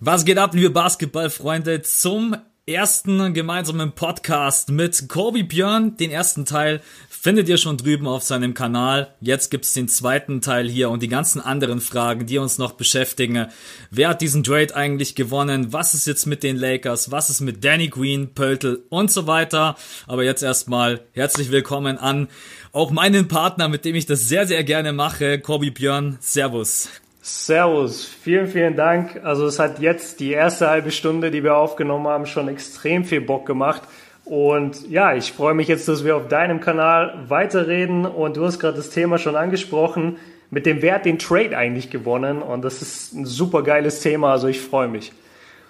Was 0.00 0.24
geht 0.24 0.38
ab, 0.38 0.54
liebe 0.54 0.70
Basketballfreunde, 0.70 1.82
zum 1.82 2.36
ersten 2.66 3.34
gemeinsamen 3.34 3.90
Podcast 3.90 4.70
mit 4.70 5.08
Kobe 5.08 5.42
Björn. 5.42 5.96
Den 5.96 6.12
ersten 6.12 6.44
Teil 6.44 6.82
findet 7.08 7.48
ihr 7.48 7.56
schon 7.56 7.78
drüben 7.78 8.06
auf 8.06 8.22
seinem 8.22 8.54
Kanal. 8.54 9.12
Jetzt 9.20 9.50
gibt's 9.50 9.72
den 9.72 9.88
zweiten 9.88 10.40
Teil 10.40 10.68
hier 10.68 10.90
und 10.90 11.02
die 11.02 11.08
ganzen 11.08 11.40
anderen 11.40 11.80
Fragen, 11.80 12.26
die 12.26 12.38
uns 12.38 12.58
noch 12.58 12.72
beschäftigen. 12.74 13.46
Wer 13.90 14.10
hat 14.10 14.20
diesen 14.20 14.44
Trade 14.44 14.76
eigentlich 14.76 15.16
gewonnen? 15.16 15.72
Was 15.72 15.94
ist 15.94 16.06
jetzt 16.06 16.26
mit 16.26 16.44
den 16.44 16.56
Lakers? 16.56 17.10
Was 17.10 17.28
ist 17.28 17.40
mit 17.40 17.64
Danny 17.64 17.88
Green, 17.88 18.34
Pöltl 18.34 18.84
und 18.90 19.10
so 19.10 19.26
weiter? 19.26 19.74
Aber 20.06 20.22
jetzt 20.22 20.44
erstmal 20.44 21.00
herzlich 21.10 21.50
willkommen 21.50 21.98
an 21.98 22.28
auch 22.70 22.92
meinen 22.92 23.26
Partner, 23.26 23.68
mit 23.68 23.84
dem 23.84 23.96
ich 23.96 24.06
das 24.06 24.28
sehr, 24.28 24.46
sehr 24.46 24.62
gerne 24.62 24.92
mache, 24.92 25.40
Kobe 25.40 25.72
Björn. 25.72 26.18
Servus. 26.20 26.88
Servus, 27.20 28.04
vielen, 28.04 28.46
vielen 28.46 28.76
Dank. 28.76 29.20
Also 29.24 29.46
es 29.46 29.58
hat 29.58 29.80
jetzt 29.80 30.20
die 30.20 30.32
erste 30.32 30.68
halbe 30.68 30.90
Stunde, 30.90 31.30
die 31.30 31.42
wir 31.42 31.56
aufgenommen 31.56 32.06
haben, 32.06 32.26
schon 32.26 32.48
extrem 32.48 33.04
viel 33.04 33.20
Bock 33.20 33.44
gemacht. 33.46 33.82
Und 34.24 34.88
ja, 34.88 35.14
ich 35.14 35.32
freue 35.32 35.54
mich 35.54 35.68
jetzt, 35.68 35.88
dass 35.88 36.04
wir 36.04 36.16
auf 36.16 36.28
deinem 36.28 36.60
Kanal 36.60 37.24
weiterreden. 37.28 38.06
Und 38.06 38.36
du 38.36 38.44
hast 38.44 38.58
gerade 38.58 38.76
das 38.76 38.90
Thema 38.90 39.18
schon 39.18 39.36
angesprochen. 39.36 40.16
Mit 40.50 40.64
dem 40.64 40.80
Wert 40.80 41.04
den 41.04 41.18
Trade 41.18 41.56
eigentlich 41.56 41.90
gewonnen. 41.90 42.40
Und 42.40 42.62
das 42.62 42.82
ist 42.82 43.14
ein 43.14 43.26
super 43.26 43.62
geiles 43.62 44.00
Thema. 44.00 44.32
Also 44.32 44.48
ich 44.48 44.60
freue 44.60 44.88
mich. 44.88 45.12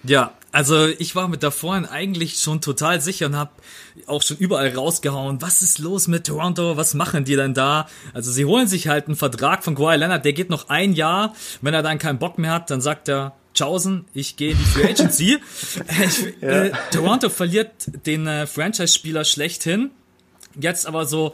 Ja, 0.03 0.31
also 0.51 0.87
ich 0.87 1.15
war 1.15 1.27
mit 1.27 1.43
da 1.43 1.51
vorhin 1.51 1.85
eigentlich 1.85 2.39
schon 2.39 2.61
total 2.61 3.01
sicher 3.01 3.27
und 3.27 3.35
habe 3.35 3.51
auch 4.07 4.21
schon 4.23 4.37
überall 4.37 4.73
rausgehauen, 4.75 5.41
was 5.41 5.61
ist 5.61 5.79
los 5.79 6.07
mit 6.07 6.25
Toronto, 6.25 6.75
was 6.77 6.93
machen 6.93 7.25
die 7.25 7.35
denn 7.35 7.53
da? 7.53 7.87
Also 8.13 8.31
sie 8.31 8.45
holen 8.45 8.67
sich 8.67 8.87
halt 8.87 9.07
einen 9.07 9.15
Vertrag 9.15 9.63
von 9.63 9.75
Kawhi 9.75 9.95
Leonard, 9.97 10.25
der 10.25 10.33
geht 10.33 10.49
noch 10.49 10.69
ein 10.69 10.93
Jahr, 10.93 11.35
wenn 11.61 11.73
er 11.73 11.83
dann 11.83 11.99
keinen 11.99 12.19
Bock 12.19 12.37
mehr 12.37 12.51
hat, 12.51 12.69
dann 12.71 12.81
sagt 12.81 13.09
er, 13.09 13.33
Tschaußen, 13.53 14.05
ich 14.13 14.37
gehe 14.37 14.51
in 14.51 14.57
die 14.57 14.63
Free 14.63 14.89
Agency. 14.89 15.37
ich, 16.05 16.41
ja. 16.41 16.65
äh, 16.65 16.71
Toronto 16.91 17.29
verliert 17.29 17.71
den 18.05 18.25
äh, 18.27 18.47
Franchise-Spieler 18.47 19.25
schlechthin, 19.25 19.91
jetzt 20.59 20.87
aber 20.87 21.05
so 21.05 21.33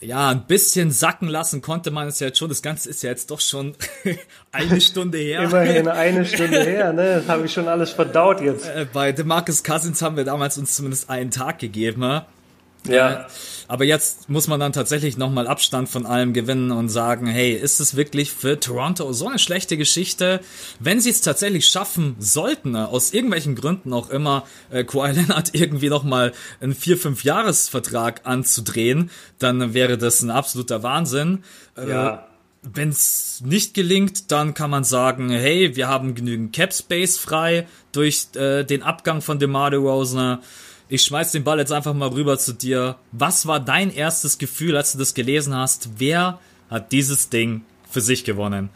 ja, 0.00 0.30
ein 0.30 0.46
bisschen 0.46 0.90
sacken 0.90 1.28
lassen 1.28 1.60
konnte 1.60 1.90
man 1.90 2.08
es 2.08 2.20
ja 2.20 2.28
jetzt 2.28 2.38
schon. 2.38 2.48
Das 2.48 2.62
Ganze 2.62 2.88
ist 2.88 3.02
ja 3.02 3.10
jetzt 3.10 3.30
doch 3.30 3.40
schon 3.40 3.74
eine 4.52 4.80
Stunde 4.80 5.18
her. 5.18 5.42
Immerhin 5.42 5.88
eine 5.88 6.24
Stunde 6.24 6.62
her, 6.62 6.92
ne? 6.92 7.16
Das 7.16 7.28
habe 7.28 7.46
ich 7.46 7.52
schon 7.52 7.68
alles 7.68 7.90
verdaut 7.90 8.40
jetzt. 8.40 8.66
Äh, 8.66 8.86
bei 8.90 9.12
DeMarcus 9.12 9.62
Cousins 9.62 10.00
haben 10.00 10.16
wir 10.16 10.24
damals 10.24 10.56
uns 10.56 10.74
zumindest 10.74 11.10
einen 11.10 11.30
Tag 11.30 11.58
gegeben. 11.58 12.00
Ne? 12.00 12.24
Ja. 12.88 13.12
Äh, 13.12 13.24
aber 13.68 13.84
jetzt 13.84 14.28
muss 14.28 14.48
man 14.48 14.58
dann 14.58 14.72
tatsächlich 14.72 15.16
nochmal 15.16 15.46
Abstand 15.46 15.88
von 15.88 16.04
allem 16.04 16.32
gewinnen 16.32 16.72
und 16.72 16.88
sagen, 16.88 17.26
hey, 17.26 17.52
ist 17.52 17.78
es 17.78 17.94
wirklich 17.94 18.32
für 18.32 18.58
Toronto 18.58 19.12
so 19.12 19.28
eine 19.28 19.38
schlechte 19.38 19.76
Geschichte? 19.76 20.40
Wenn 20.80 21.00
sie 21.00 21.10
es 21.10 21.20
tatsächlich 21.20 21.66
schaffen 21.66 22.16
sollten, 22.18 22.74
äh, 22.74 22.78
aus 22.78 23.12
irgendwelchen 23.12 23.54
Gründen 23.54 23.92
auch 23.92 24.10
immer, 24.10 24.44
äh, 24.70 24.82
Kawhi 24.82 25.12
Leonard 25.12 25.50
irgendwie 25.54 25.88
nochmal 25.88 26.32
einen 26.60 26.74
4-5-Jahres-Vertrag 26.74 28.22
anzudrehen, 28.24 29.10
dann 29.38 29.72
wäre 29.72 29.98
das 29.98 30.22
ein 30.22 30.30
absoluter 30.30 30.82
Wahnsinn. 30.82 31.44
Äh, 31.76 31.90
ja. 31.90 32.14
Äh, 32.14 32.18
wenn 32.62 32.90
es 32.90 33.40
nicht 33.44 33.72
gelingt, 33.74 34.30
dann 34.32 34.52
kann 34.52 34.70
man 34.70 34.84
sagen, 34.84 35.30
hey, 35.30 35.76
wir 35.76 35.88
haben 35.88 36.14
genügend 36.14 36.52
Cap 36.52 36.74
Space 36.74 37.18
frei 37.18 37.66
durch 37.92 38.28
äh, 38.34 38.64
den 38.64 38.82
Abgang 38.82 39.22
von 39.22 39.38
DeMar 39.38 39.70
DeRozan. 39.70 40.40
Ich 40.92 41.04
schmeiß 41.04 41.30
den 41.30 41.44
Ball 41.44 41.60
jetzt 41.60 41.70
einfach 41.70 41.94
mal 41.94 42.08
rüber 42.08 42.36
zu 42.36 42.52
dir. 42.52 42.96
Was 43.12 43.46
war 43.46 43.60
dein 43.60 43.94
erstes 43.94 44.38
Gefühl, 44.38 44.76
als 44.76 44.90
du 44.90 44.98
das 44.98 45.14
gelesen 45.14 45.54
hast? 45.56 45.88
Wer 45.98 46.40
hat 46.68 46.90
dieses 46.90 47.30
Ding 47.30 47.62
für 47.88 48.00
sich 48.00 48.24
gewonnen? 48.24 48.70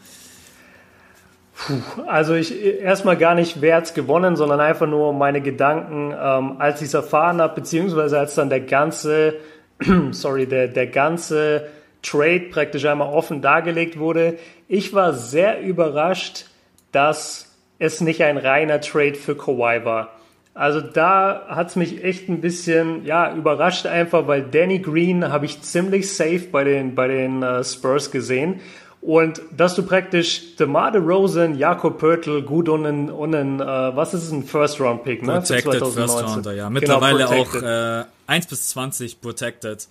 Puh, 1.57 1.81
also 2.07 2.33
ich 2.33 2.57
erstmal 2.81 3.17
gar 3.17 3.35
nicht, 3.35 3.59
wer 3.59 3.75
hat's 3.75 3.93
gewonnen, 3.93 4.37
sondern 4.37 4.61
einfach 4.61 4.87
nur 4.87 5.11
meine 5.11 5.41
Gedanken, 5.41 6.15
ähm, 6.17 6.55
als 6.57 6.81
ich 6.81 6.87
es 6.87 6.93
erfahren 6.93 7.41
habe, 7.41 7.55
beziehungsweise 7.55 8.17
als 8.17 8.35
dann 8.35 8.49
der 8.49 8.61
ganze, 8.61 9.35
sorry, 10.11 10.47
der, 10.47 10.69
der 10.69 10.87
ganze 10.87 11.67
Trade 12.01 12.45
praktisch 12.49 12.85
einmal 12.85 13.13
offen 13.13 13.41
dargelegt 13.41 13.99
wurde. 13.99 14.37
Ich 14.69 14.93
war 14.93 15.13
sehr 15.13 15.59
überrascht, 15.59 16.45
dass 16.93 17.57
es 17.77 17.99
nicht 17.99 18.23
ein 18.23 18.37
reiner 18.37 18.79
Trade 18.79 19.15
für 19.15 19.35
Kawhi 19.35 19.83
war. 19.83 20.11
Also 20.55 20.79
da 20.79 21.47
hat's 21.49 21.75
mich 21.75 22.01
echt 22.05 22.29
ein 22.29 22.39
bisschen 22.39 23.05
ja 23.05 23.35
überrascht 23.35 23.85
einfach, 23.85 24.25
weil 24.25 24.41
Danny 24.41 24.79
Green 24.79 25.29
habe 25.29 25.45
ich 25.45 25.61
ziemlich 25.61 26.11
safe 26.13 26.47
bei 26.49 26.63
den 26.63 26.95
bei 26.95 27.09
den 27.09 27.43
uh, 27.43 27.61
Spurs 27.61 28.09
gesehen 28.09 28.61
und 29.01 29.41
dass 29.55 29.75
du 29.75 29.83
praktisch 29.83 30.55
DeMar 30.55 30.93
DeRozan, 30.93 31.57
Jakob 31.57 31.99
Pörtl, 31.99 32.41
gut 32.41 32.69
und 32.69 32.85
ein, 32.85 33.11
und 33.11 33.35
ein 33.35 33.59
uh, 33.59 33.95
was 33.95 34.13
ist 34.13 34.23
es, 34.23 34.31
ein 34.31 34.43
First 34.43 34.79
Round 34.79 35.03
Pick, 35.03 35.23
ne? 35.23 35.33
Protected 35.33 35.85
First 35.85 36.23
Rounder, 36.23 36.53
ja. 36.53 36.69
Mittlerweile 36.69 37.25
genau, 37.25 37.41
auch 37.41 37.55
äh, 37.61 38.05
1 38.27 38.47
bis 38.47 38.69
20 38.69 39.19
protected. 39.19 39.89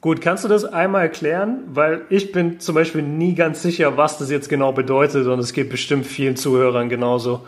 Gut, 0.00 0.20
kannst 0.20 0.44
du 0.44 0.48
das 0.48 0.64
einmal 0.64 1.02
erklären? 1.02 1.64
Weil 1.66 2.02
ich 2.10 2.30
bin 2.30 2.60
zum 2.60 2.76
Beispiel 2.76 3.02
nie 3.02 3.34
ganz 3.34 3.60
sicher, 3.60 3.96
was 3.96 4.18
das 4.18 4.30
jetzt 4.30 4.48
genau 4.48 4.72
bedeutet 4.72 5.26
und 5.26 5.40
es 5.40 5.52
geht 5.52 5.68
bestimmt 5.68 6.06
vielen 6.06 6.36
Zuhörern 6.36 6.88
genauso. 6.88 7.44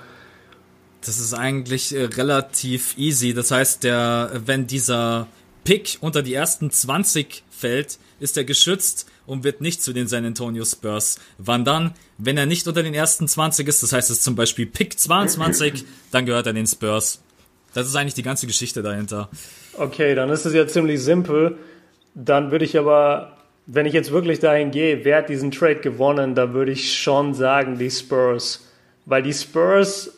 Das 1.05 1.19
ist 1.19 1.35
eigentlich 1.35 1.95
äh, 1.95 2.05
relativ 2.05 2.97
easy. 2.99 3.33
Das 3.33 3.51
heißt, 3.51 3.85
der, 3.85 4.31
wenn 4.45 4.67
dieser 4.67 5.27
Pick 5.65 5.99
unter 6.01 6.23
die 6.23 6.35
ersten 6.35 6.71
20 6.71 7.43
fällt, 7.51 7.99
ist 8.19 8.37
er 8.37 8.45
geschützt 8.45 9.07
und 9.27 9.45
wird 9.45 9.61
nicht 9.61 9.83
zu 9.83 9.93
den 9.93 10.09
San 10.09 10.25
Antonio 10.25 10.65
Spurs 10.65 11.19
wandern. 11.39 11.95
Wenn 12.19 12.37
er 12.37 12.47
nicht 12.47 12.67
unter 12.67 12.83
den 12.83 12.95
ersten 12.95 13.29
20 13.29 13.67
ist, 13.69 13.83
das 13.83 13.93
heißt, 13.93 14.11
es 14.11 14.19
ist 14.19 14.25
zum 14.25 14.37
Beispiel 14.37 14.67
Pick 14.67 14.99
22, 14.99 15.85
dann 16.11 16.27
gehört 16.27 16.47
er 16.47 16.53
den 16.53 16.67
Spurs. 16.67 17.23
Das 17.73 17.87
ist 17.87 17.95
eigentlich 17.97 18.15
die 18.15 18.23
ganze 18.23 18.47
Geschichte 18.47 18.83
dahinter. 18.83 19.29
Okay, 19.75 20.15
dann 20.15 20.29
ist 20.31 20.45
es 20.45 20.53
ja 20.53 20.67
ziemlich 20.67 21.01
simpel. 21.01 21.57
Dann 22.15 22.51
würde 22.51 22.65
ich 22.65 22.77
aber, 22.77 23.37
wenn 23.67 23.87
ich 23.87 23.93
jetzt 23.93 24.11
wirklich 24.11 24.41
dahin 24.41 24.73
gehe, 24.73 25.05
wer 25.05 25.19
hat 25.19 25.29
diesen 25.29 25.53
Trade 25.53 25.77
gewonnen, 25.77 26.35
dann 26.35 26.53
würde 26.53 26.73
ich 26.73 26.99
schon 26.99 27.35
sagen, 27.35 27.79
die 27.79 27.91
Spurs. 27.91 28.69
Weil 29.07 29.23
die 29.23 29.33
Spurs 29.33 30.13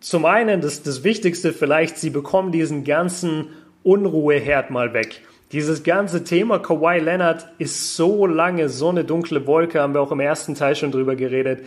zum 0.00 0.24
einen, 0.24 0.60
das, 0.60 0.82
das 0.82 1.04
Wichtigste 1.04 1.52
vielleicht, 1.52 1.98
sie 1.98 2.10
bekommen 2.10 2.52
diesen 2.52 2.84
ganzen 2.84 3.48
Unruheherd 3.82 4.70
mal 4.70 4.92
weg. 4.92 5.22
Dieses 5.52 5.82
ganze 5.82 6.24
Thema 6.24 6.58
Kawhi 6.58 6.98
Leonard 6.98 7.46
ist 7.58 7.96
so 7.96 8.26
lange 8.26 8.68
so 8.68 8.90
eine 8.90 9.04
dunkle 9.04 9.46
Wolke, 9.46 9.80
haben 9.80 9.94
wir 9.94 10.00
auch 10.02 10.12
im 10.12 10.20
ersten 10.20 10.54
Teil 10.54 10.76
schon 10.76 10.92
drüber 10.92 11.16
geredet, 11.16 11.64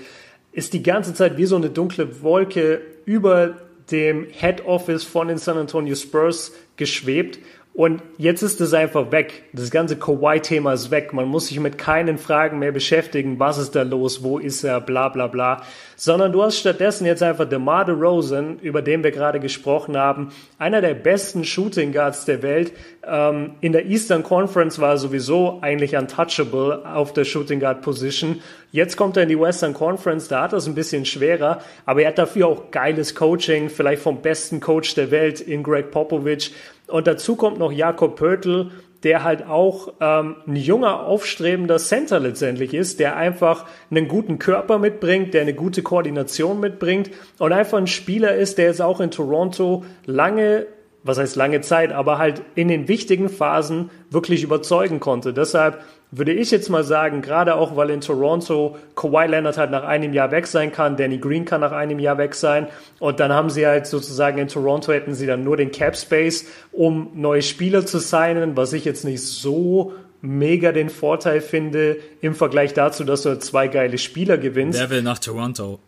ist 0.52 0.74
die 0.74 0.84
ganze 0.84 1.14
Zeit 1.14 1.38
wie 1.38 1.46
so 1.46 1.56
eine 1.56 1.69
dunkle 1.69 2.22
Wolke 2.22 2.81
über 3.06 3.56
dem 3.92 4.28
Head 4.30 4.66
Office 4.66 5.03
von 5.03 5.28
den 5.28 5.38
San 5.38 5.58
Antonio 5.58 5.96
Spurs 5.96 6.53
geschwebt 6.78 7.40
und 7.74 8.02
jetzt 8.18 8.42
ist 8.42 8.59
es 8.59 8.74
einfach 8.74 9.12
weg. 9.14 9.44
Das 9.54 9.72
ganze 9.72 9.96
Kawhi-Thema 9.96 10.74
ist 10.74 10.92
weg. 10.92 11.14
Man 11.14 11.30
muss 11.30 11.48
sich 11.48 11.59
mit 11.62 11.78
keinen 11.78 12.18
Fragen 12.18 12.59
mehr 12.59 12.74
beschäftigen. 12.74 13.40
Was 13.40 13.58
ist 13.58 13.76
da 13.76 13.84
los? 13.84 14.24
Wo 14.24 14.40
ist 14.40 14.66
er? 14.66 14.82
Bla, 14.82 15.08
bla, 15.08 15.28
bla. 15.28 15.64
Sondern 15.96 16.34
du 16.34 16.44
hast 16.44 16.58
stattdessen 16.58 17.06
jetzt 17.06 17.24
einfach 17.24 17.48
DeMar 17.48 17.86
DeRozan, 17.86 18.60
über 18.60 18.81
den 18.81 19.06
wir 19.06 19.12
gerade 19.12 19.40
gesprochen 19.40 19.96
haben. 19.96 20.34
Einer 20.58 20.81
der 20.81 20.96
besten 20.96 21.46
Shooting 21.46 21.94
Guards 21.94 22.26
der 22.26 22.44
Welt. 22.44 22.74
Ähm, 23.08 23.52
in 23.62 23.72
der 23.72 23.86
Eastern 23.86 24.24
Conference 24.24 24.80
war 24.80 24.92
er 24.92 24.98
sowieso 24.98 25.60
eigentlich 25.62 25.96
untouchable 25.96 26.86
auf 26.86 27.14
der 27.14 27.24
Shooting 27.24 27.62
Guard 27.62 27.81
Position. 27.81 28.42
Jetzt 28.74 28.98
kommt 28.98 29.16
er 29.16 29.24
in 29.24 29.30
die 29.30 29.40
Western 29.40 29.74
Conference. 29.74 30.28
Da 30.28 30.44
hat 30.44 30.54
er 30.54 30.58
es 30.58 30.68
ein 30.68 30.76
bisschen 30.76 31.06
schwerer. 31.06 31.62
Aber 31.86 32.02
er 32.02 32.10
hat 32.10 32.18
dafür 32.18 32.48
auch 32.48 32.72
geiles 32.72 33.16
Coaching. 33.16 33.70
Vielleicht 33.70 34.02
vom 34.02 34.22
besten 34.22 34.60
Coach 34.60 34.94
der 34.96 35.10
Welt 35.10 35.40
in 35.40 35.64
Greg 35.64 35.92
Popovich. 35.92 36.54
Und 36.91 37.07
dazu 37.07 37.35
kommt 37.35 37.59
noch 37.59 37.72
Jakob 37.72 38.16
Pörtl, 38.16 38.72
der 39.03 39.24
halt 39.24 39.47
auch 39.47 39.94
ähm, 40.00 40.35
ein 40.46 40.56
junger, 40.56 41.06
aufstrebender 41.06 41.78
Center 41.78 42.19
letztendlich 42.19 42.74
ist, 42.74 43.00
der 43.00 43.16
einfach 43.16 43.66
einen 43.90 44.07
guten 44.07 44.38
Körper 44.38 44.78
mitbringt, 44.78 45.34
der 45.34 45.41
eine 45.41 45.56
gute 45.56 45.81
Koordination 45.81 46.59
mitbringt 46.59 47.09
und 47.40 47.51
einfach 47.51 47.80
ein 47.80 47.88
Spieler 47.88 48.36
ist, 48.36 48.57
der 48.57 48.66
jetzt 48.66 48.81
auch 48.81 49.00
in 49.00 49.10
Toronto 49.10 49.86
lange, 50.06 50.68
was 51.03 51.18
heißt 51.18 51.36
lange 51.36 51.62
Zeit, 51.62 51.92
aber 51.92 52.18
halt 52.18 52.42
in 52.56 52.68
den 52.68 52.88
wichtigen 52.88 53.30
Phasen 53.30 53.89
wirklich 54.09 54.44
überzeugen 54.44 55.00
konnte. 55.00 55.33
Deshalb 55.33 55.83
würde 56.12 56.33
ich 56.33 56.51
jetzt 56.51 56.69
mal 56.69 56.83
sagen, 56.83 57.21
gerade 57.21 57.56
auch, 57.56 57.75
weil 57.75 57.89
in 57.89 58.01
Toronto 58.01 58.77
Kawhi 58.95 59.27
Leonard 59.27 59.57
halt 59.57 59.71
nach 59.71 59.83
einem 59.83 60.13
Jahr 60.13 60.31
weg 60.31 60.45
sein 60.45 60.71
kann, 60.71 60.98
Danny 60.98 61.18
Green 61.18 61.45
kann 61.45 61.62
nach 61.62 61.71
einem 61.71 62.00
Jahr 62.00 62.18
weg 62.18 62.36
sein 62.36 62.68
und 63.00 63.19
dann 63.19 63.31
haben 63.31 63.50
sie 63.50 63.65
halt 63.65 63.88
sozusagen 63.88 64.38
in 64.38 64.48
Toronto 64.48 64.92
hätten 64.92 65.13
sie 65.13 65.25
dann 65.25 65.44
nur 65.44 65.57
den 65.57 65.71
Cap 65.71 65.95
Space, 65.95 66.45
um 66.71 67.12
neue 67.15 67.42
Spieler 67.42 67.86
zu 67.86 68.00
signen, 68.00 68.57
was 68.57 68.74
ich 68.74 68.86
jetzt 68.86 69.06
nicht 69.06 69.21
so 69.21 69.94
mega 70.21 70.71
den 70.71 70.89
Vorteil 70.89 71.42
finde 71.42 71.97
im 72.21 72.36
Vergleich 72.36 72.74
dazu, 72.74 73.04
dass 73.04 73.24
du 73.24 73.39
zwei 73.39 73.68
geile 73.68 73.97
Spieler 73.97 74.38
gewinnst. 74.38 74.80
Wer 74.80 74.89
will 74.89 75.01
nach 75.01 75.18
Toronto? 75.18 75.80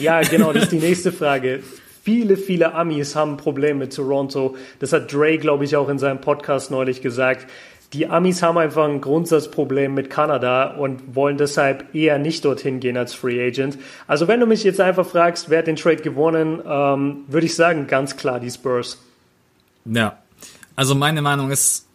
ja, 0.00 0.20
genau, 0.22 0.52
das 0.52 0.64
ist 0.64 0.72
die 0.72 0.78
nächste 0.86 1.10
Frage. 1.12 1.60
Viele, 2.02 2.36
viele 2.36 2.74
Amis 2.74 3.14
haben 3.14 3.32
ein 3.32 3.36
Problem 3.36 3.78
mit 3.78 3.94
Toronto. 3.94 4.56
Das 4.78 4.92
hat 4.92 5.12
Dre, 5.12 5.38
glaube 5.38 5.64
ich, 5.64 5.76
auch 5.76 5.88
in 5.88 5.98
seinem 5.98 6.20
Podcast 6.20 6.70
neulich 6.70 7.02
gesagt 7.02 7.46
die 7.92 8.06
Amis 8.06 8.42
haben 8.42 8.58
einfach 8.58 8.84
ein 8.84 9.00
Grundsatzproblem 9.00 9.92
mit 9.92 10.10
Kanada 10.10 10.74
und 10.76 11.16
wollen 11.16 11.36
deshalb 11.36 11.92
eher 11.94 12.18
nicht 12.18 12.44
dorthin 12.44 12.78
gehen 12.78 12.96
als 12.96 13.14
Free 13.14 13.44
Agent. 13.44 13.78
Also 14.06 14.28
wenn 14.28 14.38
du 14.38 14.46
mich 14.46 14.62
jetzt 14.62 14.80
einfach 14.80 15.06
fragst, 15.06 15.50
wer 15.50 15.58
hat 15.58 15.66
den 15.66 15.76
Trade 15.76 15.96
gewonnen, 15.96 16.62
ähm, 16.64 17.24
würde 17.26 17.46
ich 17.46 17.54
sagen, 17.56 17.88
ganz 17.88 18.16
klar 18.16 18.38
die 18.38 18.50
Spurs. 18.50 18.98
Ja, 19.84 20.18
also 20.76 20.94
meine 20.94 21.20
Meinung 21.20 21.50
ist 21.50 21.86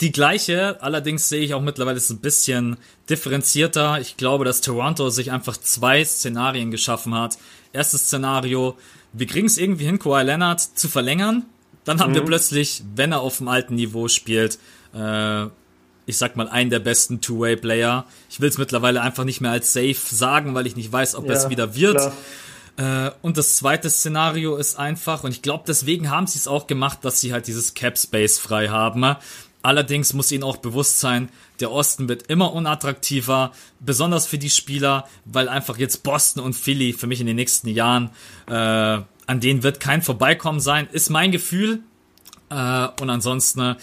die 0.00 0.12
gleiche, 0.12 0.80
allerdings 0.80 1.28
sehe 1.28 1.40
ich 1.40 1.54
auch 1.54 1.60
mittlerweile 1.60 1.98
es 1.98 2.08
ein 2.08 2.20
bisschen 2.20 2.76
differenzierter. 3.10 4.00
Ich 4.00 4.16
glaube, 4.16 4.44
dass 4.44 4.60
Toronto 4.60 5.10
sich 5.10 5.30
einfach 5.30 5.56
zwei 5.56 6.04
Szenarien 6.04 6.70
geschaffen 6.70 7.14
hat. 7.14 7.36
Erstes 7.72 8.02
Szenario, 8.02 8.78
wir 9.12 9.26
kriegen 9.26 9.46
es 9.46 9.58
irgendwie 9.58 9.84
hin, 9.84 9.98
Kawhi 9.98 10.22
Leonard 10.22 10.60
zu 10.60 10.88
verlängern. 10.88 11.44
Dann 11.84 12.00
haben 12.00 12.10
mhm. 12.10 12.16
wir 12.16 12.24
plötzlich, 12.24 12.82
wenn 12.94 13.12
er 13.12 13.20
auf 13.20 13.38
dem 13.38 13.48
alten 13.48 13.74
Niveau 13.74 14.08
spielt, 14.08 14.58
äh, 14.94 15.46
ich 16.06 16.16
sag 16.16 16.36
mal, 16.36 16.48
einen 16.48 16.70
der 16.70 16.80
besten 16.80 17.20
Two-Way-Player. 17.20 18.06
Ich 18.30 18.40
will 18.40 18.48
es 18.48 18.58
mittlerweile 18.58 19.02
einfach 19.02 19.24
nicht 19.24 19.40
mehr 19.40 19.50
als 19.50 19.72
safe 19.72 19.94
sagen, 19.94 20.54
weil 20.54 20.66
ich 20.66 20.76
nicht 20.76 20.90
weiß, 20.90 21.14
ob 21.14 21.26
ja, 21.26 21.34
es 21.34 21.50
wieder 21.50 21.74
wird. 21.74 22.00
Äh, 22.78 23.10
und 23.22 23.36
das 23.36 23.56
zweite 23.56 23.90
Szenario 23.90 24.56
ist 24.56 24.78
einfach, 24.78 25.24
und 25.24 25.32
ich 25.32 25.42
glaube, 25.42 25.64
deswegen 25.66 26.10
haben 26.10 26.26
sie 26.26 26.38
es 26.38 26.48
auch 26.48 26.66
gemacht, 26.66 27.00
dass 27.02 27.20
sie 27.20 27.32
halt 27.32 27.46
dieses 27.46 27.74
Cap-Space 27.74 28.38
frei 28.38 28.68
haben. 28.68 29.16
Allerdings 29.62 30.12
muss 30.12 30.30
ihnen 30.30 30.44
auch 30.44 30.58
bewusst 30.58 31.00
sein, 31.00 31.30
der 31.60 31.72
Osten 31.72 32.08
wird 32.08 32.28
immer 32.28 32.52
unattraktiver, 32.52 33.52
besonders 33.80 34.26
für 34.26 34.38
die 34.38 34.50
Spieler, 34.50 35.08
weil 35.24 35.48
einfach 35.48 35.78
jetzt 35.78 36.04
Boston 36.04 36.42
und 36.42 36.54
Philly 36.54 36.92
für 36.92 37.08
mich 37.08 37.20
in 37.20 37.26
den 37.26 37.36
nächsten 37.36 37.68
Jahren, 37.68 38.10
äh, 38.46 38.52
an 38.52 39.40
denen 39.40 39.62
wird 39.62 39.80
kein 39.80 40.02
Vorbeikommen 40.02 40.60
sein, 40.60 40.88
ist 40.92 41.10
mein 41.10 41.32
Gefühl. 41.32 41.80
Äh, 42.50 42.88
und 43.00 43.10
ansonsten, 43.10 43.76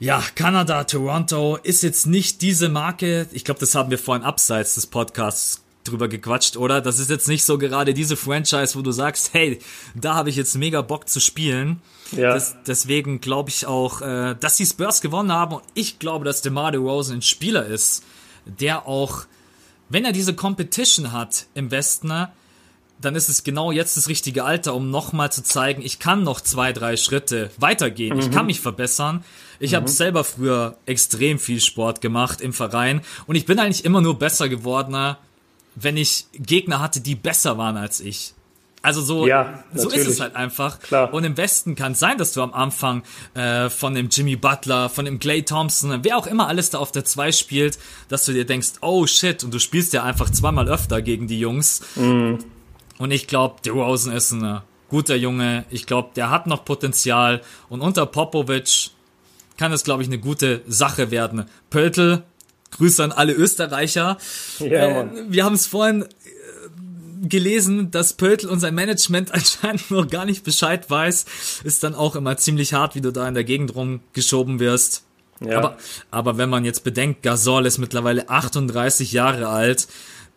ja, 0.00 0.22
Kanada, 0.34 0.84
Toronto 0.84 1.56
ist 1.62 1.82
jetzt 1.82 2.06
nicht 2.06 2.40
diese 2.40 2.68
Marke. 2.68 3.28
Ich 3.32 3.44
glaube, 3.44 3.60
das 3.60 3.74
haben 3.74 3.90
wir 3.90 3.98
vorhin 3.98 4.24
abseits 4.24 4.74
des 4.74 4.86
Podcasts 4.86 5.62
drüber 5.90 6.08
gequatscht, 6.08 6.56
oder? 6.56 6.80
Das 6.80 6.98
ist 6.98 7.10
jetzt 7.10 7.28
nicht 7.28 7.44
so 7.44 7.58
gerade 7.58 7.94
diese 7.94 8.16
Franchise, 8.16 8.76
wo 8.76 8.82
du 8.82 8.92
sagst, 8.92 9.30
hey, 9.32 9.58
da 9.94 10.14
habe 10.14 10.30
ich 10.30 10.36
jetzt 10.36 10.56
mega 10.56 10.82
Bock 10.82 11.08
zu 11.08 11.20
spielen. 11.20 11.80
Ja. 12.12 12.34
Das, 12.34 12.56
deswegen 12.66 13.20
glaube 13.20 13.50
ich 13.50 13.66
auch, 13.66 14.00
äh, 14.00 14.34
dass 14.38 14.56
die 14.56 14.66
Spurs 14.66 15.00
gewonnen 15.00 15.32
haben 15.32 15.56
und 15.56 15.64
ich 15.74 15.98
glaube, 15.98 16.24
dass 16.24 16.42
DeMar 16.42 16.72
DeRozan 16.72 17.16
ein 17.16 17.22
Spieler 17.22 17.66
ist, 17.66 18.04
der 18.46 18.86
auch, 18.86 19.26
wenn 19.88 20.04
er 20.04 20.12
diese 20.12 20.34
Competition 20.34 21.12
hat 21.12 21.46
im 21.54 21.70
Westen, 21.70 22.28
dann 23.00 23.14
ist 23.14 23.28
es 23.28 23.44
genau 23.44 23.70
jetzt 23.70 23.96
das 23.96 24.08
richtige 24.08 24.44
Alter, 24.44 24.74
um 24.74 24.90
nochmal 24.90 25.30
zu 25.30 25.42
zeigen, 25.42 25.82
ich 25.82 25.98
kann 25.98 26.24
noch 26.24 26.40
zwei, 26.40 26.72
drei 26.72 26.96
Schritte 26.96 27.50
weitergehen, 27.58 28.14
mhm. 28.14 28.20
ich 28.20 28.30
kann 28.30 28.46
mich 28.46 28.60
verbessern. 28.60 29.24
Ich 29.60 29.72
mhm. 29.72 29.76
habe 29.76 29.88
selber 29.88 30.24
früher 30.24 30.76
extrem 30.86 31.38
viel 31.38 31.60
Sport 31.60 32.00
gemacht 32.00 32.40
im 32.40 32.52
Verein 32.52 33.02
und 33.26 33.36
ich 33.36 33.46
bin 33.46 33.58
eigentlich 33.58 33.84
immer 33.84 34.00
nur 34.00 34.18
besser 34.18 34.48
geworden, 34.48 34.94
wenn 35.82 35.96
ich 35.96 36.26
Gegner 36.32 36.80
hatte, 36.80 37.00
die 37.00 37.14
besser 37.14 37.58
waren 37.58 37.76
als 37.76 38.00
ich. 38.00 38.34
Also 38.80 39.00
so, 39.02 39.26
ja, 39.26 39.64
so 39.74 39.90
ist 39.90 40.06
es 40.06 40.20
halt 40.20 40.36
einfach. 40.36 40.78
Klar. 40.78 41.12
Und 41.12 41.24
im 41.24 41.36
Westen 41.36 41.74
kann 41.74 41.92
es 41.92 41.98
sein, 41.98 42.16
dass 42.16 42.32
du 42.32 42.42
am 42.42 42.54
Anfang 42.54 43.02
äh, 43.34 43.68
von 43.70 43.94
dem 43.94 44.08
Jimmy 44.08 44.36
Butler, 44.36 44.88
von 44.88 45.04
dem 45.04 45.18
Clay 45.18 45.42
Thompson, 45.42 45.98
wer 46.02 46.16
auch 46.16 46.26
immer 46.26 46.46
alles 46.46 46.70
da 46.70 46.78
auf 46.78 46.92
der 46.92 47.04
2 47.04 47.32
spielt, 47.32 47.78
dass 48.08 48.24
du 48.24 48.32
dir 48.32 48.46
denkst, 48.46 48.74
oh 48.80 49.06
shit, 49.06 49.42
und 49.42 49.52
du 49.52 49.58
spielst 49.58 49.92
ja 49.94 50.04
einfach 50.04 50.30
zweimal 50.30 50.68
öfter 50.68 51.02
gegen 51.02 51.26
die 51.26 51.40
Jungs. 51.40 51.82
Mhm. 51.96 52.38
Und 52.98 53.10
ich 53.10 53.26
glaube, 53.26 53.56
DeRozan 53.64 54.12
ist 54.12 54.30
ein 54.30 54.44
äh, 54.44 54.60
guter 54.88 55.16
Junge. 55.16 55.64
Ich 55.70 55.86
glaube, 55.86 56.10
der 56.14 56.30
hat 56.30 56.46
noch 56.46 56.64
Potenzial. 56.64 57.42
Und 57.68 57.80
unter 57.80 58.06
Popovic 58.06 58.90
kann 59.56 59.72
es, 59.72 59.82
glaube 59.82 60.02
ich, 60.02 60.08
eine 60.08 60.18
gute 60.18 60.62
Sache 60.66 61.10
werden. 61.10 61.46
Pöltl, 61.68 62.22
Grüße 62.70 63.02
an 63.02 63.12
alle 63.12 63.32
Österreicher. 63.32 64.18
Ja, 64.58 65.02
äh, 65.02 65.06
wir 65.28 65.44
haben 65.44 65.54
es 65.54 65.66
vorhin 65.66 66.02
äh, 66.02 67.28
gelesen, 67.28 67.90
dass 67.90 68.12
Pöltl 68.12 68.48
und 68.48 68.60
sein 68.60 68.74
Management 68.74 69.32
anscheinend 69.34 69.90
noch 69.90 70.08
gar 70.08 70.24
nicht 70.24 70.44
Bescheid 70.44 70.88
weiß. 70.88 71.24
Ist 71.64 71.82
dann 71.82 71.94
auch 71.94 72.16
immer 72.16 72.36
ziemlich 72.36 72.74
hart, 72.74 72.94
wie 72.94 73.00
du 73.00 73.12
da 73.12 73.26
in 73.26 73.34
der 73.34 73.44
Gegend 73.44 73.74
rumgeschoben 73.74 74.60
wirst. 74.60 75.04
Ja. 75.40 75.58
Aber, 75.58 75.78
aber 76.10 76.36
wenn 76.36 76.50
man 76.50 76.64
jetzt 76.64 76.82
bedenkt, 76.82 77.22
Gasol 77.22 77.66
ist 77.66 77.78
mittlerweile 77.78 78.28
38 78.28 79.12
Jahre 79.12 79.48
alt 79.48 79.86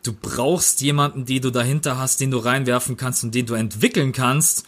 du 0.03 0.13
brauchst 0.13 0.81
jemanden, 0.81 1.25
den 1.25 1.41
du 1.41 1.51
dahinter 1.51 1.97
hast, 1.97 2.19
den 2.21 2.31
du 2.31 2.37
reinwerfen 2.37 2.97
kannst 2.97 3.23
und 3.23 3.35
den 3.35 3.45
du 3.45 3.53
entwickeln 3.53 4.11
kannst. 4.11 4.65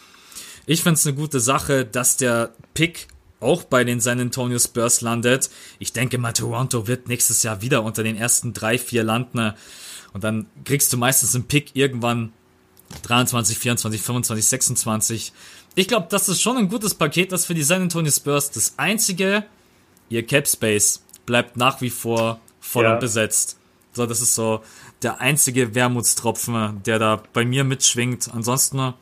Ich 0.65 0.81
finde 0.83 0.95
es 0.95 1.05
eine 1.05 1.15
gute 1.15 1.39
Sache, 1.39 1.85
dass 1.85 2.17
der 2.17 2.53
Pick 2.73 3.07
auch 3.43 3.63
bei 3.63 3.83
den 3.83 3.99
San 3.99 4.19
Antonio 4.19 4.59
Spurs 4.59 5.01
landet. 5.01 5.49
Ich 5.79 5.93
denke 5.93 6.17
mal, 6.17 6.33
Toronto 6.33 6.87
wird 6.87 7.07
nächstes 7.07 7.43
Jahr 7.43 7.61
wieder 7.61 7.83
unter 7.83 8.03
den 8.03 8.15
ersten 8.15 8.53
drei, 8.53 8.77
vier 8.77 9.03
landen. 9.03 9.53
Und 10.13 10.23
dann 10.23 10.47
kriegst 10.65 10.93
du 10.93 10.97
meistens 10.97 11.35
einen 11.35 11.45
Pick 11.45 11.75
irgendwann 11.75 12.33
23, 13.01 13.57
24, 13.57 14.01
25, 14.01 14.45
26. 14.45 15.33
Ich 15.75 15.87
glaube, 15.87 16.07
das 16.09 16.29
ist 16.29 16.41
schon 16.41 16.57
ein 16.57 16.69
gutes 16.69 16.93
Paket, 16.93 17.31
das 17.31 17.45
für 17.45 17.55
die 17.55 17.63
San 17.63 17.81
Antonio 17.81 18.11
Spurs. 18.11 18.51
Das 18.51 18.75
einzige, 18.77 19.43
ihr 20.09 20.25
Cap 20.25 20.47
Space 20.47 21.01
bleibt 21.25 21.57
nach 21.57 21.81
wie 21.81 21.89
vor 21.89 22.39
voll 22.59 22.85
ja. 22.85 22.93
und 22.93 22.99
besetzt. 22.99 23.57
So, 23.93 24.05
das 24.05 24.21
ist 24.21 24.35
so 24.35 24.63
der 25.01 25.21
einzige 25.21 25.75
Wermutstropfen, 25.75 26.81
der 26.83 26.99
da 26.99 27.23
bei 27.33 27.45
mir 27.45 27.63
mitschwingt. 27.63 28.29
Ansonsten, 28.33 28.93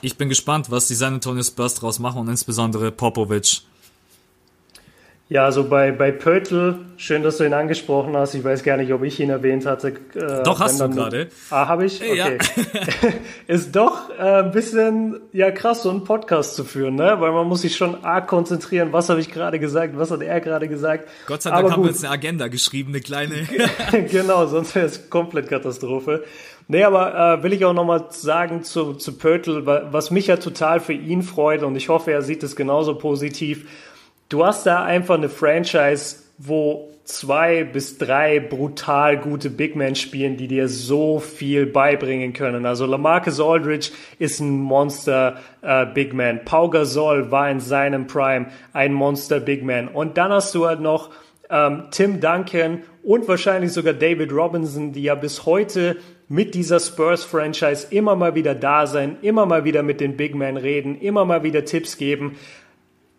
ich 0.00 0.16
bin 0.16 0.28
gespannt, 0.28 0.70
was 0.70 0.88
die 0.88 0.94
San 0.94 1.14
Antonio 1.14 1.42
Spurs 1.42 1.74
draus 1.74 1.98
machen 1.98 2.20
und 2.20 2.28
insbesondere 2.28 2.90
Popovic. 2.90 3.62
Ja, 5.30 5.46
also 5.46 5.64
bei, 5.64 5.90
bei 5.90 6.12
Pöttl, 6.12 6.80
schön, 6.98 7.22
dass 7.22 7.38
du 7.38 7.44
ihn 7.44 7.54
angesprochen 7.54 8.14
hast. 8.14 8.34
Ich 8.34 8.44
weiß 8.44 8.62
gar 8.62 8.76
nicht, 8.76 8.92
ob 8.92 9.02
ich 9.02 9.18
ihn 9.18 9.30
erwähnt 9.30 9.64
hatte. 9.64 9.88
Äh, 10.14 10.42
doch, 10.42 10.60
hast 10.60 10.78
du 10.78 10.90
gerade. 10.90 11.28
Ah, 11.48 11.66
habe 11.66 11.86
ich? 11.86 12.02
Okay. 12.02 12.14
Ja. 12.14 12.26
ist 13.46 13.74
doch 13.74 14.10
äh, 14.18 14.42
ein 14.42 14.50
bisschen 14.50 15.20
ja 15.32 15.50
krass, 15.50 15.82
so 15.82 15.88
einen 15.88 16.04
Podcast 16.04 16.56
zu 16.56 16.64
führen, 16.64 16.96
ne? 16.96 17.16
Weil 17.20 17.32
man 17.32 17.48
muss 17.48 17.62
sich 17.62 17.74
schon 17.74 18.04
arg 18.04 18.26
konzentrieren. 18.26 18.92
Was 18.92 19.08
habe 19.08 19.18
ich 19.18 19.30
gerade 19.30 19.58
gesagt? 19.58 19.96
Was 19.96 20.10
hat 20.10 20.20
er 20.20 20.42
gerade 20.42 20.68
gesagt? 20.68 21.08
Gott 21.26 21.40
sei 21.40 21.50
Dank 21.52 21.72
haben 21.72 21.82
wir 21.84 21.90
jetzt 21.90 22.04
eine 22.04 22.12
Agenda 22.12 22.48
geschrieben, 22.48 22.90
eine 22.90 23.00
kleine. 23.00 23.48
genau, 24.10 24.44
sonst 24.44 24.74
wäre 24.74 24.86
es 24.86 25.08
komplett 25.08 25.48
Katastrophe. 25.48 26.22
Nee, 26.68 26.84
aber 26.84 27.38
äh, 27.38 27.42
will 27.42 27.54
ich 27.54 27.64
auch 27.64 27.72
nochmal 27.72 28.06
sagen 28.10 28.62
zu, 28.62 28.92
zu 28.92 29.16
Pöttl, 29.16 29.64
was 29.64 30.10
mich 30.10 30.26
ja 30.26 30.36
total 30.36 30.80
für 30.80 30.92
ihn 30.92 31.22
freut 31.22 31.62
und 31.62 31.76
ich 31.76 31.88
hoffe, 31.88 32.12
er 32.12 32.20
sieht 32.20 32.42
es 32.42 32.56
genauso 32.56 32.94
positiv 32.94 33.66
du 34.28 34.44
hast 34.44 34.66
da 34.66 34.84
einfach 34.84 35.14
eine 35.14 35.28
Franchise, 35.28 36.16
wo 36.38 36.90
zwei 37.04 37.64
bis 37.64 37.98
drei 37.98 38.40
brutal 38.40 39.18
gute 39.18 39.50
Big 39.50 39.76
Men 39.76 39.94
spielen, 39.94 40.36
die 40.36 40.48
dir 40.48 40.68
so 40.68 41.20
viel 41.20 41.66
beibringen 41.66 42.32
können. 42.32 42.64
Also 42.66 42.86
Lamarcus 42.86 43.40
Aldridge 43.40 43.90
ist 44.18 44.40
ein 44.40 44.58
Monster 44.58 45.36
äh, 45.62 45.86
Big 45.86 46.14
Man. 46.14 46.44
Pau 46.44 46.70
Gasol 46.70 47.30
war 47.30 47.50
in 47.50 47.60
seinem 47.60 48.06
Prime 48.06 48.46
ein 48.72 48.94
Monster 48.94 49.40
Big 49.40 49.62
Man. 49.62 49.88
Und 49.88 50.16
dann 50.16 50.32
hast 50.32 50.54
du 50.54 50.66
halt 50.66 50.80
noch 50.80 51.10
ähm, 51.50 51.84
Tim 51.90 52.20
Duncan 52.20 52.82
und 53.02 53.28
wahrscheinlich 53.28 53.72
sogar 53.72 53.92
David 53.92 54.32
Robinson, 54.32 54.92
die 54.92 55.02
ja 55.02 55.14
bis 55.14 55.44
heute 55.44 55.96
mit 56.26 56.54
dieser 56.54 56.80
Spurs-Franchise 56.80 57.88
immer 57.90 58.16
mal 58.16 58.34
wieder 58.34 58.54
da 58.54 58.86
sein, 58.86 59.18
immer 59.20 59.44
mal 59.44 59.64
wieder 59.64 59.82
mit 59.82 60.00
den 60.00 60.16
Big 60.16 60.34
Men 60.34 60.56
reden, 60.56 60.98
immer 60.98 61.26
mal 61.26 61.42
wieder 61.42 61.66
Tipps 61.66 61.98
geben 61.98 62.36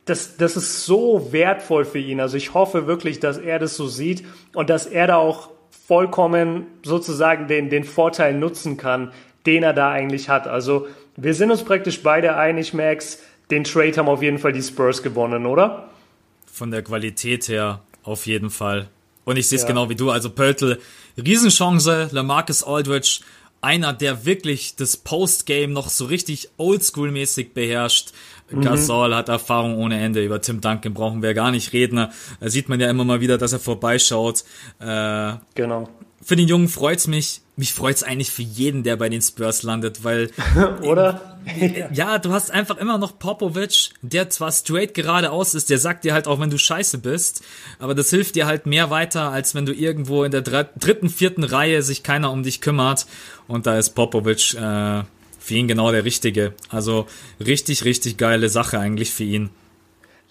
das, 0.06 0.38
das 0.38 0.56
ist 0.56 0.86
so 0.86 1.32
wertvoll 1.32 1.84
für 1.84 2.00
ihn. 2.00 2.20
Also 2.20 2.38
ich 2.38 2.54
hoffe 2.54 2.88
wirklich, 2.88 3.20
dass 3.20 3.38
er 3.38 3.60
das 3.60 3.76
so 3.76 3.88
sieht 3.88 4.24
und 4.54 4.70
dass 4.70 4.86
er 4.86 5.08
da 5.08 5.18
auch 5.18 5.50
vollkommen 5.88 6.68
sozusagen 6.84 7.48
den, 7.48 7.70
den 7.70 7.84
Vorteil 7.84 8.34
nutzen 8.34 8.78
kann, 8.78 9.12
den 9.46 9.64
er 9.64 9.74
da 9.74 9.92
eigentlich 9.92 10.30
hat. 10.30 10.48
Also 10.48 10.88
wir 11.16 11.34
sind 11.34 11.52
uns 11.52 11.64
praktisch 11.64 12.02
beide 12.04 12.38
einig, 12.38 12.74
Max. 12.74 13.20
Den 13.52 13.64
Trade 13.64 13.96
haben 13.98 14.10
auf 14.10 14.22
jeden 14.22 14.40
Fall 14.40 14.54
die 14.54 14.62
Spurs 14.62 15.04
gewonnen, 15.04 15.46
oder? 15.46 15.90
Von 16.52 16.72
der 16.72 16.84
Qualität 16.84 17.48
her 17.48 17.82
auf 18.04 18.26
jeden 18.26 18.50
Fall. 18.50 18.90
Und 19.24 19.38
ich 19.38 19.48
sehe 19.48 19.58
es 19.58 19.64
ja. 19.64 19.68
genau 19.68 19.90
wie 19.90 19.96
du. 19.96 20.12
Also 20.12 20.30
Pöltl, 20.30 20.80
Riesenchance, 21.18 22.10
Lamarcus 22.12 22.64
Aldridge, 22.64 23.22
einer, 23.66 23.94
der 23.94 24.26
wirklich 24.26 24.76
das 24.76 24.96
Postgame 24.96 25.74
noch 25.74 25.90
so 25.90 26.06
richtig 26.06 26.50
oldschool-mäßig 26.58 27.54
beherrscht. 27.54 28.12
Mhm. 28.50 28.62
Gasol 28.62 29.16
hat 29.16 29.28
Erfahrung 29.28 29.78
ohne 29.78 30.00
Ende. 30.00 30.24
Über 30.24 30.40
Tim 30.40 30.62
Duncan 30.62 30.94
brauchen 30.94 31.22
wir 31.24 31.34
gar 31.34 31.52
nicht 31.52 31.74
reden. 31.74 32.08
Da 32.40 32.50
sieht 32.50 32.70
man 32.70 32.80
ja 32.80 32.90
immer 32.90 33.04
mal 33.04 33.22
wieder, 33.22 33.38
dass 33.38 33.54
er 33.54 33.60
vorbeischaut. 33.60 34.44
Äh, 34.80 35.34
genau. 35.56 35.90
Für 36.26 36.36
den 36.36 36.48
Jungen 36.48 36.70
freut's 36.70 37.06
mich. 37.06 37.42
Mich 37.56 37.72
freut's 37.72 38.02
eigentlich 38.02 38.32
für 38.32 38.42
jeden, 38.42 38.82
der 38.82 38.98
bei 38.98 39.10
den 39.10 39.22
Spurs 39.22 39.62
landet, 39.62 40.04
weil 40.04 40.32
oder? 40.82 41.40
ja, 41.94 42.18
du 42.18 42.32
hast 42.32 42.50
einfach 42.50 42.78
immer 42.78 42.98
noch 42.98 43.20
Popovic, 43.20 43.92
der 44.02 44.32
zwar 44.32 44.52
straight 44.52 44.96
geradeaus 44.96 45.54
ist, 45.54 45.70
der 45.70 45.78
sagt 45.78 46.04
dir 46.04 46.14
halt 46.14 46.28
auch, 46.28 46.40
wenn 46.40 46.50
du 46.50 46.58
scheiße 46.58 46.98
bist, 46.98 47.44
aber 47.78 47.94
das 47.94 48.10
hilft 48.10 48.34
dir 48.34 48.48
halt 48.48 48.66
mehr 48.66 48.90
weiter, 48.90 49.32
als 49.32 49.54
wenn 49.54 49.68
du 49.68 49.74
irgendwo 49.74 50.24
in 50.24 50.32
der 50.32 50.42
dritten, 50.42 51.10
vierten 51.10 51.44
Reihe 51.44 51.84
sich 51.84 52.02
keiner 52.02 52.32
um 52.32 52.42
dich 52.42 52.60
kümmert. 52.60 53.06
Und 53.48 53.68
da 53.68 53.78
ist 53.78 53.92
Popovic 53.92 54.56
äh, 54.56 55.04
für 55.40 55.54
ihn 55.54 55.68
genau 55.68 55.92
der 55.92 56.06
richtige. 56.06 56.56
Also 56.70 57.06
richtig, 57.40 57.86
richtig 57.86 58.18
geile 58.18 58.50
Sache 58.50 58.80
eigentlich 58.80 59.12
für 59.12 59.26
ihn. 59.26 59.52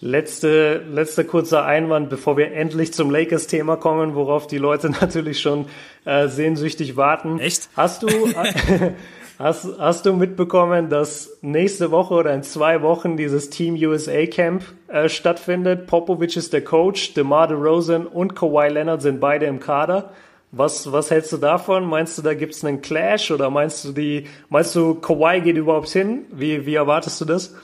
Letzte, 0.05 0.83
letzter 0.93 1.25
kurzer 1.25 1.65
Einwand, 1.65 2.11
bevor 2.11 2.37
wir 2.37 2.53
endlich 2.53 2.93
zum 2.93 3.11
Lakers-Thema 3.11 3.77
kommen, 3.77 4.15
worauf 4.15 4.47
die 4.47 4.59
Leute 4.59 4.91
natürlich 5.01 5.41
schon 5.41 5.65
äh, 6.05 6.29
sehnsüchtig 6.29 6.99
warten. 6.99 7.39
Echt? 7.39 7.71
Hast 7.75 8.03
du, 8.03 8.09
hast, 9.39 9.67
hast 9.79 10.05
du 10.05 10.13
mitbekommen, 10.13 10.91
dass 10.91 11.39
nächste 11.41 11.91
Woche 11.91 12.13
oder 12.13 12.35
in 12.35 12.43
zwei 12.43 12.83
Wochen 12.83 13.17
dieses 13.17 13.49
Team 13.49 13.77
USA 13.77 14.27
Camp 14.27 14.65
äh, 14.89 15.09
stattfindet? 15.09 15.87
Popovic 15.87 16.37
ist 16.37 16.53
der 16.53 16.63
Coach, 16.63 17.15
DeMar 17.15 17.49
DeRozan 17.49 18.07
und 18.07 18.37
Kawhi 18.37 18.69
Leonard 18.69 19.01
sind 19.01 19.21
beide 19.21 19.47
im 19.47 19.59
Kader. 19.59 20.11
Was, 20.53 20.93
was 20.93 21.11
hältst 21.11 21.33
du 21.33 21.39
davon? 21.39 21.87
Meinst 21.87 22.19
du, 22.19 22.23
da 22.23 22.35
gibt's 22.35 22.63
einen 22.63 22.83
Clash 22.83 23.31
oder 23.31 23.49
meinst 23.49 23.83
du 23.87 23.93
die, 23.93 24.27
meinst 24.51 24.77
du, 24.77 24.97
Kawhi 24.97 25.41
geht 25.41 25.57
überhaupt 25.57 25.89
hin? 25.89 26.27
Wie, 26.31 26.67
wie 26.67 26.75
erwartest 26.75 27.23
du 27.23 27.25
das? 27.25 27.55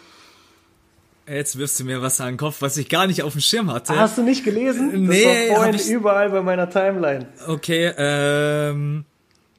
Jetzt 1.31 1.57
wirfst 1.59 1.79
du 1.79 1.85
mir 1.85 2.03
was 2.03 2.21
an 2.21 2.29
den 2.33 2.37
Kopf, 2.39 2.57
was 2.61 2.77
ich 2.77 2.89
gar 2.89 3.07
nicht 3.07 3.23
auf 3.23 3.33
dem 3.33 3.41
Schirm 3.41 3.73
hatte. 3.73 3.97
Hast 3.97 4.19
du 4.19 4.23
nicht 4.23 4.45
gelesen? 4.45 5.07
Nee, 5.07 5.25
das 5.25 5.49
war 5.51 5.57
vorhin 5.57 5.75
ich- 5.77 5.89
überall 5.89 6.31
bei 6.31 6.43
meiner 6.43 6.69
Timeline. 6.69 7.27
Okay, 7.47 7.93
ähm. 7.97 9.05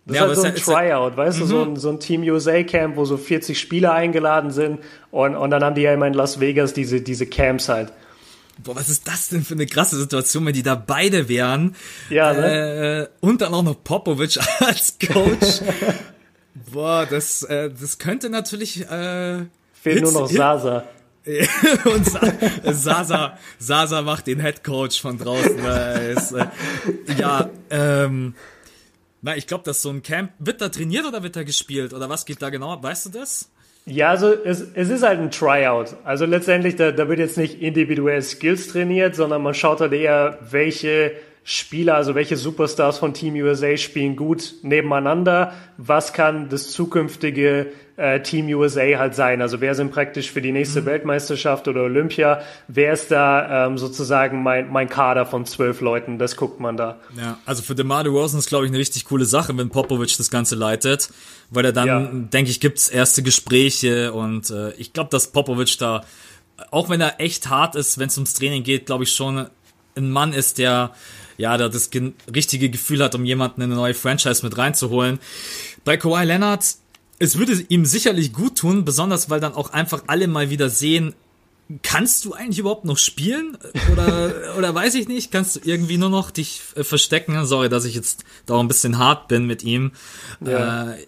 Das 0.05 0.17
ja, 0.17 0.25
ist 0.25 0.43
halt 0.43 0.57
so 0.57 0.73
ein 0.73 0.79
Mhm. 0.81 0.89
Tryout, 0.89 1.15
weißt 1.17 1.39
du, 1.39 1.45
so 1.45 1.61
ein, 1.63 1.75
so 1.75 1.89
ein 1.89 1.99
Team 1.99 2.23
USA 2.23 2.63
Camp, 2.63 2.97
wo 2.97 3.05
so 3.05 3.17
40 3.17 3.59
Spieler 3.59 3.93
eingeladen 3.93 4.49
sind 4.49 4.79
und, 5.11 5.35
und 5.35 5.51
dann 5.51 5.63
haben 5.63 5.75
die 5.75 5.81
ja 5.83 5.93
immer 5.93 6.07
in 6.07 6.15
Las 6.15 6.39
Vegas 6.39 6.73
diese, 6.73 7.01
diese 7.01 7.27
Camps 7.27 7.69
halt. 7.69 7.93
Boah, 8.63 8.75
was 8.75 8.89
ist 8.89 9.07
das 9.07 9.29
denn 9.29 9.43
für 9.43 9.53
eine 9.53 9.67
krasse 9.67 9.97
Situation, 9.97 10.43
wenn 10.47 10.53
die 10.53 10.63
da 10.63 10.73
beide 10.75 11.29
wären? 11.29 11.75
Ja, 12.09 12.33
ne? 12.33 13.09
Äh, 13.21 13.25
und 13.25 13.41
dann 13.41 13.53
auch 13.53 13.61
noch 13.63 13.81
Popovic 13.83 14.39
als 14.59 14.97
Coach. 14.99 15.61
Boah, 16.71 17.05
das, 17.09 17.43
äh, 17.43 17.69
das 17.69 17.97
könnte 17.99 18.29
natürlich, 18.29 18.81
äh, 18.81 19.45
Fehlt 19.73 20.01
nur 20.01 20.11
Hits- 20.11 20.13
noch 20.13 20.27
Sasa. 20.31 20.83
und 21.85 22.05
Sa 22.05 22.21
Sasa, 22.63 23.37
Sasa 23.59 24.01
macht 24.01 24.27
den 24.27 24.41
Head 24.41 24.63
Coach 24.63 25.01
von 25.01 25.17
draußen. 25.17 25.59
Es, 25.59 26.31
äh, 26.31 26.47
ja, 27.17 27.49
ähm, 27.69 28.33
na, 29.21 29.35
ich 29.37 29.45
glaube, 29.45 29.63
dass 29.63 29.81
so 29.81 29.89
ein 29.89 30.01
Camp, 30.01 30.31
wird 30.39 30.61
da 30.61 30.69
trainiert 30.69 31.05
oder 31.05 31.21
wird 31.21 31.35
da 31.35 31.43
gespielt? 31.43 31.93
Oder 31.93 32.09
was 32.09 32.25
geht 32.25 32.41
da 32.41 32.49
genau? 32.49 32.73
ab? 32.73 32.83
Weißt 32.83 33.05
du 33.05 33.09
das? 33.11 33.51
Ja, 33.85 34.09
also 34.09 34.31
es, 34.33 34.61
es 34.73 34.89
ist 34.89 35.03
halt 35.03 35.19
ein 35.19 35.31
Tryout. 35.31 35.95
Also 36.03 36.25
letztendlich, 36.25 36.75
da, 36.75 36.91
da 36.91 37.07
wird 37.07 37.19
jetzt 37.19 37.37
nicht 37.37 37.61
individuell 37.61 38.21
Skills 38.21 38.67
trainiert, 38.67 39.15
sondern 39.15 39.41
man 39.41 39.53
schaut 39.53 39.81
halt 39.81 39.93
eher, 39.93 40.39
welche 40.49 41.13
Spieler, 41.43 41.95
also 41.95 42.13
welche 42.13 42.37
Superstars 42.37 42.99
von 42.99 43.13
Team 43.15 43.33
USA 43.35 43.75
spielen 43.75 44.15
gut 44.15 44.53
nebeneinander. 44.61 45.53
Was 45.77 46.13
kann 46.13 46.49
das 46.49 46.69
zukünftige 46.69 47.71
äh, 47.97 48.21
Team 48.21 48.45
USA 48.47 48.99
halt 48.99 49.15
sein? 49.15 49.41
Also 49.41 49.59
wer 49.59 49.73
sind 49.73 49.91
praktisch 49.91 50.29
für 50.31 50.41
die 50.43 50.51
nächste 50.51 50.85
Weltmeisterschaft 50.85 51.67
oder 51.67 51.81
Olympia? 51.81 52.41
Wer 52.67 52.93
ist 52.93 53.09
da 53.09 53.65
ähm, 53.65 53.79
sozusagen 53.79 54.43
mein, 54.43 54.71
mein 54.71 54.87
Kader 54.87 55.25
von 55.25 55.47
zwölf 55.47 55.81
Leuten? 55.81 56.19
Das 56.19 56.35
guckt 56.35 56.59
man 56.59 56.77
da. 56.77 56.99
Ja, 57.17 57.39
also 57.47 57.63
für 57.63 57.73
DeMar 57.73 58.03
DeRozan 58.03 58.37
ist, 58.37 58.47
glaube 58.49 58.65
ich, 58.65 58.71
eine 58.71 58.77
richtig 58.77 59.05
coole 59.05 59.25
Sache, 59.25 59.57
wenn 59.57 59.69
Popovic 59.69 60.15
das 60.17 60.29
Ganze 60.29 60.53
leitet, 60.55 61.09
weil 61.49 61.65
er 61.65 61.73
dann, 61.73 61.87
Ja. 61.87 62.09
denke 62.13 62.51
ich, 62.51 62.59
gibt's 62.59 62.87
erste 62.87 63.23
Gespräche 63.23 64.13
und 64.13 64.51
äh, 64.51 64.73
ich 64.73 64.93
glaube, 64.93 65.09
dass 65.09 65.27
Popovic 65.31 65.79
da, 65.79 66.03
auch 66.69 66.87
wenn 66.89 67.01
er 67.01 67.19
echt 67.19 67.49
hart 67.49 67.75
ist, 67.75 67.97
wenn 67.97 68.07
es 68.09 68.17
ums 68.17 68.35
Training 68.35 68.61
geht, 68.61 68.85
glaube 68.85 69.05
ich 69.05 69.11
schon 69.11 69.47
ein 69.97 70.11
Mann 70.11 70.33
ist, 70.33 70.59
der 70.59 70.91
ja, 71.41 71.57
der 71.57 71.69
das 71.69 71.89
gen- 71.89 72.13
richtige 72.33 72.69
Gefühl 72.69 73.03
hat, 73.03 73.15
um 73.15 73.25
jemanden 73.25 73.61
in 73.61 73.65
eine 73.71 73.75
neue 73.75 73.93
Franchise 73.93 74.45
mit 74.45 74.57
reinzuholen. 74.57 75.19
Bei 75.83 75.97
Kawhi 75.97 76.23
Leonard, 76.25 76.63
es 77.19 77.37
würde 77.37 77.53
ihm 77.67 77.85
sicherlich 77.85 78.31
gut 78.33 78.57
tun, 78.57 78.85
besonders 78.85 79.29
weil 79.29 79.39
dann 79.39 79.53
auch 79.53 79.71
einfach 79.73 80.03
alle 80.07 80.27
mal 80.27 80.49
wieder 80.49 80.69
sehen, 80.69 81.13
kannst 81.83 82.25
du 82.25 82.33
eigentlich 82.33 82.59
überhaupt 82.59 82.85
noch 82.85 82.97
spielen? 82.97 83.57
Oder, 83.91 84.33
oder 84.57 84.73
weiß 84.75 84.95
ich 84.95 85.07
nicht, 85.07 85.31
kannst 85.31 85.55
du 85.55 85.59
irgendwie 85.63 85.97
nur 85.97 86.09
noch 86.09 86.31
dich 86.31 86.61
äh, 86.75 86.83
verstecken? 86.83 87.45
Sorry, 87.45 87.69
dass 87.69 87.85
ich 87.85 87.95
jetzt 87.95 88.23
da 88.45 88.55
auch 88.55 88.59
ein 88.59 88.67
bisschen 88.67 88.97
hart 88.97 89.27
bin 89.27 89.45
mit 89.45 89.63
ihm. 89.63 89.91
Ja. 90.45 90.91
Äh, 90.93 91.05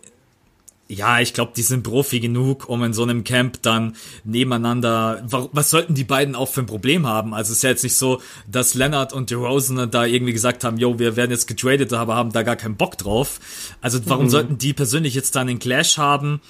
ja, 0.89 1.19
ich 1.21 1.33
glaube, 1.33 1.53
die 1.55 1.61
sind 1.63 1.83
Profi 1.83 2.19
genug, 2.19 2.67
um 2.69 2.83
in 2.83 2.93
so 2.93 3.03
einem 3.03 3.23
Camp 3.23 3.61
dann 3.63 3.95
nebeneinander. 4.25 5.23
wa- 5.25 5.49
Was 5.51 5.69
sollten 5.69 5.95
die 5.95 6.03
beiden 6.03 6.35
auch 6.35 6.49
für 6.49 6.59
ein 6.61 6.65
Problem 6.67 7.07
haben? 7.07 7.33
Also 7.33 7.51
es 7.51 7.57
ist 7.57 7.63
ja 7.63 7.69
jetzt 7.69 7.83
nicht 7.83 7.95
so, 7.97 8.21
dass 8.51 8.73
Leonard 8.75 9.13
und 9.13 9.31
DeRozan 9.31 9.89
da 9.89 10.05
irgendwie 10.05 10.33
gesagt 10.33 10.63
haben, 10.63 10.77
yo, 10.77 10.99
wir 10.99 11.15
werden 11.15 11.31
jetzt 11.31 11.47
getradet, 11.47 11.93
aber 11.93 12.15
haben 12.15 12.31
da 12.33 12.43
gar 12.43 12.57
keinen 12.57 12.75
Bock 12.75 12.97
drauf. 12.97 13.39
Also 13.81 13.99
warum 14.05 14.29
sollten 14.29 14.57
die 14.57 14.73
persönlich 14.73 15.15
jetzt 15.15 15.35
dann 15.35 15.47
einen 15.49 15.59
Clash 15.59 15.97
haben? 15.97 16.41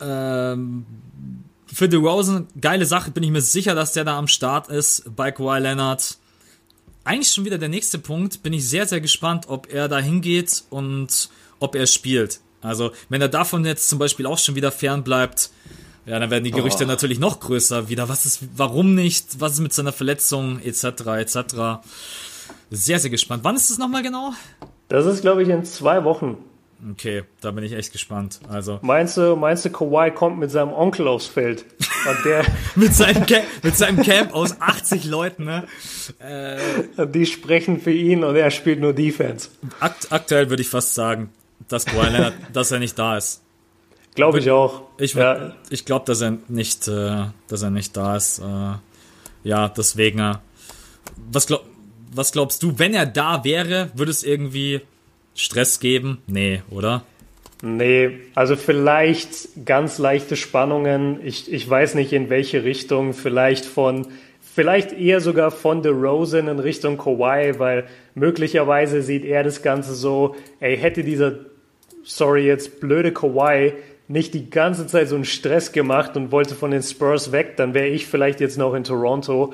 Ähm, 0.00 0.86
für 1.72 1.88
DeRozan, 1.88 2.48
geile 2.60 2.86
Sache, 2.86 3.10
bin 3.10 3.22
ich 3.22 3.30
mir 3.30 3.42
sicher, 3.42 3.74
dass 3.74 3.92
der 3.92 4.04
da 4.04 4.18
am 4.18 4.26
Start 4.26 4.68
ist 4.68 5.04
bei 5.14 5.30
Kawhi 5.30 5.60
Leonard. 5.60 6.16
Eigentlich 7.04 7.32
schon 7.32 7.44
wieder 7.44 7.58
der 7.58 7.68
nächste 7.68 7.98
Punkt, 7.98 8.42
bin 8.42 8.52
ich 8.52 8.68
sehr, 8.68 8.86
sehr 8.86 9.00
gespannt, 9.00 9.44
ob 9.48 9.72
er 9.72 9.88
da 9.88 9.98
hingeht 9.98 10.64
und 10.70 11.28
ob 11.60 11.74
er 11.74 11.86
spielt. 11.86 12.40
Also, 12.62 12.92
wenn 13.08 13.20
er 13.22 13.28
davon 13.28 13.64
jetzt 13.64 13.88
zum 13.88 13.98
Beispiel 13.98 14.26
auch 14.26 14.38
schon 14.38 14.54
wieder 14.54 14.70
fern 14.72 15.02
bleibt, 15.04 15.50
ja, 16.06 16.18
dann 16.18 16.30
werden 16.30 16.44
die 16.44 16.50
Gerüchte 16.50 16.84
Oh. 16.84 16.86
natürlich 16.86 17.18
noch 17.18 17.40
größer 17.40 17.88
wieder. 17.88 18.08
Was 18.08 18.26
ist, 18.26 18.40
warum 18.56 18.94
nicht? 18.94 19.40
Was 19.40 19.52
ist 19.52 19.60
mit 19.60 19.72
seiner 19.72 19.92
Verletzung, 19.92 20.60
etc., 20.60 20.84
etc. 21.18 21.36
Sehr, 22.70 22.98
sehr 22.98 23.10
gespannt. 23.10 23.44
Wann 23.44 23.56
ist 23.56 23.70
es 23.70 23.78
nochmal 23.78 24.02
genau? 24.02 24.32
Das 24.88 25.06
ist, 25.06 25.20
glaube 25.22 25.42
ich, 25.42 25.48
in 25.48 25.64
zwei 25.64 26.04
Wochen. 26.04 26.36
Okay, 26.92 27.24
da 27.42 27.50
bin 27.50 27.62
ich 27.62 27.74
echt 27.74 27.92
gespannt. 27.92 28.40
Also, 28.48 28.78
Meinst 28.80 29.16
du, 29.18 29.36
meinst 29.36 29.66
du, 29.66 29.70
Kawhi 29.70 30.10
kommt 30.12 30.38
mit 30.38 30.50
seinem 30.50 30.72
Onkel 30.72 31.06
aufs 31.08 31.26
Feld? 31.26 31.66
Und 32.08 32.24
der, 32.24 32.42
mit 32.74 32.94
seinem, 32.94 33.26
Camp, 33.26 33.44
mit 33.62 33.76
seinem 33.76 34.02
Camp 34.02 34.32
aus 34.34 34.58
80 34.62 35.04
Leuten, 35.04 35.44
ne? 35.44 35.64
die 37.06 37.26
sprechen 37.26 37.80
für 37.80 37.92
ihn 37.92 38.24
und 38.24 38.34
er 38.36 38.50
spielt 38.50 38.80
nur 38.80 38.94
Defense. 38.94 39.48
Akt, 39.78 40.10
aktuell 40.10 40.48
würde 40.48 40.62
ich 40.62 40.68
fast 40.70 40.94
sagen, 40.94 41.28
dass 41.68 41.84
Kawhi 41.84 42.10
Leonard, 42.10 42.34
dass 42.52 42.70
er 42.70 42.78
nicht 42.78 42.98
da 42.98 43.16
ist. 43.16 43.42
Glaube 44.14 44.40
ich 44.40 44.50
auch. 44.50 44.82
Ich, 44.98 45.14
ja, 45.14 45.54
ich 45.70 45.84
glaube, 45.84 46.04
dass 46.06 46.20
er 46.20 46.38
nicht, 46.48 46.88
äh, 46.88 47.26
dass 47.48 47.62
er 47.62 47.70
nicht 47.70 47.96
da 47.96 48.16
ist. 48.16 48.40
Äh, 48.40 48.74
ja, 49.44 49.68
deswegen. 49.68 50.18
Äh, 50.18 50.34
was, 51.30 51.46
glaub, 51.46 51.64
was 52.12 52.32
glaubst 52.32 52.62
du, 52.62 52.78
wenn 52.78 52.94
er 52.94 53.06
da 53.06 53.44
wäre, 53.44 53.90
würde 53.94 54.10
es 54.10 54.24
irgendwie 54.24 54.80
Stress 55.34 55.80
geben? 55.80 56.18
Nee, 56.26 56.62
oder? 56.70 57.04
nee, 57.62 58.10
also 58.34 58.56
vielleicht 58.56 59.66
ganz 59.66 59.98
leichte 59.98 60.36
Spannungen. 60.36 61.20
Ich, 61.24 61.52
ich 61.52 61.68
weiß 61.68 61.94
nicht 61.94 62.12
in 62.12 62.30
welche 62.30 62.64
Richtung. 62.64 63.12
Vielleicht 63.12 63.64
von, 63.64 64.06
vielleicht 64.54 64.92
eher 64.92 65.20
sogar 65.20 65.50
von 65.50 65.82
DeRozan 65.82 66.48
in 66.48 66.58
Richtung 66.58 66.98
Kawhi, 66.98 67.58
weil 67.58 67.86
möglicherweise 68.14 69.02
sieht 69.02 69.24
er 69.24 69.42
das 69.42 69.62
Ganze 69.62 69.94
so, 69.94 70.36
ey, 70.60 70.76
hätte 70.76 71.04
dieser, 71.04 71.32
sorry, 72.04 72.46
jetzt 72.46 72.80
blöde 72.80 73.12
Kawhi 73.12 73.74
nicht 74.08 74.34
die 74.34 74.50
ganze 74.50 74.88
Zeit 74.88 75.08
so 75.08 75.14
einen 75.14 75.24
Stress 75.24 75.70
gemacht 75.70 76.16
und 76.16 76.32
wollte 76.32 76.56
von 76.56 76.72
den 76.72 76.82
Spurs 76.82 77.30
weg, 77.30 77.56
dann 77.56 77.74
wäre 77.74 77.86
ich 77.86 78.06
vielleicht 78.06 78.40
jetzt 78.40 78.58
noch 78.58 78.74
in 78.74 78.82
Toronto. 78.82 79.52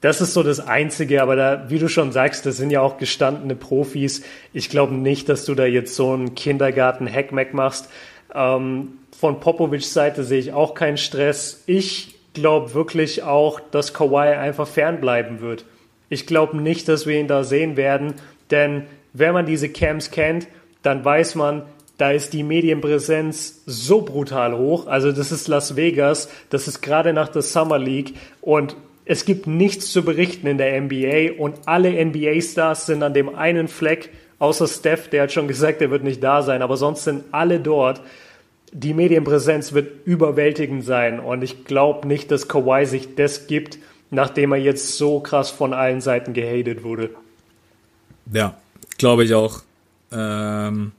Das 0.00 0.22
ist 0.22 0.32
so 0.32 0.42
das 0.42 0.60
Einzige, 0.60 1.20
aber 1.20 1.36
da, 1.36 1.66
wie 1.68 1.78
du 1.78 1.86
schon 1.88 2.10
sagst, 2.10 2.46
das 2.46 2.56
sind 2.56 2.70
ja 2.70 2.80
auch 2.80 2.96
gestandene 2.96 3.54
Profis. 3.54 4.22
Ich 4.54 4.70
glaube 4.70 4.94
nicht, 4.94 5.28
dass 5.28 5.44
du 5.44 5.54
da 5.54 5.66
jetzt 5.66 5.94
so 5.94 6.14
einen 6.14 6.34
Kindergarten-Hackmack 6.34 7.52
machst. 7.52 7.90
Ähm, 8.34 8.92
von 9.18 9.40
Popovics 9.40 9.92
Seite 9.92 10.24
sehe 10.24 10.38
ich 10.38 10.54
auch 10.54 10.74
keinen 10.74 10.96
Stress. 10.96 11.62
Ich 11.66 12.14
glaube 12.32 12.72
wirklich 12.72 13.22
auch, 13.22 13.60
dass 13.60 13.92
Kawhi 13.92 14.34
einfach 14.34 14.66
fernbleiben 14.66 15.42
wird. 15.42 15.66
Ich 16.08 16.26
glaube 16.26 16.56
nicht, 16.56 16.88
dass 16.88 17.06
wir 17.06 17.20
ihn 17.20 17.28
da 17.28 17.44
sehen 17.44 17.76
werden, 17.76 18.14
denn 18.50 18.86
wenn 19.12 19.34
man 19.34 19.44
diese 19.44 19.68
Camps 19.68 20.10
kennt, 20.10 20.46
dann 20.82 21.04
weiß 21.04 21.34
man, 21.34 21.64
da 22.00 22.12
ist 22.12 22.32
die 22.32 22.42
Medienpräsenz 22.42 23.62
so 23.66 24.00
brutal 24.00 24.56
hoch. 24.56 24.86
Also 24.86 25.12
das 25.12 25.32
ist 25.32 25.48
Las 25.48 25.76
Vegas, 25.76 26.30
das 26.48 26.66
ist 26.66 26.80
gerade 26.80 27.12
nach 27.12 27.28
der 27.28 27.42
Summer 27.42 27.78
League 27.78 28.14
und 28.40 28.74
es 29.04 29.26
gibt 29.26 29.46
nichts 29.46 29.92
zu 29.92 30.02
berichten 30.02 30.46
in 30.46 30.56
der 30.56 30.80
NBA 30.80 31.32
und 31.38 31.56
alle 31.66 32.02
NBA-Stars 32.04 32.86
sind 32.86 33.02
an 33.02 33.12
dem 33.12 33.34
einen 33.34 33.68
Fleck, 33.68 34.10
außer 34.38 34.66
Steph, 34.66 35.08
der 35.08 35.24
hat 35.24 35.32
schon 35.32 35.48
gesagt, 35.48 35.82
er 35.82 35.90
wird 35.90 36.02
nicht 36.02 36.22
da 36.22 36.42
sein, 36.42 36.62
aber 36.62 36.78
sonst 36.78 37.04
sind 37.04 37.24
alle 37.32 37.60
dort. 37.60 38.00
Die 38.72 38.94
Medienpräsenz 38.94 39.72
wird 39.74 40.06
überwältigend 40.06 40.84
sein 40.84 41.20
und 41.20 41.42
ich 41.42 41.64
glaube 41.64 42.08
nicht, 42.08 42.30
dass 42.30 42.48
Kawhi 42.48 42.86
sich 42.86 43.14
das 43.14 43.46
gibt, 43.46 43.78
nachdem 44.10 44.52
er 44.52 44.58
jetzt 44.58 44.96
so 44.96 45.20
krass 45.20 45.50
von 45.50 45.74
allen 45.74 46.00
Seiten 46.00 46.32
gehatet 46.32 46.82
wurde. 46.82 47.10
Ja, 48.32 48.56
glaube 48.96 49.24
ich 49.24 49.34
auch. 49.34 49.62
Ähm, 50.12 50.92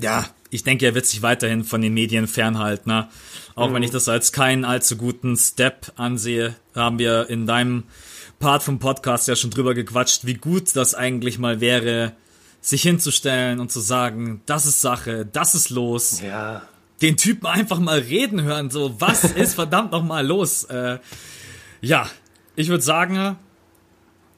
ja, 0.00 0.26
ich 0.50 0.62
denke, 0.62 0.86
er 0.86 0.94
wird 0.94 1.06
sich 1.06 1.22
weiterhin 1.22 1.64
von 1.64 1.82
den 1.82 1.94
Medien 1.94 2.26
fernhalten. 2.26 2.90
Ne? 2.90 3.08
Auch 3.54 3.72
wenn 3.72 3.82
ich 3.82 3.90
das 3.90 4.08
als 4.08 4.32
keinen 4.32 4.64
allzu 4.64 4.96
guten 4.96 5.36
Step 5.36 5.92
ansehe, 5.96 6.54
haben 6.74 6.98
wir 6.98 7.28
in 7.28 7.46
deinem 7.46 7.84
Part 8.38 8.62
vom 8.62 8.78
Podcast 8.78 9.28
ja 9.28 9.36
schon 9.36 9.50
drüber 9.50 9.74
gequatscht, 9.74 10.24
wie 10.24 10.34
gut 10.34 10.74
das 10.76 10.94
eigentlich 10.94 11.38
mal 11.38 11.60
wäre, 11.60 12.12
sich 12.60 12.82
hinzustellen 12.82 13.60
und 13.60 13.72
zu 13.72 13.80
sagen, 13.80 14.42
das 14.46 14.66
ist 14.66 14.80
Sache, 14.80 15.26
das 15.26 15.54
ist 15.54 15.70
los. 15.70 16.20
Ja. 16.20 16.62
Den 17.02 17.16
Typen 17.16 17.46
einfach 17.46 17.78
mal 17.78 17.98
reden 17.98 18.42
hören, 18.42 18.70
so, 18.70 19.00
was 19.00 19.24
ist 19.32 19.54
verdammt 19.54 19.92
noch 19.92 20.04
mal 20.04 20.26
los? 20.26 20.64
Äh, 20.64 20.98
ja, 21.80 22.08
ich 22.56 22.68
würde 22.68 22.82
sagen, 22.82 23.36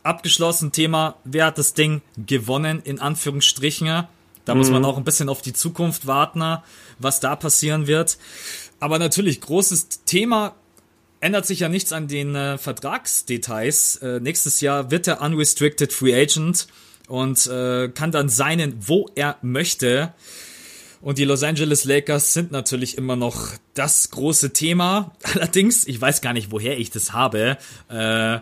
abgeschlossen 0.03 0.73
Thema, 0.73 1.17
wer 1.25 1.47
hat 1.47 1.59
das 1.59 1.75
Ding 1.75 2.03
gewonnen, 2.17 2.81
in 2.83 3.01
Anführungsstrichen. 3.01 4.07
Da 4.45 4.55
mhm. 4.55 4.61
muss 4.61 4.71
man 4.71 4.85
auch 4.85 4.97
ein 4.97 5.05
bisschen 5.05 5.29
auf 5.29 5.43
die 5.43 5.53
Zukunft 5.53 6.07
warten, 6.07 6.59
was 6.99 7.21
da 7.21 7.37
passieren 7.37 7.87
wird. 7.87 8.19
Aber 8.79 8.99
natürlich, 8.99 9.41
großes 9.41 10.05
Thema, 10.07 10.55
ändert 11.21 11.47
sich 11.47 11.61
ja 11.61 11.69
nichts 11.69 11.93
an 11.93 12.09
den 12.09 12.35
äh, 12.35 12.59
Vertragsdetails. 12.59 13.97
Äh, 13.97 14.21
nächstes 14.21 14.61
Jahr 14.61 14.91
wird 14.91 15.07
er 15.07 15.21
Unrestricted 15.21 15.93
Free 15.93 16.15
Agent 16.15 16.67
und 17.09 17.47
äh, 17.47 17.89
kann 17.89 18.11
dann 18.11 18.29
seinen, 18.29 18.77
wo 18.89 19.09
er 19.15 19.37
möchte. 19.43 20.15
Und 21.03 21.19
die 21.19 21.25
Los 21.25 21.43
Angeles 21.43 21.85
Lakers 21.85 22.35
sind 22.35 22.53
natürlich 22.53 22.99
immer 22.99 23.17
noch 23.17 23.53
das 23.75 24.11
große 24.11 24.53
Thema. 24.53 25.15
Allerdings, 25.23 25.87
ich 25.87 26.01
weiß 26.01 26.21
gar 26.21 26.33
nicht, 26.33 26.51
woher 26.51 26.79
ich 26.79 26.91
das 26.91 27.13
habe. 27.13 27.59
Äh, 27.89 28.39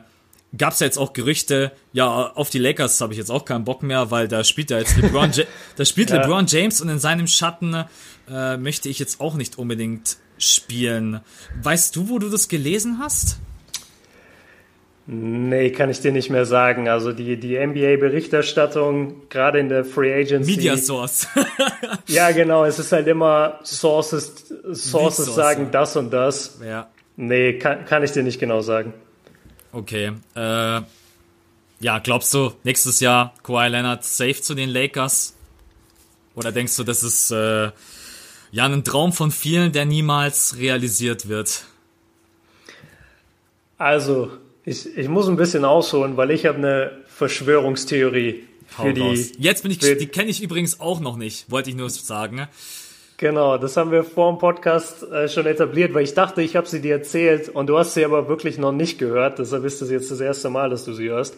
Gab 0.59 0.73
es 0.73 0.81
ja 0.81 0.87
jetzt 0.87 0.99
auch 0.99 1.13
Gerüchte, 1.13 1.73
ja, 1.93 2.33
auf 2.33 2.51
die 2.51 2.59
Lakers 2.59 3.01
habe 3.01 3.13
ich 3.13 3.19
jetzt 3.19 3.31
auch 3.31 3.45
keinen 3.45 3.65
Bock 3.65 3.83
mehr, 3.83 4.11
weil 4.11 4.29
da 4.29 4.45
spielt 4.45 4.71
ja 4.71 4.79
jetzt 4.79 4.97
LeBron, 4.97 5.31
ja 5.33 5.45
da 5.77 5.85
spielt 5.85 6.11
ja. 6.11 6.21
LeBron 6.21 6.47
James 6.47 6.81
und 6.81 6.89
in 6.89 6.99
seinem 6.99 7.27
Schatten 7.27 7.85
äh, 8.31 8.57
möchte 8.57 8.89
ich 8.89 8.99
jetzt 8.99 9.21
auch 9.21 9.35
nicht 9.35 9.59
unbedingt 9.59 10.19
spielen. 10.39 11.21
Weißt 11.63 11.95
du, 11.97 12.09
wo 12.09 12.19
du 12.19 12.29
das 12.29 12.49
gelesen 12.49 12.99
hast? 12.99 13.39
Nee, 15.11 15.71
kann 15.71 15.89
ich 15.89 16.03
dir 16.03 16.13
nicht 16.13 16.29
mehr 16.29 16.45
sagen. 16.45 16.87
Also 16.91 17.13
die, 17.13 17.39
die 17.39 17.59
NBA-Berichterstattung, 17.59 19.29
gerade 19.31 19.59
in 19.59 19.71
der 19.71 19.87
Free 19.87 20.13
Agency. 20.13 20.51
Media 20.51 20.77
Source. 20.77 21.27
ja, 22.07 22.31
genau. 22.33 22.67
Es 22.67 22.79
ist 22.79 22.93
halt 22.93 23.07
immer 23.07 23.59
Sources, 23.65 24.53
Sources 24.75 25.35
sagen 25.35 25.71
das 25.73 25.97
und 25.97 26.11
das. 26.11 26.61
Ja. 26.63 26.89
Nee, 27.17 27.55
kann, 27.55 27.87
kann 27.87 28.03
ich 28.03 28.13
dir 28.13 28.23
nicht 28.23 28.39
genau 28.39 28.61
sagen. 28.61 28.93
Okay. 29.73 30.13
Äh, 30.35 30.81
ja, 31.81 31.99
glaubst 32.03 32.35
du, 32.35 32.53
nächstes 32.65 33.01
Jahr 33.01 33.35
Kawhi 33.43 33.69
Leonard 33.69 34.05
safe 34.05 34.41
zu 34.41 34.55
den 34.55 34.69
Lakers? 34.69 35.35
Oder 36.35 36.53
denkst 36.53 36.77
du, 36.77 36.85
das 36.85 37.03
ist 37.03 37.31
äh, 37.31 37.71
ja 38.51 38.65
ein 38.65 38.85
Traum 38.85 39.13
von 39.13 39.31
vielen, 39.31 39.73
der 39.73 39.85
niemals 39.85 40.57
realisiert 40.59 41.29
wird? 41.29 41.65
Also, 43.77 44.31
ich, 44.65 44.97
ich 44.97 45.09
muss 45.09 45.29
ein 45.29 45.37
bisschen 45.37 45.65
ausholen, 45.65 46.17
weil 46.17 46.31
ich 46.31 46.47
habe 46.47 46.59
eine 46.59 46.93
Verschwörungstheorie 47.07 48.45
für 48.67 48.93
die. 48.93 49.33
Jetzt 49.39 49.63
bin 49.63 49.73
ich, 49.73 49.79
die 49.79 50.07
kenne 50.07 50.31
ich 50.31 50.43
übrigens 50.43 50.81
auch 50.81 51.01
noch 51.01 51.17
nicht, 51.17 51.51
wollte 51.51 51.71
ich 51.71 51.77
nur 51.77 51.91
sagen. 51.91 52.49
Genau, 53.19 53.59
das 53.59 53.77
haben 53.77 53.91
wir 53.91 54.05
vor 54.05 54.31
dem 54.31 54.39
Podcast 54.39 55.03
äh, 55.03 55.29
schon 55.29 55.47
etabliert, 55.47 55.93
weil 55.93 56.05
ich 56.05 56.15
dachte, 56.15 56.41
ich 56.41 56.55
habe 56.55 56.69
sie 56.69 56.81
dir 56.81 56.95
erzählt 56.95 57.49
und 57.49 57.67
du 57.67 57.77
hast 57.77 57.95
sie 57.95 58.05
aber 58.05 58.29
wirklich 58.29 58.59
noch 58.59 58.71
nicht 58.71 58.97
gehört. 59.01 59.41
Deshalb 59.41 59.65
ist 59.65 59.83
das 59.83 59.91
jetzt 59.91 60.13
das 60.13 60.21
erste 60.21 60.51
Mal, 60.51 60.71
dass 60.71 60.85
du 60.85 60.93
sie 60.93 61.11
hörst. 61.11 61.37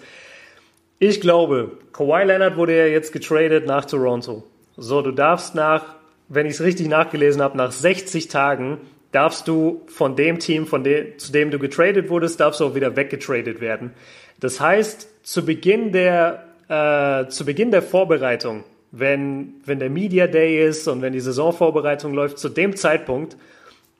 Ich 0.99 1.23
glaube, 1.23 1.79
Kawhi 1.95 2.25
Leonard 2.25 2.59
wurde 2.59 2.77
ja 2.77 2.85
jetzt 2.85 3.15
getradet 3.15 3.65
nach 3.65 3.87
Toronto. 3.87 4.43
So, 4.77 5.01
du 5.01 5.11
darfst 5.11 5.55
nach, 5.55 5.95
wenn 6.29 6.45
ich 6.45 6.53
es 6.53 6.61
richtig 6.61 6.87
nachgelesen 6.87 7.41
habe, 7.41 7.57
nach 7.57 7.73
60 7.73 8.29
Tagen 8.29 8.77
darfst 9.11 9.49
du 9.49 9.81
von 9.87 10.17
dem 10.17 10.39
Team, 10.39 10.67
von 10.67 10.85
dem, 10.85 11.19
zu 11.19 11.33
dem 11.33 11.51
du 11.51 11.59
getradet 11.59 12.11
wurdest, 12.11 12.41
darfst 12.41 12.61
du 12.61 12.67
auch 12.67 12.75
wieder 12.75 12.95
weggetradet 12.95 13.63
werden. 13.63 13.93
Das 14.39 14.61
heißt, 14.61 15.09
zu 15.23 15.47
Beginn 15.47 15.93
der, 15.93 16.45
äh, 16.69 17.27
zu 17.31 17.47
Beginn 17.47 17.71
der 17.71 17.81
Vorbereitung, 17.81 18.65
wenn, 18.93 19.55
wenn 19.65 19.79
der 19.79 19.91
Media 19.91 20.27
Day 20.27 20.67
ist 20.67 20.89
und 20.89 21.03
wenn 21.03 21.13
die 21.13 21.21
Saisonvorbereitung 21.21 22.13
läuft, 22.13 22.39
zu 22.39 22.49
dem 22.49 22.77
Zeitpunkt 22.77 23.37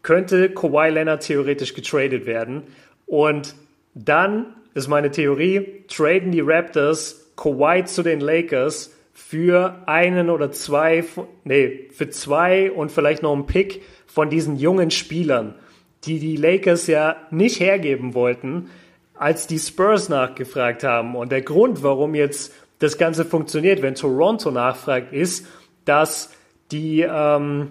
könnte 0.03 0.51
Kawhi 0.51 0.91
Leonard 0.91 1.23
theoretisch 1.23 1.75
getradet 1.75 2.27
werden. 2.27 2.63
Und 3.07 3.55
dann 3.95 4.47
ist 4.75 4.89
meine 4.89 5.11
Theorie, 5.11 5.85
traden 5.89 6.33
die 6.33 6.41
Raptors 6.41 7.33
Kawhi 7.37 7.85
zu 7.85 8.03
den 8.03 8.21
Lakers 8.21 8.95
für 9.13 9.83
einen 9.87 10.31
oder 10.31 10.51
zwei, 10.53 11.05
nee, 11.45 11.89
für 11.93 12.09
zwei 12.11 12.71
und 12.71 12.91
vielleicht 12.91 13.23
noch 13.23 13.33
einen 13.33 13.47
Pick 13.47 13.83
von 14.07 14.31
diesen 14.31 14.57
jungen 14.57 14.91
Spielern, 14.91 15.55
die 16.05 16.19
die 16.19 16.37
Lakers 16.37 16.87
ja 16.87 17.17
nicht 17.31 17.61
hergeben 17.61 18.15
wollten, 18.15 18.71
als 19.15 19.47
die 19.47 19.59
Spurs 19.59 20.09
nachgefragt 20.09 20.83
haben. 20.83 21.15
Und 21.15 21.31
der 21.31 21.43
Grund, 21.43 21.83
warum 21.83 22.15
jetzt 22.15 22.55
das 22.81 22.99
Ganze 22.99 23.25
funktioniert, 23.25 23.83
wenn 23.83 23.95
Toronto 23.95 24.51
nachfragt, 24.51 25.13
ist, 25.13 25.47
dass 25.85 26.35
die, 26.73 27.03
ähm, 27.03 27.69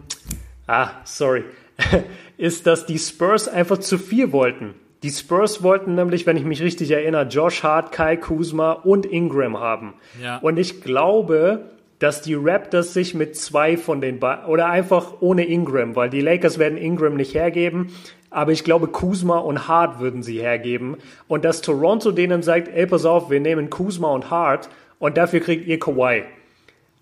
ah, 0.67 0.89
sorry, 1.03 1.43
ist, 2.37 2.65
dass 2.65 2.85
die 2.85 2.97
Spurs 2.97 3.47
einfach 3.47 3.79
zu 3.79 3.97
viel 3.97 4.31
wollten. 4.31 4.75
Die 5.03 5.09
Spurs 5.09 5.63
wollten 5.63 5.95
nämlich, 5.95 6.25
wenn 6.25 6.37
ich 6.37 6.43
mich 6.43 6.61
richtig 6.61 6.91
erinnere, 6.91 7.27
Josh 7.27 7.63
Hart, 7.63 7.91
Kai 7.91 8.17
Kuzma 8.17 8.73
und 8.73 9.05
Ingram 9.05 9.57
haben. 9.57 9.93
Ja. 10.21 10.37
Und 10.39 10.57
ich 10.57 10.81
glaube, 10.81 11.69
dass 11.99 12.21
die 12.21 12.35
Raptors 12.35 12.93
sich 12.93 13.13
mit 13.13 13.35
zwei 13.35 13.77
von 13.77 14.01
den 14.01 14.19
beiden 14.19 14.45
oder 14.45 14.67
einfach 14.67 15.21
ohne 15.21 15.45
Ingram, 15.45 15.95
weil 15.95 16.09
die 16.09 16.21
Lakers 16.21 16.59
werden 16.59 16.77
Ingram 16.77 17.15
nicht 17.15 17.33
hergeben, 17.33 17.93
aber 18.29 18.51
ich 18.51 18.63
glaube 18.63 18.87
Kuzma 18.87 19.37
und 19.39 19.67
Hart 19.67 19.99
würden 19.99 20.23
sie 20.23 20.39
hergeben 20.39 20.97
und 21.27 21.45
dass 21.45 21.61
Toronto 21.61 22.11
denen 22.11 22.41
sagt, 22.41 22.67
ey 22.69 22.85
pass 22.85 23.05
auf, 23.05 23.29
wir 23.29 23.39
nehmen 23.39 23.69
Kuzma 23.69 24.09
und 24.09 24.29
Hart 24.29 24.69
und 24.99 25.17
dafür 25.17 25.39
kriegt 25.39 25.67
ihr 25.67 25.79
Kawhi. 25.79 26.23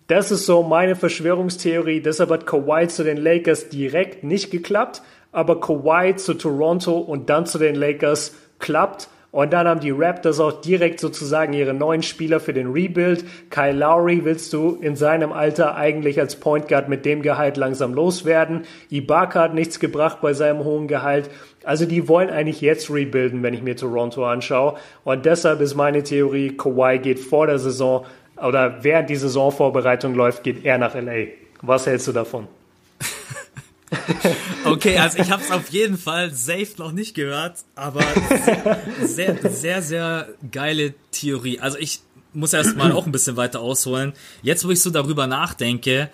Das 0.08 0.32
ist 0.32 0.46
so 0.46 0.64
meine 0.64 0.96
Verschwörungstheorie, 0.96 2.00
deshalb 2.00 2.30
hat 2.30 2.48
Kawhi 2.48 2.88
zu 2.88 3.04
den 3.04 3.18
Lakers 3.18 3.68
direkt 3.68 4.24
nicht 4.24 4.52
geklappt, 4.52 5.02
aber 5.34 5.60
Kawhi 5.60 6.16
zu 6.16 6.36
Toronto 6.36 6.98
und 6.98 7.30
dann 7.30 7.46
zu 7.46 7.58
den 7.58 7.76
Lakers 7.76 8.34
klappt 8.60 9.10
und 9.32 9.52
dann 9.52 9.68
haben 9.68 9.82
die 9.82 9.92
Raptors 9.92 10.40
auch 10.40 10.62
direkt 10.62 11.00
sozusagen 11.00 11.54
ihre 11.54 11.74
neuen 11.74 12.02
Spieler 12.02 12.40
für 12.40 12.54
den 12.54 12.72
Rebuild. 12.72 13.26
Kyle 13.50 13.74
Lowry 13.74 14.24
willst 14.24 14.54
du 14.54 14.78
in 14.82 14.96
seinem 14.96 15.34
Alter 15.34 15.76
eigentlich 15.76 16.20
als 16.20 16.38
Point 16.38 16.68
Guard 16.68 16.88
mit 16.88 17.06
dem 17.06 17.22
Gehalt 17.22 17.58
langsam 17.58 17.94
loswerden. 17.94 18.64
Ibaka 18.90 19.42
hat 19.42 19.54
nichts 19.54 19.80
gebracht 19.80 20.20
bei 20.22 20.34
seinem 20.34 20.64
hohen 20.64 20.88
Gehalt. 20.88 21.30
Also 21.64 21.86
die 21.86 22.08
wollen 22.08 22.30
eigentlich 22.30 22.62
jetzt 22.62 22.90
rebuilden, 22.90 23.44
wenn 23.44 23.54
ich 23.54 23.62
mir 23.62 23.76
Toronto 23.76 24.26
anschaue. 24.26 24.76
Und 25.04 25.26
deshalb 25.26 25.60
ist 25.60 25.76
meine 25.76 26.04
Theorie, 26.04 26.56
Kawhi 26.56 27.00
geht 27.00 27.20
vor 27.20 27.48
der 27.48 27.60
Saison 27.60 28.06
oder 28.42 28.84
während 28.84 29.10
die 29.10 29.16
Saisonvorbereitung 29.16 30.16
läuft, 30.16 30.44
geht 30.44 30.64
er 30.64 30.78
nach 30.78 30.96
LA. 30.96 31.26
Was 31.62 31.86
hältst 31.86 32.08
du 32.08 32.12
davon? 32.12 32.48
okay, 34.66 34.98
also 34.98 35.20
ich 35.20 35.32
habe 35.32 35.42
es 35.42 35.52
auf 35.52 35.70
jeden 35.70 35.98
Fall 35.98 36.34
safe 36.34 36.74
noch 36.78 36.92
nicht 36.92 37.14
gehört, 37.14 37.64
aber 37.76 38.04
sehr, 39.02 39.38
sehr, 39.50 39.82
sehr 39.82 40.28
geile 40.52 40.94
Theorie. 41.12 41.60
Also 41.60 41.78
ich 41.78 42.02
muss 42.34 42.54
erst 42.54 42.76
mal 42.76 42.92
auch 42.92 43.06
ein 43.06 43.12
bisschen 43.12 43.38
weiter 43.38 43.62
ausholen. 43.62 44.14
Jetzt, 44.42 44.66
wo 44.66 44.72
ich 44.72 44.82
so 44.82 44.90
darüber 44.90 45.26
nachdenke, 45.28 46.10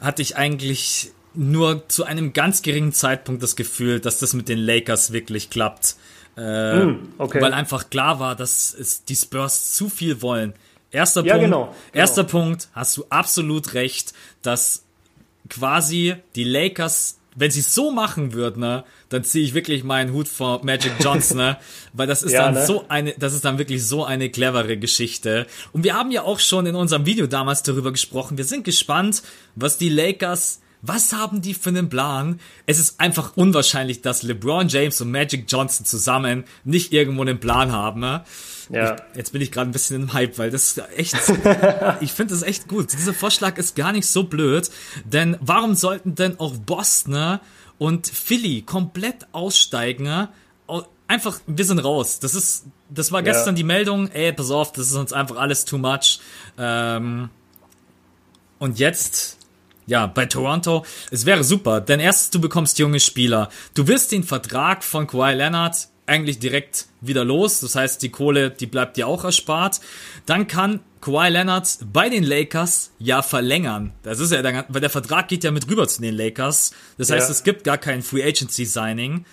hatte 0.00 0.22
ich 0.22 0.36
eigentlich 0.36 1.12
nur 1.34 1.88
zu 1.88 2.04
einem 2.04 2.32
ganz 2.32 2.62
geringen 2.62 2.92
Zeitpunkt 2.92 3.42
das 3.42 3.56
Gefühl, 3.56 4.00
dass 4.00 4.18
das 4.18 4.32
mit 4.32 4.48
den 4.48 4.58
Lakers 4.58 5.12
wirklich 5.12 5.50
klappt. 5.50 5.96
Äh, 6.36 6.84
mm, 6.84 7.08
okay. 7.18 7.40
Weil 7.40 7.52
einfach 7.52 7.90
klar 7.90 8.20
war, 8.20 8.36
dass 8.36 8.74
es 8.74 9.04
die 9.04 9.16
Spurs 9.16 9.74
zu 9.74 9.88
viel 9.88 10.22
wollen. 10.22 10.54
Erster 10.90 11.24
ja, 11.24 11.34
Punkt, 11.34 11.44
genau, 11.46 11.64
genau. 11.64 11.76
erster 11.92 12.24
Punkt, 12.24 12.68
hast 12.72 12.96
du 12.96 13.04
absolut 13.10 13.74
recht, 13.74 14.14
dass 14.42 14.85
quasi 15.48 16.14
die 16.34 16.44
Lakers, 16.44 17.18
wenn 17.34 17.50
sie 17.50 17.60
es 17.60 17.74
so 17.74 17.90
machen 17.90 18.32
würden, 18.32 18.60
ne, 18.60 18.84
dann 19.08 19.24
ziehe 19.24 19.44
ich 19.44 19.54
wirklich 19.54 19.84
meinen 19.84 20.12
Hut 20.12 20.28
vor 20.28 20.64
Magic 20.64 20.92
Johnson, 21.00 21.38
ne, 21.38 21.58
weil 21.92 22.06
das 22.06 22.22
ist 22.22 22.32
ja, 22.32 22.44
dann 22.44 22.54
ne? 22.54 22.66
so 22.66 22.84
eine, 22.88 23.14
das 23.18 23.34
ist 23.34 23.44
dann 23.44 23.58
wirklich 23.58 23.84
so 23.84 24.04
eine 24.04 24.30
clevere 24.30 24.76
Geschichte. 24.76 25.46
Und 25.72 25.84
wir 25.84 25.94
haben 25.94 26.10
ja 26.10 26.22
auch 26.22 26.40
schon 26.40 26.66
in 26.66 26.74
unserem 26.74 27.06
Video 27.06 27.26
damals 27.26 27.62
darüber 27.62 27.92
gesprochen. 27.92 28.38
Wir 28.38 28.44
sind 28.44 28.64
gespannt, 28.64 29.22
was 29.54 29.78
die 29.78 29.88
Lakers 29.88 30.60
was 30.82 31.12
haben 31.12 31.42
die 31.42 31.54
für 31.54 31.70
einen 31.70 31.88
Plan? 31.88 32.38
Es 32.66 32.78
ist 32.78 33.00
einfach 33.00 33.36
unwahrscheinlich, 33.36 34.02
dass 34.02 34.22
LeBron 34.22 34.68
James 34.68 35.00
und 35.00 35.10
Magic 35.10 35.46
Johnson 35.48 35.84
zusammen 35.84 36.44
nicht 36.64 36.92
irgendwo 36.92 37.22
einen 37.22 37.40
Plan 37.40 37.72
haben. 37.72 38.00
Ne? 38.00 38.24
Ja. 38.70 38.94
Ich, 38.94 39.16
jetzt 39.16 39.32
bin 39.32 39.42
ich 39.42 39.52
gerade 39.52 39.70
ein 39.70 39.72
bisschen 39.72 40.02
im 40.02 40.12
Hype, 40.12 40.38
weil 40.38 40.50
das 40.50 40.80
echt, 40.96 41.14
ich 42.00 42.12
finde 42.12 42.34
das 42.34 42.42
echt 42.42 42.68
gut. 42.68 42.92
Dieser 42.92 43.14
Vorschlag 43.14 43.58
ist 43.58 43.76
gar 43.76 43.92
nicht 43.92 44.06
so 44.06 44.24
blöd, 44.24 44.70
denn 45.04 45.36
warum 45.40 45.74
sollten 45.74 46.14
denn 46.14 46.38
auch 46.40 46.54
Boston 46.54 47.38
und 47.78 48.06
Philly 48.06 48.62
komplett 48.62 49.26
aussteigen? 49.32 50.28
Einfach, 51.08 51.38
wir 51.46 51.64
sind 51.64 51.78
raus. 51.78 52.18
Das 52.18 52.34
ist, 52.34 52.66
das 52.90 53.12
war 53.12 53.22
gestern 53.22 53.54
ja. 53.54 53.58
die 53.58 53.64
Meldung, 53.64 54.10
ey, 54.10 54.32
pass 54.32 54.50
auf, 54.50 54.72
das 54.72 54.88
ist 54.88 54.96
uns 54.96 55.12
einfach 55.12 55.36
alles 55.36 55.64
too 55.64 55.78
much. 55.78 56.20
Ähm, 56.58 57.30
und 58.58 58.78
jetzt, 58.78 59.38
ja, 59.86 60.06
bei 60.06 60.26
Toronto, 60.26 60.84
es 61.12 61.26
wäre 61.26 61.44
super, 61.44 61.80
denn 61.80 62.00
erstens, 62.00 62.30
du 62.30 62.40
bekommst 62.40 62.78
junge 62.78 62.98
Spieler. 62.98 63.50
Du 63.74 63.86
wirst 63.86 64.10
den 64.10 64.24
Vertrag 64.24 64.82
von 64.82 65.06
Kawhi 65.06 65.34
Leonard 65.34 65.88
eigentlich 66.06 66.38
direkt 66.38 66.86
wieder 67.00 67.24
los. 67.24 67.60
Das 67.60 67.74
heißt, 67.74 68.02
die 68.02 68.10
Kohle, 68.10 68.50
die 68.50 68.66
bleibt 68.66 68.96
dir 68.96 69.06
auch 69.08 69.24
erspart. 69.24 69.80
Dann 70.26 70.46
kann 70.46 70.80
Kawhi 71.00 71.28
Leonard 71.28 71.78
bei 71.92 72.08
den 72.08 72.24
Lakers 72.24 72.90
ja 72.98 73.22
verlängern. 73.22 73.92
Das 74.02 74.20
ist 74.20 74.32
ja, 74.32 74.42
der, 74.42 74.64
weil 74.68 74.80
der 74.80 74.90
Vertrag 74.90 75.28
geht 75.28 75.44
ja 75.44 75.50
mit 75.50 75.68
rüber 75.70 75.86
zu 75.88 76.00
den 76.02 76.14
Lakers. 76.14 76.72
Das 76.98 77.10
heißt, 77.10 77.28
ja. 77.28 77.32
es 77.32 77.42
gibt 77.44 77.64
gar 77.64 77.78
kein 77.78 78.02
Free 78.02 78.22
Agency 78.22 78.64
Signing. 78.64 79.24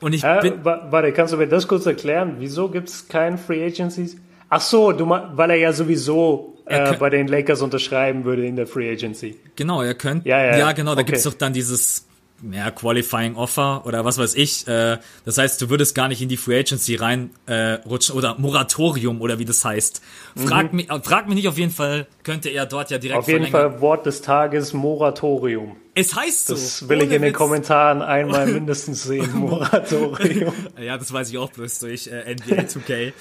Und 0.00 0.12
ich 0.12 0.22
Hä? 0.24 0.40
bin, 0.42 0.64
Wa- 0.64 0.86
Warte, 0.90 1.12
kannst 1.12 1.32
du 1.32 1.38
mir 1.38 1.48
das 1.48 1.66
kurz 1.66 1.86
erklären? 1.86 2.36
Wieso 2.38 2.68
gibt 2.68 2.88
es 2.90 3.08
keinen 3.08 3.38
Free 3.38 3.64
Agencies? 3.64 4.16
Ach 4.48 4.60
so, 4.60 4.92
du, 4.92 5.08
weil 5.08 5.50
er 5.50 5.56
ja 5.56 5.72
sowieso 5.72 6.58
Er 6.66 6.92
äh, 6.92 6.96
bei 6.96 7.10
den 7.10 7.26
Lakers 7.28 7.62
unterschreiben 7.62 8.24
würde 8.24 8.46
in 8.46 8.56
der 8.56 8.66
Free 8.66 8.90
Agency. 8.92 9.36
genau, 9.56 9.82
ihr 9.82 9.94
könnt, 9.94 10.24
Ja, 10.26 10.40
ja, 10.44 10.56
ja. 10.58 10.72
genau, 10.72 10.94
da 10.94 11.00
Okay. 11.00 11.12
gibt's 11.12 11.24
doch 11.24 11.34
dann 11.34 11.52
dieses, 11.52 12.05
ja, 12.52 12.70
Qualifying 12.70 13.34
Offer 13.36 13.86
oder 13.86 14.04
was 14.04 14.18
weiß 14.18 14.34
ich. 14.34 14.66
Äh, 14.68 14.98
das 15.24 15.38
heißt, 15.38 15.60
du 15.62 15.70
würdest 15.70 15.94
gar 15.94 16.08
nicht 16.08 16.20
in 16.20 16.28
die 16.28 16.36
Free 16.36 16.58
Agency 16.58 16.96
rein 16.96 17.30
äh, 17.46 17.78
oder 17.86 18.36
Moratorium 18.38 19.20
oder 19.20 19.38
wie 19.38 19.44
das 19.44 19.64
heißt. 19.64 20.02
Frag, 20.46 20.72
mich, 20.72 20.90
äh, 20.90 21.00
frag 21.02 21.26
mich 21.26 21.36
nicht, 21.36 21.48
auf 21.48 21.56
jeden 21.58 21.72
Fall 21.72 22.06
könnte 22.22 22.50
er 22.50 22.66
dort 22.66 22.90
ja 22.90 22.98
direkt 22.98 23.16
Mhm. 23.16 23.20
Auf 23.20 23.28
jeden 23.28 23.46
verlängern. 23.46 23.72
Fall 23.72 23.80
Wort 23.80 24.06
des 24.06 24.20
Tages 24.20 24.72
Moratorium. 24.74 25.76
Es 25.94 26.14
heißt 26.14 26.48
so. 26.48 26.54
Das 26.54 26.86
will 26.90 26.98
ich 26.98 27.04
in 27.04 27.22
den 27.22 27.22
Witz. 27.22 27.32
Kommentaren 27.38 28.02
einmal 28.02 28.46
mindestens 28.52 29.04
sehen. 29.04 29.34
Moratorium. 29.34 30.52
Ja, 30.78 30.98
das 30.98 31.10
weiß 31.10 31.30
ich 31.30 31.38
auch 31.38 31.50
bloß 31.50 31.78
durch 31.78 32.08
äh, 32.08 32.34
NBA 32.34 32.62
2K. 32.64 32.92
Äh, 32.92 33.12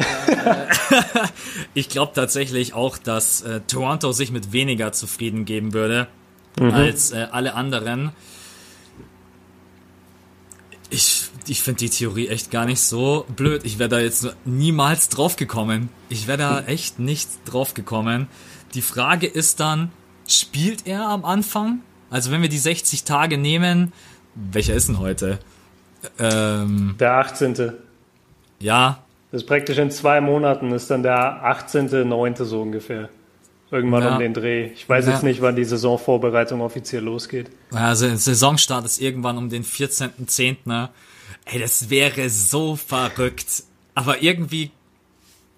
ich 1.74 1.88
glaube 1.88 2.12
tatsächlich 2.14 2.74
auch, 2.74 2.98
dass 2.98 3.44
Toronto 3.68 4.10
sich 4.12 4.32
mit 4.32 4.52
weniger 4.52 4.90
zufrieden 4.92 5.44
geben 5.44 5.72
würde 5.74 6.08
als 6.60 7.12
äh, 7.12 7.26
alle 7.30 7.54
anderen. 7.54 8.12
Ich, 10.94 11.28
ich 11.48 11.60
finde 11.62 11.80
die 11.80 11.90
Theorie 11.90 12.28
echt 12.28 12.50
gar 12.52 12.66
nicht 12.66 12.80
so 12.80 13.26
blöd. 13.34 13.62
Ich 13.64 13.78
wäre 13.80 13.88
da 13.88 13.98
jetzt 13.98 14.34
niemals 14.44 15.08
drauf 15.08 15.34
gekommen. 15.34 15.88
Ich 16.08 16.28
wäre 16.28 16.38
da 16.38 16.60
echt 16.60 17.00
nicht 17.00 17.28
drauf 17.46 17.74
gekommen. 17.74 18.28
Die 18.74 18.82
Frage 18.82 19.26
ist 19.26 19.58
dann, 19.58 19.90
spielt 20.28 20.86
er 20.86 21.08
am 21.08 21.24
Anfang? 21.24 21.80
Also 22.10 22.30
wenn 22.30 22.42
wir 22.42 22.48
die 22.48 22.58
60 22.58 23.02
Tage 23.02 23.38
nehmen, 23.38 23.92
welcher 24.36 24.74
ist 24.74 24.88
denn 24.88 25.00
heute? 25.00 25.40
Ähm, 26.18 26.94
Der 27.00 27.14
18. 27.14 27.72
ja, 28.60 29.02
Das 29.32 29.42
ist 29.42 29.48
praktisch 29.48 29.78
in 29.78 29.90
zwei 29.90 30.20
Monaten, 30.20 30.70
ist 30.70 30.90
dann 30.90 31.02
der 31.02 31.44
18.9. 31.44 32.44
so 32.44 32.62
ungefähr. 32.62 33.08
Irgendwann 33.70 34.02
Ja. 34.02 34.12
um 34.14 34.20
den 34.20 34.34
Dreh. 34.34 34.66
Ich 34.74 34.88
weiß 34.88 35.06
Ja. 35.06 35.12
jetzt 35.12 35.22
nicht, 35.24 35.40
wann 35.40 35.56
die 35.56 35.64
Saisonvorbereitung 35.64 36.60
offiziell 36.60 37.02
losgeht. 37.02 37.50
also 37.72 38.14
Saisonstart 38.14 38.84
ist 38.84 39.00
irgendwann 39.00 39.36
um 39.38 39.48
den 39.48 39.64
14.10. 39.64 40.58
ne? 40.66 40.90
Ey, 41.46 41.58
das 41.60 41.90
wäre 41.90 42.28
so 42.30 42.76
verrückt. 42.76 43.64
Aber 43.94 44.22
irgendwie, 44.22 44.70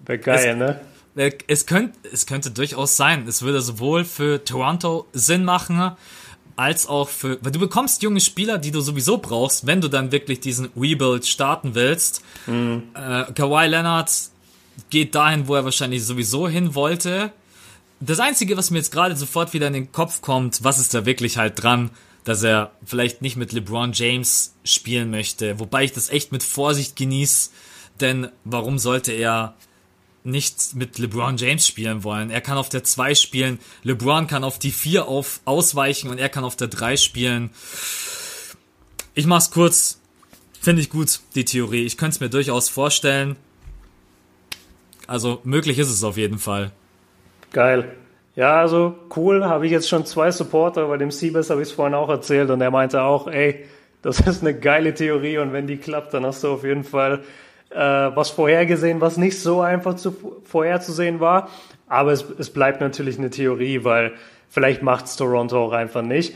Wäre 0.05 0.19
geil, 0.19 0.49
Es- 0.51 0.55
ne? 0.57 0.81
äh, 1.15 1.31
es 1.47 1.65
könnte, 1.65 1.97
es 2.11 2.25
könnte 2.25 2.51
durchaus 2.51 2.97
sein. 2.97 3.27
Es 3.27 3.41
würde 3.41 3.61
sowohl 3.61 4.03
für 4.03 4.43
Toronto 4.43 5.05
Sinn 5.13 5.43
machen, 5.43 5.91
als 6.55 6.87
auch 6.87 7.09
für, 7.09 7.37
weil 7.43 7.51
du 7.51 7.59
bekommst 7.59 8.01
junge 8.01 8.19
Spieler, 8.19 8.57
die 8.57 8.71
du 8.71 8.81
sowieso 8.81 9.17
brauchst, 9.19 9.67
wenn 9.67 9.79
du 9.81 9.89
dann 9.89 10.11
wirklich 10.11 10.39
diesen 10.39 10.69
Rebuild 10.75 11.27
starten 11.27 11.75
willst. 11.75 12.23
Äh, 12.47 13.31
Kawhi 13.33 13.67
Leonard 13.67 14.11
geht 14.89 15.13
dahin, 15.13 15.47
wo 15.47 15.55
er 15.55 15.63
wahrscheinlich 15.65 16.03
sowieso 16.03 16.47
hin 16.49 16.73
wollte. 16.73 17.31
Das 17.99 18.19
Einzige, 18.19 18.57
was 18.57 18.69
mir 18.69 18.77
jetzt 18.77 18.91
gerade 18.91 19.15
sofort 19.15 19.53
wieder 19.53 19.67
in 19.67 19.73
den 19.73 19.91
Kopf 19.91 20.21
kommt, 20.21 20.63
was 20.63 20.77
ist 20.79 20.93
da 20.93 21.05
wirklich 21.05 21.37
halt 21.37 21.61
dran, 21.61 21.89
dass 22.23 22.43
er 22.43 22.71
vielleicht 22.85 23.21
nicht 23.21 23.37
mit 23.37 23.53
LeBron 23.53 23.93
James 23.93 24.53
spielen 24.63 25.09
möchte. 25.09 25.59
Wobei 25.59 25.83
ich 25.83 25.93
das 25.93 26.09
echt 26.09 26.31
mit 26.31 26.43
Vorsicht 26.43 26.95
genieße, 26.95 27.49
denn 27.99 28.29
warum 28.43 28.77
sollte 28.77 29.13
er 29.13 29.55
nicht 30.23 30.75
mit 30.75 30.99
LeBron 30.99 31.37
James 31.37 31.65
spielen 31.65 32.03
wollen? 32.03 32.29
Er 32.29 32.41
kann 32.41 32.57
auf 32.57 32.69
der 32.69 32.83
2 32.83 33.15
spielen, 33.15 33.59
LeBron 33.83 34.27
kann 34.27 34.43
auf 34.43 34.59
die 34.59 34.71
4 34.71 35.07
auf, 35.07 35.39
ausweichen 35.45 36.09
und 36.09 36.19
er 36.19 36.29
kann 36.29 36.43
auf 36.43 36.55
der 36.55 36.67
3 36.67 36.97
spielen. 36.97 37.49
Ich 39.15 39.25
mach's 39.25 39.49
kurz. 39.49 39.99
Finde 40.61 40.81
ich 40.81 40.89
gut, 40.89 41.21
die 41.33 41.45
Theorie. 41.45 41.85
Ich 41.85 41.97
könnte 41.97 42.15
es 42.15 42.19
mir 42.19 42.29
durchaus 42.29 42.67
vorstellen. 42.67 43.37
Also 45.07 45.39
möglich 45.45 45.79
ist 45.79 45.89
es 45.89 46.03
auf 46.03 46.17
jeden 46.17 46.39
Fall. 46.39 46.73
Geil. 47.51 47.85
Ja, 48.35 48.59
also 48.59 48.95
cool. 49.15 49.45
Habe 49.45 49.65
ich 49.65 49.71
jetzt 49.71 49.89
schon 49.89 50.05
zwei 50.05 50.31
Supporter. 50.31 50.87
Bei 50.87 50.97
dem 50.97 51.11
Siebes 51.11 51.49
habe 51.49 51.61
ich 51.61 51.69
es 51.69 51.73
vorhin 51.73 51.95
auch 51.95 52.09
erzählt 52.09 52.49
und 52.49 52.61
er 52.61 52.71
meinte 52.71 53.01
auch, 53.01 53.27
ey, 53.27 53.65
das 54.01 54.19
ist 54.27 54.41
eine 54.41 54.53
geile 54.53 54.93
Theorie 54.93 55.39
und 55.39 55.53
wenn 55.53 55.67
die 55.67 55.77
klappt, 55.77 56.13
dann 56.13 56.25
hast 56.25 56.43
du 56.43 56.49
auf 56.49 56.63
jeden 56.63 56.83
Fall 56.83 57.21
äh, 57.71 57.77
was 57.79 58.29
vorhergesehen, 58.29 59.01
was 59.01 59.17
nicht 59.17 59.39
so 59.39 59.61
einfach 59.61 59.95
zu, 59.95 60.15
vorherzusehen 60.43 61.19
war. 61.19 61.49
Aber 61.87 62.11
es, 62.11 62.25
es 62.37 62.51
bleibt 62.51 62.81
natürlich 62.81 63.17
eine 63.17 63.29
Theorie, 63.29 63.83
weil 63.83 64.13
vielleicht 64.49 64.83
macht's 64.83 65.15
Toronto 65.15 65.65
auch 65.65 65.71
einfach 65.71 66.01
nicht. 66.01 66.35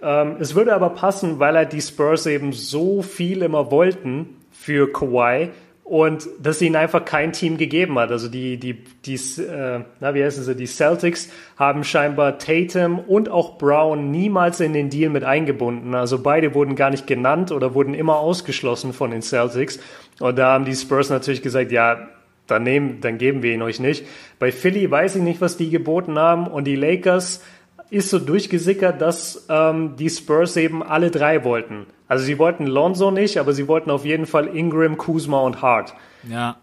Ähm, 0.00 0.36
es 0.40 0.54
würde 0.54 0.74
aber 0.74 0.90
passen, 0.90 1.38
weil 1.38 1.56
halt 1.56 1.72
die 1.72 1.80
Spurs 1.80 2.26
eben 2.26 2.52
so 2.52 3.02
viel 3.02 3.42
immer 3.42 3.70
wollten 3.70 4.36
für 4.50 4.92
Kawhi 4.92 5.50
und 5.92 6.26
dass 6.42 6.62
ihnen 6.62 6.76
einfach 6.76 7.04
kein 7.04 7.34
Team 7.34 7.58
gegeben 7.58 7.98
hat. 7.98 8.10
Also 8.10 8.30
die, 8.30 8.56
die, 8.56 8.82
die, 9.04 9.16
äh, 9.42 9.80
na, 10.00 10.14
wie 10.14 10.24
heißen 10.24 10.42
sie, 10.42 10.56
die 10.56 10.64
Celtics 10.64 11.28
haben 11.58 11.84
scheinbar 11.84 12.38
Tatum 12.38 12.98
und 12.98 13.28
auch 13.28 13.58
Brown 13.58 14.10
niemals 14.10 14.60
in 14.60 14.72
den 14.72 14.88
Deal 14.88 15.10
mit 15.10 15.22
eingebunden. 15.22 15.94
Also 15.94 16.22
beide 16.22 16.54
wurden 16.54 16.76
gar 16.76 16.88
nicht 16.88 17.06
genannt 17.06 17.52
oder 17.52 17.74
wurden 17.74 17.92
immer 17.92 18.16
ausgeschlossen 18.16 18.94
von 18.94 19.10
den 19.10 19.20
Celtics. 19.20 19.80
Und 20.18 20.38
da 20.38 20.54
haben 20.54 20.64
die 20.64 20.74
Spurs 20.74 21.10
natürlich 21.10 21.42
gesagt, 21.42 21.70
ja, 21.72 22.08
dann 22.46 22.62
nehmen, 22.62 23.02
dann 23.02 23.18
geben 23.18 23.42
wir 23.42 23.52
ihn 23.52 23.60
euch 23.60 23.78
nicht. 23.78 24.06
Bei 24.38 24.50
Philly 24.50 24.90
weiß 24.90 25.16
ich 25.16 25.22
nicht, 25.22 25.42
was 25.42 25.58
die 25.58 25.68
geboten 25.68 26.18
haben 26.18 26.46
und 26.46 26.64
die 26.64 26.76
Lakers 26.76 27.42
ist 27.90 28.08
so 28.08 28.18
durchgesickert, 28.18 29.02
dass 29.02 29.44
ähm, 29.50 29.96
die 29.98 30.08
Spurs 30.08 30.56
eben 30.56 30.82
alle 30.82 31.10
drei 31.10 31.44
wollten. 31.44 31.84
Also 32.12 32.26
sie 32.26 32.38
wollten 32.38 32.66
Lonzo 32.66 33.10
nicht, 33.10 33.38
aber 33.38 33.54
sie 33.54 33.68
wollten 33.68 33.90
auf 33.90 34.04
jeden 34.04 34.26
Fall 34.26 34.54
Ingram, 34.54 34.98
Kuzma 34.98 35.40
und 35.40 35.62
Hart. 35.62 35.94
Ja. 36.28 36.56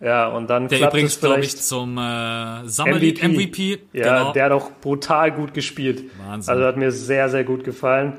Ja, 0.00 0.26
und 0.26 0.50
dann 0.50 0.66
Der 0.66 0.80
übrigens, 0.80 1.20
glaube 1.20 1.42
ich, 1.42 1.56
zum 1.56 1.96
äh, 1.96 2.66
Summer 2.66 2.98
League 2.98 3.22
MVP. 3.22 3.78
Ja, 3.92 4.18
genau. 4.18 4.32
der 4.32 4.46
hat 4.46 4.50
auch 4.50 4.72
brutal 4.80 5.30
gut 5.30 5.54
gespielt. 5.54 6.02
Wahnsinn. 6.26 6.52
Also 6.52 6.66
hat 6.66 6.76
mir 6.76 6.90
sehr, 6.90 7.28
sehr 7.28 7.44
gut 7.44 7.62
gefallen. 7.62 8.14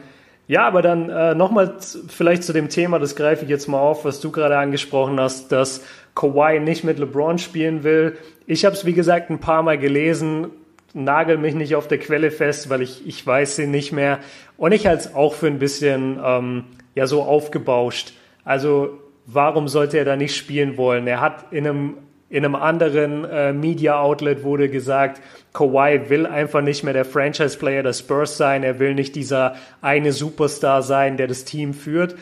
Ja, 0.48 0.66
aber 0.66 0.82
dann 0.82 1.10
äh, 1.10 1.36
nochmal 1.36 1.76
vielleicht 2.08 2.46
zu 2.46 2.54
dem 2.54 2.70
Thema, 2.70 3.00
das 3.00 3.18
greife 3.18 3.44
ich 3.44 3.50
jetzt 3.50 3.68
mal 3.68 3.82
auf, 3.82 4.06
was 4.06 4.22
du 4.22 4.32
gerade 4.32 4.58
angesprochen 4.58 5.20
hast, 5.20 5.52
dass 5.52 5.84
Kawhi 6.16 6.62
nicht 6.62 6.86
mit 6.86 7.00
LeBron 7.00 7.38
spielen 7.38 7.84
will. 7.84 8.16
Ich 8.46 8.64
habe 8.64 8.78
es, 8.78 8.86
wie 8.86 8.94
gesagt, 8.94 9.30
ein 9.30 9.40
paar 9.40 9.62
Mal 9.62 9.78
gelesen, 9.78 10.52
nagel 10.94 11.38
mich 11.38 11.54
nicht 11.54 11.76
auf 11.76 11.90
der 11.90 11.98
Quelle 11.98 12.32
fest, 12.32 12.70
weil 12.70 12.82
ich, 12.82 13.06
ich 13.06 13.28
weiß 13.28 13.58
sie 13.58 13.68
nicht 13.68 13.92
mehr. 13.92 14.20
Und 14.56 14.72
ich 14.72 14.88
halte 14.88 15.10
es 15.10 15.16
auch 15.16 15.34
für 15.34 15.48
ein 15.48 15.60
bisschen 15.60 16.20
ähm, 16.24 16.64
ja 16.98 17.08
so 17.08 17.22
aufgebauscht. 17.22 18.14
Also 18.44 18.98
warum 19.26 19.68
sollte 19.68 19.98
er 19.98 20.06
da 20.06 20.16
nicht 20.16 20.36
spielen 20.36 20.78
wollen? 20.78 21.08
Er 21.08 21.22
hat 21.22 21.52
in 21.52 21.68
einem 21.68 21.98
in 22.30 22.44
einem 22.44 22.56
anderen 22.56 23.24
äh, 23.24 23.54
Media 23.54 24.02
Outlet 24.02 24.44
wurde 24.44 24.68
gesagt, 24.68 25.22
Kawhi 25.54 26.10
will 26.10 26.26
einfach 26.26 26.60
nicht 26.60 26.84
mehr 26.84 26.92
der 26.92 27.06
Franchise 27.06 27.58
Player 27.58 27.84
der 27.84 27.94
Spurs 27.94 28.36
sein. 28.36 28.64
Er 28.64 28.80
will 28.80 28.96
nicht 28.96 29.16
dieser 29.16 29.56
eine 29.82 30.12
Superstar 30.12 30.82
sein, 30.82 31.16
der 31.16 31.28
das 31.28 31.46
Team 31.46 31.74
führt. 31.74 32.16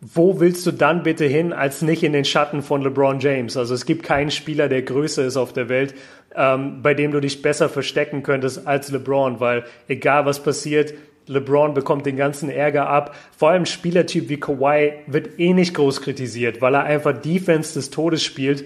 Wo 0.00 0.38
willst 0.38 0.64
du 0.66 0.70
dann 0.70 1.02
bitte 1.02 1.24
hin, 1.24 1.52
als 1.52 1.82
nicht 1.82 2.04
in 2.04 2.12
den 2.12 2.24
Schatten 2.24 2.62
von 2.62 2.82
LeBron 2.82 3.18
James? 3.18 3.56
Also 3.56 3.74
es 3.74 3.86
gibt 3.86 4.04
keinen 4.04 4.30
Spieler, 4.30 4.68
der 4.68 4.82
größer 4.82 5.24
ist 5.24 5.36
auf 5.36 5.52
der 5.52 5.68
Welt, 5.68 5.96
ähm, 6.36 6.80
bei 6.80 6.94
dem 6.94 7.10
du 7.10 7.18
dich 7.18 7.42
besser 7.42 7.68
verstecken 7.68 8.22
könntest 8.22 8.68
als 8.68 8.92
LeBron, 8.92 9.40
weil 9.40 9.64
egal 9.88 10.26
was 10.26 10.40
passiert, 10.40 10.94
LeBron 11.26 11.74
bekommt 11.74 12.06
den 12.06 12.16
ganzen 12.16 12.50
Ärger 12.50 12.88
ab. 12.88 13.14
Vor 13.36 13.50
allem 13.50 13.66
Spielertyp 13.66 14.28
wie 14.28 14.40
Kawhi 14.40 14.92
wird 15.06 15.38
eh 15.38 15.52
nicht 15.52 15.74
groß 15.74 16.00
kritisiert, 16.02 16.60
weil 16.60 16.74
er 16.74 16.84
einfach 16.84 17.12
Defense 17.20 17.74
des 17.74 17.90
Todes 17.90 18.22
spielt. 18.22 18.64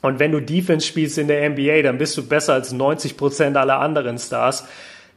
Und 0.00 0.18
wenn 0.18 0.32
du 0.32 0.40
Defense 0.40 0.86
spielst 0.86 1.18
in 1.18 1.28
der 1.28 1.48
NBA, 1.50 1.82
dann 1.82 1.98
bist 1.98 2.16
du 2.16 2.26
besser 2.26 2.54
als 2.54 2.72
90 2.72 3.16
Prozent 3.16 3.56
aller 3.56 3.78
anderen 3.80 4.18
Stars. 4.18 4.64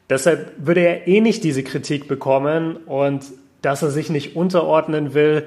Deshalb 0.09 0.51
würde 0.57 0.81
er 0.81 1.07
eh 1.07 1.21
nicht 1.21 1.43
diese 1.43 1.63
Kritik 1.63 2.07
bekommen 2.07 2.77
und 2.77 3.23
dass 3.63 3.81
er 3.81 3.89
sich 3.89 4.09
nicht 4.11 4.35
unterordnen 4.35 5.15
will, 5.15 5.45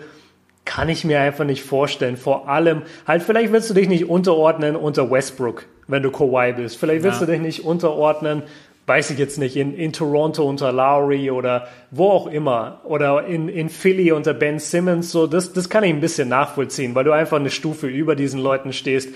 kann 0.64 0.88
ich 0.88 1.04
mir 1.04 1.20
einfach 1.20 1.44
nicht 1.44 1.62
vorstellen. 1.62 2.16
Vor 2.16 2.48
allem, 2.48 2.82
halt, 3.06 3.22
vielleicht 3.22 3.52
willst 3.52 3.70
du 3.70 3.74
dich 3.74 3.88
nicht 3.88 4.08
unterordnen 4.08 4.74
unter 4.76 5.10
Westbrook, 5.10 5.64
wenn 5.86 6.02
du 6.02 6.10
Kawhi 6.10 6.52
bist. 6.52 6.76
Vielleicht 6.76 7.04
willst 7.04 7.20
Ja. 7.20 7.26
du 7.26 7.32
dich 7.32 7.40
nicht 7.40 7.64
unterordnen, 7.64 8.42
weiß 8.88 9.10
ich 9.10 9.18
jetzt 9.18 9.38
nicht, 9.38 9.54
in, 9.56 9.74
in 9.74 9.92
Toronto 9.92 10.44
unter 10.44 10.72
Lowry 10.72 11.30
oder 11.30 11.68
wo 11.90 12.10
auch 12.10 12.26
immer. 12.26 12.80
Oder 12.84 13.26
in, 13.26 13.48
in 13.48 13.68
Philly 13.68 14.10
unter 14.12 14.34
Ben 14.34 14.58
Simmons. 14.58 15.12
So, 15.12 15.26
das, 15.26 15.52
das 15.52 15.68
kann 15.68 15.84
ich 15.84 15.90
ein 15.90 16.00
bisschen 16.00 16.28
nachvollziehen, 16.28 16.94
weil 16.94 17.04
du 17.04 17.12
einfach 17.12 17.36
eine 17.36 17.50
Stufe 17.50 17.86
über 17.86 18.16
diesen 18.16 18.40
Leuten 18.40 18.72
stehst. 18.72 19.10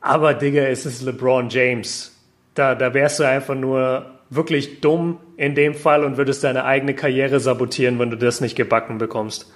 Aber 0.00 0.34
Digga, 0.34 0.62
es 0.62 0.86
ist 0.86 1.02
LeBron 1.02 1.48
James. 1.48 2.14
Da, 2.54 2.74
da 2.74 2.94
wärst 2.94 3.18
du 3.18 3.24
einfach 3.24 3.54
nur 3.54 4.06
wirklich 4.30 4.80
dumm 4.80 5.18
in 5.36 5.54
dem 5.54 5.74
Fall 5.74 6.04
und 6.04 6.16
würdest 6.16 6.44
deine 6.44 6.64
eigene 6.64 6.94
Karriere 6.94 7.40
sabotieren, 7.40 7.98
wenn 7.98 8.10
du 8.10 8.16
das 8.16 8.40
nicht 8.40 8.54
gebacken 8.54 8.98
bekommst. 8.98 9.50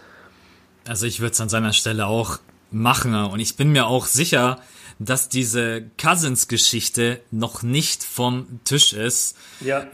Also 0.86 1.06
ich 1.06 1.20
würde 1.20 1.32
es 1.32 1.40
an 1.40 1.48
seiner 1.48 1.72
Stelle 1.72 2.06
auch 2.06 2.38
machen 2.70 3.14
und 3.14 3.40
ich 3.40 3.56
bin 3.56 3.70
mir 3.70 3.86
auch 3.86 4.06
sicher, 4.06 4.58
dass 4.98 5.28
diese 5.28 5.90
Cousins-Geschichte 6.00 7.20
noch 7.30 7.62
nicht 7.62 8.02
vom 8.04 8.60
Tisch 8.64 8.92
ist. 8.92 9.36
Ja, 9.60 9.86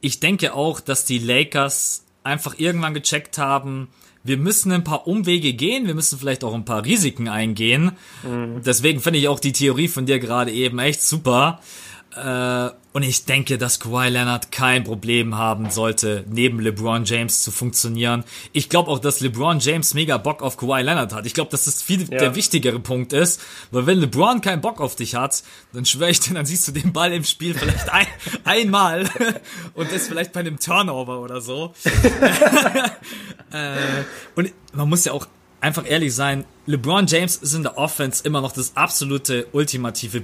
Ich 0.00 0.20
denke 0.20 0.54
auch, 0.54 0.80
dass 0.80 1.04
die 1.04 1.18
Lakers 1.18 2.04
einfach 2.22 2.58
irgendwann 2.58 2.94
gecheckt 2.94 3.38
haben, 3.38 3.88
wir 4.22 4.36
müssen 4.36 4.70
ein 4.72 4.84
paar 4.84 5.06
Umwege 5.06 5.54
gehen, 5.54 5.86
wir 5.86 5.94
müssen 5.94 6.18
vielleicht 6.18 6.44
auch 6.44 6.52
ein 6.54 6.64
paar 6.66 6.84
Risiken 6.84 7.28
eingehen. 7.28 7.92
Mhm. 8.22 8.62
Deswegen 8.64 9.00
finde 9.00 9.18
ich 9.18 9.28
auch 9.28 9.40
die 9.40 9.52
Theorie 9.52 9.88
von 9.88 10.04
dir 10.04 10.18
gerade 10.18 10.52
eben 10.52 10.78
echt 10.78 11.02
super. 11.02 11.60
Äh, 12.14 12.70
und 12.92 13.04
ich 13.04 13.24
denke, 13.24 13.56
dass 13.56 13.78
Kawhi 13.78 14.08
Leonard 14.08 14.50
kein 14.50 14.82
Problem 14.82 15.38
haben 15.38 15.70
sollte, 15.70 16.24
neben 16.28 16.58
LeBron 16.58 17.04
James 17.04 17.42
zu 17.42 17.52
funktionieren. 17.52 18.24
Ich 18.52 18.68
glaube 18.68 18.90
auch, 18.90 18.98
dass 18.98 19.20
LeBron 19.20 19.60
James 19.60 19.94
mega 19.94 20.18
Bock 20.18 20.42
auf 20.42 20.56
Kawhi 20.56 20.82
Leonard 20.82 21.12
hat. 21.14 21.24
Ich 21.24 21.34
glaube, 21.34 21.52
dass 21.52 21.66
das 21.66 21.82
viel 21.82 22.02
ja. 22.10 22.18
der 22.18 22.34
wichtigere 22.34 22.80
Punkt 22.80 23.12
ist, 23.12 23.40
weil 23.70 23.86
wenn 23.86 23.98
LeBron 23.98 24.40
keinen 24.40 24.60
Bock 24.60 24.80
auf 24.80 24.96
dich 24.96 25.14
hat, 25.14 25.44
dann 25.72 25.84
schwöre 25.84 26.10
ich 26.10 26.18
dir, 26.18 26.34
dann 26.34 26.46
siehst 26.46 26.66
du 26.66 26.72
den 26.72 26.92
Ball 26.92 27.12
im 27.12 27.22
Spiel 27.22 27.54
vielleicht 27.54 27.88
ein, 27.90 28.06
einmal 28.44 29.08
und 29.74 29.92
das 29.92 30.08
vielleicht 30.08 30.32
bei 30.32 30.40
einem 30.40 30.58
Turnover 30.58 31.20
oder 31.20 31.40
so. 31.40 31.72
äh, 33.52 33.76
und 34.34 34.52
man 34.72 34.88
muss 34.88 35.04
ja 35.04 35.12
auch 35.12 35.28
einfach 35.60 35.88
ehrlich 35.88 36.12
sein, 36.12 36.44
LeBron 36.66 37.06
James 37.06 37.36
ist 37.36 37.54
in 37.54 37.62
der 37.62 37.78
Offense 37.78 38.24
immer 38.24 38.40
noch 38.40 38.52
das 38.52 38.76
absolute 38.76 39.46
ultimative 39.52 40.20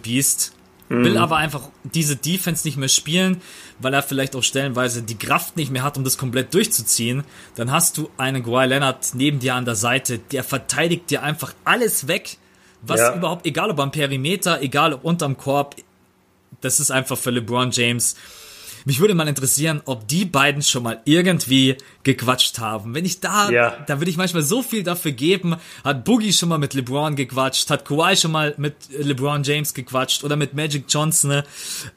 Beast 0.88 1.05
will 1.05 1.12
mhm. 1.12 1.16
aber 1.16 1.37
einfach 1.37 1.68
diese 1.83 2.16
Defense 2.16 2.66
nicht 2.66 2.77
mehr 2.77 2.88
spielen, 2.88 3.40
weil 3.81 3.92
er 3.92 4.03
vielleicht 4.03 4.37
auch 4.37 4.42
stellenweise 4.42 5.03
die 5.03 5.18
Kraft 5.18 5.57
nicht 5.57 5.70
mehr 5.70 5.83
hat, 5.83 5.96
um 5.96 6.05
das 6.05 6.18
komplett 6.18 6.55
durchzuziehen. 6.55 7.25
Dann 7.57 7.70
hast 7.70 7.99
du 7.99 8.11
einen 8.16 8.44
Kawhi 8.44 8.66
Leonard 8.66 9.14
neben 9.14 9.38
dir 9.38 9.55
an 9.55 9.64
der 9.64 9.75
Seite, 9.75 10.18
der 10.18 10.44
verteidigt 10.44 11.11
dir 11.11 11.22
einfach 11.22 11.55
alles 11.64 12.09
weg, 12.09 12.38
was 12.83 13.01
ja. 13.01 13.14
überhaupt, 13.14 13.46
egal 13.46 13.70
ob 13.70 13.81
am 13.81 13.90
Perimeter, 13.90 14.62
egal 14.62 14.92
ob 14.92 15.05
unterm 15.05 15.37
Korb, 15.37 15.77
das 16.61 16.79
ist 16.81 16.90
einfach 16.90 17.18
für 17.18 17.31
LeBron 17.31 17.70
James 17.70 18.16
mich 18.87 19.01
würde 19.01 19.14
mal 19.14 19.27
interessieren, 19.27 19.83
ob 19.85 20.07
die 20.07 20.25
beiden 20.25 20.62
schon 20.62 20.85
mal 20.85 21.01
irgendwie 21.05 21.77
gequatscht 22.05 22.61
haben. 22.61 22.94
Wenn 22.94 23.05
ich 23.05 23.18
da, 23.18 23.51
ja. 23.51 23.85
da 23.85 23.99
würde 23.99 24.12
ich 24.12 24.16
manchmal 24.16 24.44
so 24.44 24.62
viel 24.62 24.85
dafür 24.85 25.11
geben. 25.11 25.57
Hat 25.83 26.05
Boogie 26.05 26.33
schon 26.33 26.49
mal 26.49 26.59
mit 26.59 26.72
LeBron 26.72 27.16
gequatscht? 27.16 27.68
Hat 27.68 27.85
Kawhi 27.85 28.16
schon 28.16 28.31
mal 28.31 28.55
mit 28.59 28.77
LeBron 28.96 29.42
James 29.42 29.75
gequatscht? 29.75 30.22
Oder 30.22 30.37
mit 30.37 30.55
Magic 30.55 30.85
Johnson? 30.88 31.42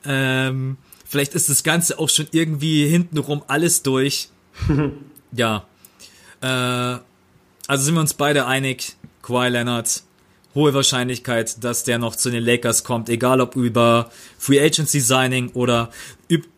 Ähm, 0.04 0.78
vielleicht 1.08 1.36
ist 1.36 1.48
das 1.48 1.62
Ganze 1.62 2.00
auch 2.00 2.10
schon 2.10 2.26
irgendwie 2.32 2.88
hintenrum 2.88 3.44
alles 3.46 3.84
durch. 3.84 4.30
ja. 5.32 5.68
Äh, 6.42 6.48
also 7.68 7.84
sind 7.84 7.94
wir 7.94 8.02
uns 8.02 8.16
beide 8.16 8.48
einig. 8.48 8.96
Kawhi 9.22 9.50
Leonard 9.50 10.02
hohe 10.56 10.74
Wahrscheinlichkeit, 10.74 11.64
dass 11.64 11.84
der 11.84 12.00
noch 12.00 12.16
zu 12.16 12.30
den 12.30 12.44
Lakers 12.44 12.84
kommt, 12.84 13.10
egal 13.10 13.42
ob 13.42 13.56
über 13.56 14.10
Free 14.38 14.60
Agency 14.60 15.00
Signing 15.00 15.52
oder 15.54 15.90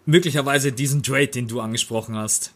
möglicherweise 0.05 0.71
diesen 0.71 1.03
Trade, 1.03 1.27
den 1.27 1.47
du 1.47 1.59
angesprochen 1.59 2.15
hast. 2.15 2.53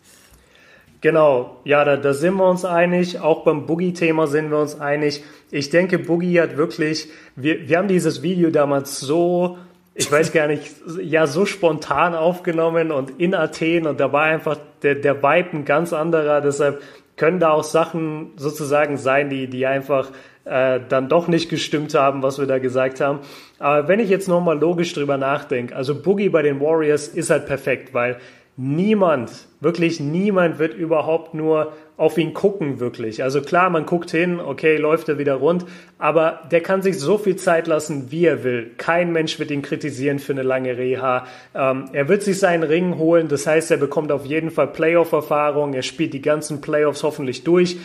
Genau, 1.01 1.57
ja, 1.65 1.85
da, 1.85 1.97
da 1.97 2.13
sind 2.13 2.35
wir 2.35 2.49
uns 2.49 2.65
einig. 2.65 3.19
Auch 3.19 3.43
beim 3.43 3.67
Boogie-Thema 3.67 4.25
sind 4.27 4.49
wir 4.49 4.57
uns 4.57 4.79
einig. 4.79 5.23
Ich 5.51 5.69
denke, 5.69 5.99
Boogie 5.99 6.41
hat 6.41 6.57
wirklich, 6.57 7.09
wir, 7.35 7.67
wir 7.67 7.77
haben 7.77 7.87
dieses 7.87 8.23
Video 8.23 8.49
damals 8.49 9.01
so, 9.01 9.59
ich 9.93 10.11
weiß 10.11 10.31
gar 10.31 10.47
nicht, 10.47 10.73
ja, 11.03 11.27
so 11.27 11.45
spontan 11.45 12.15
aufgenommen 12.15 12.91
und 12.91 13.19
in 13.19 13.35
Athen 13.35 13.85
und 13.85 13.99
da 13.99 14.11
war 14.11 14.23
einfach 14.23 14.57
der, 14.81 14.95
der 14.95 15.21
Vibe 15.21 15.57
ein 15.57 15.65
ganz 15.65 15.93
anderer. 15.93 16.41
Deshalb 16.41 16.81
können 17.17 17.39
da 17.39 17.51
auch 17.51 17.63
Sachen 17.63 18.31
sozusagen 18.35 18.97
sein, 18.97 19.29
die, 19.29 19.47
die 19.47 19.65
einfach 19.67 20.09
äh, 20.45 20.79
dann 20.87 21.09
doch 21.09 21.27
nicht 21.27 21.49
gestimmt 21.49 21.93
haben, 21.93 22.23
was 22.23 22.39
wir 22.39 22.45
da 22.45 22.59
gesagt 22.59 23.01
haben. 23.01 23.19
Aber 23.59 23.87
wenn 23.87 23.99
ich 23.99 24.09
jetzt 24.09 24.27
nochmal 24.27 24.59
logisch 24.59 24.93
drüber 24.93 25.17
nachdenke, 25.17 25.75
also 25.75 25.95
Boogie 25.95 26.29
bei 26.29 26.41
den 26.41 26.59
Warriors 26.61 27.07
ist 27.07 27.29
halt 27.29 27.45
perfekt, 27.45 27.93
weil 27.93 28.17
niemand, 28.57 29.31
wirklich 29.59 29.99
niemand 29.99 30.59
wird 30.59 30.73
überhaupt 30.73 31.33
nur 31.33 31.73
auf 31.97 32.17
ihn 32.17 32.33
gucken, 32.33 32.79
wirklich. 32.79 33.23
Also 33.23 33.41
klar, 33.41 33.69
man 33.69 33.85
guckt 33.85 34.11
hin, 34.11 34.39
okay, 34.39 34.77
läuft 34.77 35.09
er 35.09 35.17
wieder 35.17 35.35
rund, 35.35 35.65
aber 35.97 36.41
der 36.51 36.61
kann 36.61 36.81
sich 36.81 36.99
so 36.99 37.17
viel 37.17 37.37
Zeit 37.37 37.67
lassen, 37.67 38.11
wie 38.11 38.25
er 38.25 38.43
will. 38.43 38.71
Kein 38.77 39.11
Mensch 39.11 39.39
wird 39.39 39.51
ihn 39.51 39.61
kritisieren 39.61 40.19
für 40.19 40.33
eine 40.33 40.43
lange 40.43 40.77
Reha. 40.77 41.25
Ähm, 41.53 41.85
er 41.93 42.07
wird 42.07 42.23
sich 42.23 42.39
seinen 42.39 42.63
Ring 42.63 42.97
holen, 42.97 43.27
das 43.27 43.47
heißt, 43.47 43.71
er 43.71 43.77
bekommt 43.77 44.11
auf 44.11 44.25
jeden 44.25 44.51
Fall 44.51 44.67
Playoff-Erfahrung, 44.67 45.73
er 45.73 45.83
spielt 45.83 46.13
die 46.13 46.21
ganzen 46.21 46.61
Playoffs 46.61 47.03
hoffentlich 47.03 47.43
durch, 47.43 47.77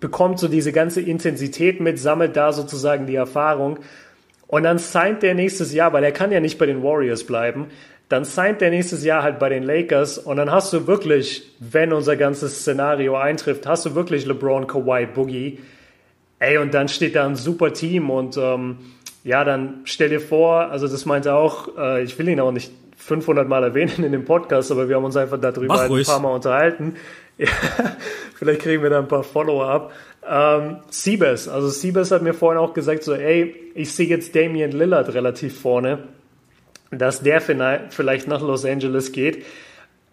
bekommt 0.00 0.38
so 0.38 0.48
diese 0.48 0.72
ganze 0.72 1.00
Intensität 1.00 1.80
mit, 1.80 1.98
sammelt 1.98 2.36
da 2.36 2.52
sozusagen 2.52 3.06
die 3.06 3.14
Erfahrung. 3.14 3.78
Und 4.46 4.64
dann 4.64 4.78
signed 4.78 5.22
der 5.22 5.34
nächstes 5.34 5.72
Jahr, 5.72 5.92
weil 5.92 6.02
er 6.02 6.12
kann 6.12 6.32
ja 6.32 6.40
nicht 6.40 6.58
bei 6.58 6.66
den 6.66 6.82
Warriors 6.82 7.24
bleiben, 7.24 7.66
dann 8.08 8.24
signed 8.24 8.60
der 8.60 8.70
nächstes 8.70 9.04
Jahr 9.04 9.22
halt 9.22 9.38
bei 9.38 9.48
den 9.48 9.62
Lakers 9.62 10.18
und 10.18 10.36
dann 10.36 10.50
hast 10.50 10.72
du 10.72 10.88
wirklich, 10.88 11.54
wenn 11.60 11.92
unser 11.92 12.16
ganzes 12.16 12.58
Szenario 12.58 13.16
eintrifft, 13.16 13.68
hast 13.68 13.86
du 13.86 13.94
wirklich 13.94 14.26
LeBron, 14.26 14.66
Kawhi, 14.66 15.06
Boogie. 15.06 15.60
Ey, 16.40 16.58
und 16.58 16.74
dann 16.74 16.88
steht 16.88 17.14
da 17.14 17.24
ein 17.24 17.36
super 17.36 17.72
Team 17.72 18.10
und 18.10 18.36
ähm, 18.36 18.78
ja, 19.22 19.44
dann 19.44 19.82
stell 19.84 20.08
dir 20.08 20.20
vor, 20.20 20.70
also 20.70 20.88
das 20.88 21.06
meinte 21.06 21.34
auch, 21.34 21.76
äh, 21.78 22.02
ich 22.02 22.18
will 22.18 22.28
ihn 22.28 22.40
auch 22.40 22.50
nicht 22.50 22.72
500 22.96 23.48
Mal 23.48 23.62
erwähnen 23.62 24.02
in 24.04 24.10
dem 24.10 24.24
Podcast, 24.24 24.72
aber 24.72 24.88
wir 24.88 24.96
haben 24.96 25.04
uns 25.04 25.16
einfach 25.16 25.40
darüber 25.40 25.78
halt 25.78 25.92
ein 25.92 26.04
paar 26.04 26.20
Mal 26.20 26.34
unterhalten. 26.34 26.96
Ja, 27.40 27.48
vielleicht 28.34 28.60
kriegen 28.60 28.82
wir 28.82 28.90
da 28.90 28.98
ein 28.98 29.08
paar 29.08 29.24
Follower 29.24 29.66
ab. 29.66 29.92
Ähm, 30.28 30.76
Siebes, 30.90 31.48
also 31.48 31.68
Siebes 31.68 32.10
hat 32.10 32.22
mir 32.22 32.34
vorhin 32.34 32.60
auch 32.60 32.74
gesagt, 32.74 33.02
so, 33.02 33.14
ey, 33.14 33.54
ich 33.74 33.94
sehe 33.94 34.06
jetzt 34.06 34.36
Damian 34.36 34.72
Lillard 34.72 35.14
relativ 35.14 35.58
vorne, 35.58 36.00
dass 36.90 37.22
der 37.22 37.40
vielleicht 37.40 38.28
nach 38.28 38.42
Los 38.42 38.66
Angeles 38.66 39.12
geht. 39.12 39.44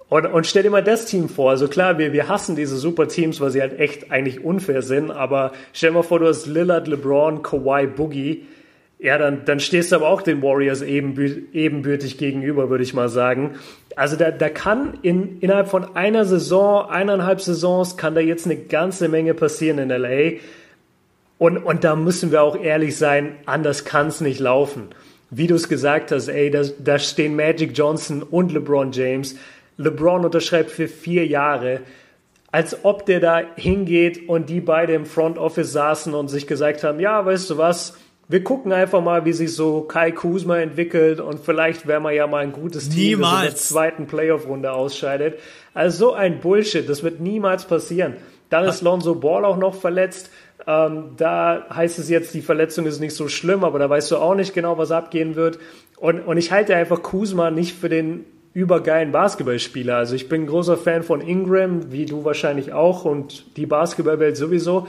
Und, 0.08 0.26
und 0.26 0.48
stell 0.48 0.64
dir 0.64 0.70
mal 0.70 0.84
das 0.84 1.06
Team 1.06 1.28
vor. 1.28 1.50
Also 1.50 1.68
klar, 1.68 1.98
wir, 1.98 2.14
wir 2.14 2.30
hassen 2.30 2.56
diese 2.56 2.78
super 2.78 3.10
Teams, 3.10 3.42
weil 3.42 3.50
sie 3.50 3.60
halt 3.60 3.78
echt 3.78 4.10
eigentlich 4.10 4.42
unfair 4.46 4.82
sind. 4.82 5.12
Aber 5.12 5.52
stell 5.74 5.90
dir 5.90 5.96
mal 5.96 6.04
vor, 6.04 6.20
du 6.20 6.28
hast 6.28 6.46
Lillard, 6.46 6.88
LeBron, 6.88 7.44
Kawhi, 7.44 7.88
Boogie. 7.88 8.46
Ja, 9.00 9.18
dann, 9.18 9.44
dann 9.44 9.60
stehst 9.60 9.92
du 9.92 9.98
aber 9.98 10.08
auch 10.08 10.22
den 10.22 10.42
Warriors 10.42 10.82
ebenbü 10.82 11.48
ebenbürtig 11.52 12.18
gegenüber, 12.18 12.70
würde 12.70 12.86
ich 12.86 12.94
mal 12.94 13.10
sagen. 13.10 13.56
Also 13.98 14.16
da, 14.16 14.30
da 14.32 14.48
kann 14.50 15.00
in, 15.02 15.40
innerhalb 15.40 15.70
von 15.70 15.96
einer 15.96 16.24
Saison, 16.24 16.88
eineinhalb 16.88 17.42
Saisons, 17.42 17.98
kann 17.98 18.14
da 18.14 18.22
jetzt 18.22 18.46
eine 18.46 18.56
ganze 18.56 19.10
Menge 19.10 19.34
passieren 19.34 19.80
in 19.80 19.90
LA. 19.90 20.38
Und, 21.40 21.58
und 21.58 21.84
da 21.84 21.96
müssen 21.96 22.32
wir 22.32 22.44
auch 22.44 22.56
ehrlich 22.56 22.96
sein, 22.96 23.36
anders 23.46 23.86
kann 23.86 24.08
es 24.08 24.22
nicht 24.22 24.40
laufen. 24.40 24.90
Wie 25.32 25.48
du 25.48 25.56
es 25.56 25.68
gesagt 25.68 26.12
hast, 26.12 26.28
ey, 26.28 26.52
da, 26.52 26.62
da 26.80 27.00
stehen 27.00 27.36
Magic 27.36 27.76
Johnson 27.76 28.24
und 28.24 28.54
LeBron 28.54 28.92
James. 28.92 29.36
LeBron 29.78 30.26
unterschreibt 30.26 30.70
für 30.72 30.88
vier 30.88 31.26
Jahre 31.26 31.82
als 32.52 32.86
ob 32.86 33.06
der 33.06 33.20
da 33.20 33.42
hingeht 33.56 34.30
und 34.30 34.50
die 34.50 34.62
beide 34.62 34.94
im 34.94 35.06
Front 35.06 35.38
Office 35.38 35.74
saßen 35.74 36.14
und 36.14 36.30
sich 36.30 36.48
gesagt 36.48 36.84
haben, 36.84 37.00
ja, 37.00 37.26
weißt 37.26 37.50
du 37.50 37.58
was, 37.58 37.98
wir 38.30 38.44
gucken 38.44 38.74
einfach 38.74 39.02
mal, 39.02 39.24
wie 39.26 39.34
sich 39.34 39.56
so 39.56 39.82
Kai 39.82 40.12
Kuzma 40.12 40.58
entwickelt 40.58 41.20
und 41.20 41.40
vielleicht 41.40 41.88
wäre 41.88 42.02
man 42.02 42.14
ja 42.14 42.28
mal 42.28 42.44
ein 42.44 42.52
gutes 42.52 42.90
Team, 42.90 43.22
das 43.22 43.34
in 43.34 43.42
der 43.42 43.56
zweiten 43.56 44.08
Playoff-Runde 44.08 44.72
ausscheidet. 44.72 45.40
Also 45.74 46.10
so 46.10 46.14
ein 46.14 46.40
Bullshit, 46.40 46.88
das 46.88 47.04
wird 47.04 47.22
niemals 47.22 47.66
passieren. 47.66 48.16
Dann 48.50 48.66
ist 48.66 48.82
Lonzo 48.82 49.16
Ball 49.16 49.46
auch 49.46 49.58
noch 49.58 49.76
verletzt. 49.76 50.30
Ähm, 50.66 51.12
da 51.16 51.68
heißt 51.74 52.00
es 52.00 52.10
jetzt, 52.10 52.34
die 52.34 52.42
Verletzung 52.42 52.86
ist 52.86 53.00
nicht 53.00 53.16
so 53.16 53.30
schlimm, 53.30 53.64
aber 53.64 53.80
da 53.80 53.90
weißt 53.90 54.12
du 54.12 54.18
auch 54.18 54.36
nicht 54.36 54.54
genau, 54.54 54.78
was 54.78 54.92
abgehen 54.92 55.36
wird. 55.36 55.60
Und, 55.98 56.22
und 56.22 56.38
ich 56.38 56.52
halte 56.52 56.76
einfach 56.76 57.02
Kuzma 57.02 57.52
nicht 57.52 57.78
für 57.78 57.90
den 57.90 58.26
übergeilen 58.54 59.12
Basketballspieler. 59.12 59.96
Also 59.96 60.16
ich 60.16 60.28
bin 60.28 60.44
ein 60.44 60.48
großer 60.48 60.78
Fan 60.78 61.04
von 61.04 61.22
Ingram, 61.22 61.92
wie 61.92 62.06
du 62.06 62.26
wahrscheinlich 62.26 62.74
auch 62.74 63.06
und 63.06 63.56
die 63.56 63.68
Basketballwelt 63.68 64.36
sowieso. 64.36 64.88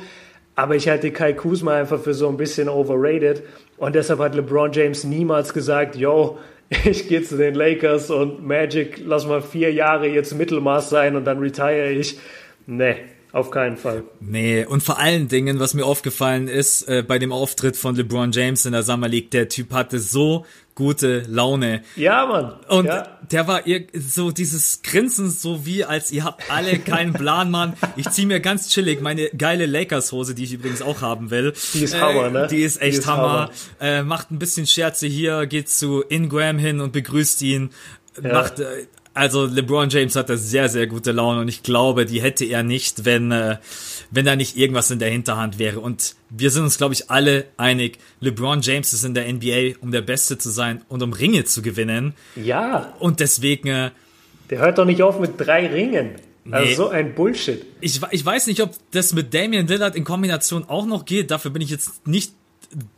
Aber 0.59 0.75
ich 0.75 0.89
halte 0.89 1.13
Kai 1.13 1.35
Kuzma 1.35 1.77
einfach 1.77 2.01
für 2.01 2.15
so 2.15 2.29
ein 2.29 2.37
bisschen 2.37 2.69
overrated. 2.69 3.45
Und 3.77 3.95
deshalb 3.95 4.19
hat 4.19 4.35
LeBron 4.35 4.73
James 4.73 5.05
niemals 5.05 5.55
gesagt, 5.55 5.95
yo, 5.95 6.37
ich 6.85 7.07
gehe 7.07 7.23
zu 7.23 7.37
den 7.37 7.55
Lakers 7.55 8.11
und 8.11 8.45
Magic, 8.45 9.01
lass 9.05 9.25
mal 9.25 9.41
vier 9.41 9.73
Jahre 9.73 10.09
jetzt 10.09 10.35
Mittelmaß 10.35 10.91
sein 10.91 11.15
und 11.15 11.27
dann 11.27 11.39
retire 11.39 11.93
ich. 11.93 12.19
Nee, 12.67 12.97
auf 13.31 13.53
keinen 13.53 13.77
Fall. 13.77 14.03
Nee, 14.19 14.65
und 14.65 14.83
vor 14.83 14.99
allen 14.99 15.29
Dingen, 15.29 15.61
was 15.61 15.75
mir 15.75 15.87
aufgefallen 15.87 16.49
ist, 16.49 16.89
äh, 16.89 17.05
bei 17.07 17.21
dem 17.21 17.31
Auftritt 17.31 17.77
von 17.77 17.95
LeBron 17.95 18.33
James 18.33 18.67
in 18.67 18.73
der 18.73 18.83
Summer 18.83 19.07
League, 19.07 19.31
der 19.31 19.49
Typ 19.49 19.73
hatte 19.73 20.01
so 20.01 20.45
gute 20.79 21.25
Laune. 21.27 21.83
Ja, 21.97 22.25
Mann. 22.25 22.53
Und 22.69 22.87
ja. 22.87 23.19
der 23.33 23.49
war 23.49 23.67
ihr 23.67 23.89
so 23.95 24.31
dieses 24.31 24.83
Grinsen, 24.83 25.29
so 25.29 25.67
wie 25.67 25.85
als 25.85 26.13
ihr 26.13 26.23
habt 26.23 26.49
alle 26.53 26.79
keinen 26.79 27.13
Plan, 27.13 27.51
Mann. 27.51 27.73
Ich 27.97 28.09
zieh 28.11 28.27
mir 28.27 28.39
ganz 28.39 28.69
chillig 28.69 29.01
meine 29.01 29.29
geile 29.37 29.67
Lakers-Hose, 29.67 30.37
die 30.37 30.45
ich 30.45 30.53
übrigens 30.53 30.81
auch 30.81 31.03
haben 31.03 31.33
will. 31.33 31.53
Die 31.75 31.83
ist 31.83 32.01
Hammer, 32.01 32.27
äh, 32.27 32.31
ne? 32.31 32.47
Die 32.49 32.63
ist 32.63 32.81
echt 32.81 32.95
die 32.95 32.99
ist 33.01 33.07
Hammer. 33.09 33.23
Hammer. 33.23 33.51
Äh, 33.81 34.05
macht 34.05 34.31
ein 34.31 34.39
bisschen 34.39 34.69
Scherze 34.69 35.09
hier, 35.09 35.47
geht 35.47 35.69
zu 35.69 36.03
Ingram 36.09 36.59
hin 36.59 36.81
und 36.81 36.93
begrüßt 36.93 37.43
ihn. 37.43 37.71
Ja. 38.23 38.35
Macht 38.35 38.61
äh, 38.61 38.87
also 39.15 39.47
LeBron 39.47 39.89
James 39.89 40.15
hatte 40.15 40.39
sehr, 40.39 40.69
sehr 40.69 40.87
gute 40.87 41.11
Laune 41.11 41.41
und 41.41 41.49
ich 41.49 41.65
glaube, 41.65 42.07
die 42.07 42.23
hätte 42.23 42.45
er 42.45 42.63
nicht, 42.63 43.05
wenn, 43.05 43.33
äh, 43.33 43.57
wenn 44.11 44.25
da 44.25 44.37
nicht 44.37 44.57
irgendwas 44.57 44.91
in 44.91 44.99
der 44.99 45.11
Hinterhand 45.11 45.59
wäre. 45.59 45.81
Und 45.81 46.17
wir 46.31 46.51
sind 46.51 46.65
uns, 46.65 46.79
glaube 46.79 46.95
ich, 46.95 47.11
alle 47.11 47.47
einig, 47.57 47.99
LeBron 48.21 48.61
James 48.63 48.93
ist 48.93 49.05
in 49.05 49.15
der 49.15 49.31
NBA, 49.33 49.79
um 49.81 49.91
der 49.91 50.03
Beste 50.03 50.39
zu 50.39 50.51
sein 50.51 50.83
und 50.89 51.03
um 51.03 51.13
Ringe 51.13 51.45
zu 51.45 51.63
gewinnen. 51.63 52.15
Ja. 52.37 52.95
Und 52.99 53.21
deswegen. 53.21 53.69
Äh, 53.69 53.91
der 54.51 54.61
hört 54.61 54.79
doch 54.79 54.87
nicht 54.87 55.03
auf 55.03 55.21
mit 55.21 55.33
drei 55.37 55.67
Ringen. 55.67 56.17
Also 56.51 56.85
so 56.85 56.89
ein 56.89 57.15
Bullshit. 57.15 57.65
Ich, 57.81 58.01
ich 58.11 58.25
weiß 58.25 58.47
nicht, 58.47 58.63
ob 58.63 58.73
das 58.91 59.13
mit 59.13 59.35
Damian 59.35 59.67
Lillard 59.67 59.95
in 59.95 60.05
Kombination 60.05 60.65
auch 60.67 60.87
noch 60.87 61.05
geht. 61.05 61.31
Dafür 61.31 61.51
bin 61.51 61.61
ich 61.61 61.69
jetzt 61.69 62.07
nicht 62.07 62.33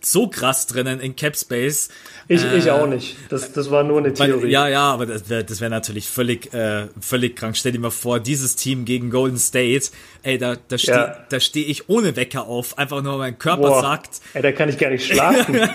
so 0.01 0.29
krass 0.29 0.67
drinnen 0.67 1.01
in 1.01 1.15
Cap 1.15 1.37
Space. 1.37 1.91
Ich, 2.27 2.43
äh, 2.43 2.59
ich 2.59 2.71
auch 2.71 2.87
nicht. 2.87 3.17
Das, 3.29 3.53
das 3.53 3.71
war 3.71 3.85
nur 3.85 3.99
eine 3.99 4.13
Theorie. 4.13 4.43
Weil, 4.43 4.51
ja, 4.51 4.69
ja, 4.69 4.83
aber 4.93 5.07
das 5.07 5.29
wäre 5.29 5.45
das 5.45 5.61
wär 5.61 5.69
natürlich 5.69 6.09
völlig, 6.09 6.53
äh, 6.53 6.89
völlig 7.01 7.37
krank. 7.37 7.57
Stell 7.57 7.73
dir 7.73 7.79
mal 7.79 7.91
vor, 7.91 8.19
dieses 8.19 8.57
Team 8.57 8.85
gegen 8.85 9.11
Golden 9.11 9.39
State, 9.39 9.91
ey, 10.23 10.39
da, 10.39 10.57
da 10.69 10.79
stehe 10.79 10.97
ja. 10.97 11.27
da 11.29 11.41
steh 11.41 11.63
ich 11.63 11.89
ohne 11.89 12.17
Wecker 12.17 12.47
auf. 12.47 12.79
Einfach 12.79 13.03
nur 13.03 13.19
mein 13.19 13.39
Körper 13.39 13.69
Boah. 13.69 13.81
sagt. 13.81 14.21
Ey, 14.35 14.43
da 14.43 14.53
kann 14.53 14.69
ich 14.69 14.79
gar 14.79 14.91
nicht 14.91 15.07
schlafen. 15.07 15.55
äh, 15.55 15.69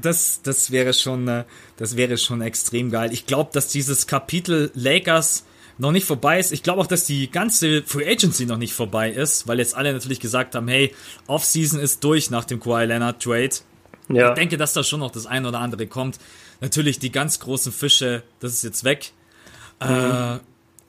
das, 0.00 0.40
das 0.42 0.70
wäre 0.70 0.92
schon, 0.92 1.28
äh, 1.28 1.44
das 1.76 1.96
wäre 1.96 2.18
schon 2.18 2.40
extrem 2.40 2.90
geil. 2.90 3.12
Ich 3.12 3.26
glaube, 3.26 3.50
dass 3.52 3.68
dieses 3.68 4.06
Kapitel 4.06 4.70
Lakers 4.74 5.44
noch 5.78 5.92
nicht 5.92 6.06
vorbei 6.06 6.38
ist. 6.38 6.52
Ich 6.52 6.62
glaube 6.62 6.80
auch, 6.80 6.86
dass 6.86 7.04
die 7.04 7.30
ganze 7.30 7.82
Free 7.82 8.10
Agency 8.10 8.46
noch 8.46 8.56
nicht 8.56 8.72
vorbei 8.72 9.10
ist, 9.10 9.46
weil 9.46 9.58
jetzt 9.58 9.74
alle 9.74 9.92
natürlich 9.92 10.20
gesagt 10.20 10.54
haben, 10.54 10.68
hey, 10.68 10.94
Offseason 11.26 11.80
ist 11.80 12.02
durch 12.02 12.30
nach 12.30 12.44
dem 12.44 12.60
Kawhi 12.60 12.86
Leonard 12.86 13.22
Trade. 13.22 13.50
Ja. 14.08 14.30
Ich 14.30 14.34
denke, 14.34 14.56
dass 14.56 14.72
da 14.72 14.82
schon 14.82 15.00
noch 15.00 15.10
das 15.10 15.26
eine 15.26 15.48
oder 15.48 15.60
andere 15.60 15.86
kommt. 15.86 16.18
Natürlich 16.60 16.98
die 16.98 17.12
ganz 17.12 17.40
großen 17.40 17.72
Fische, 17.72 18.22
das 18.40 18.52
ist 18.52 18.64
jetzt 18.64 18.84
weg. 18.84 19.12
Mhm. 19.80 19.86
Äh, 19.86 20.38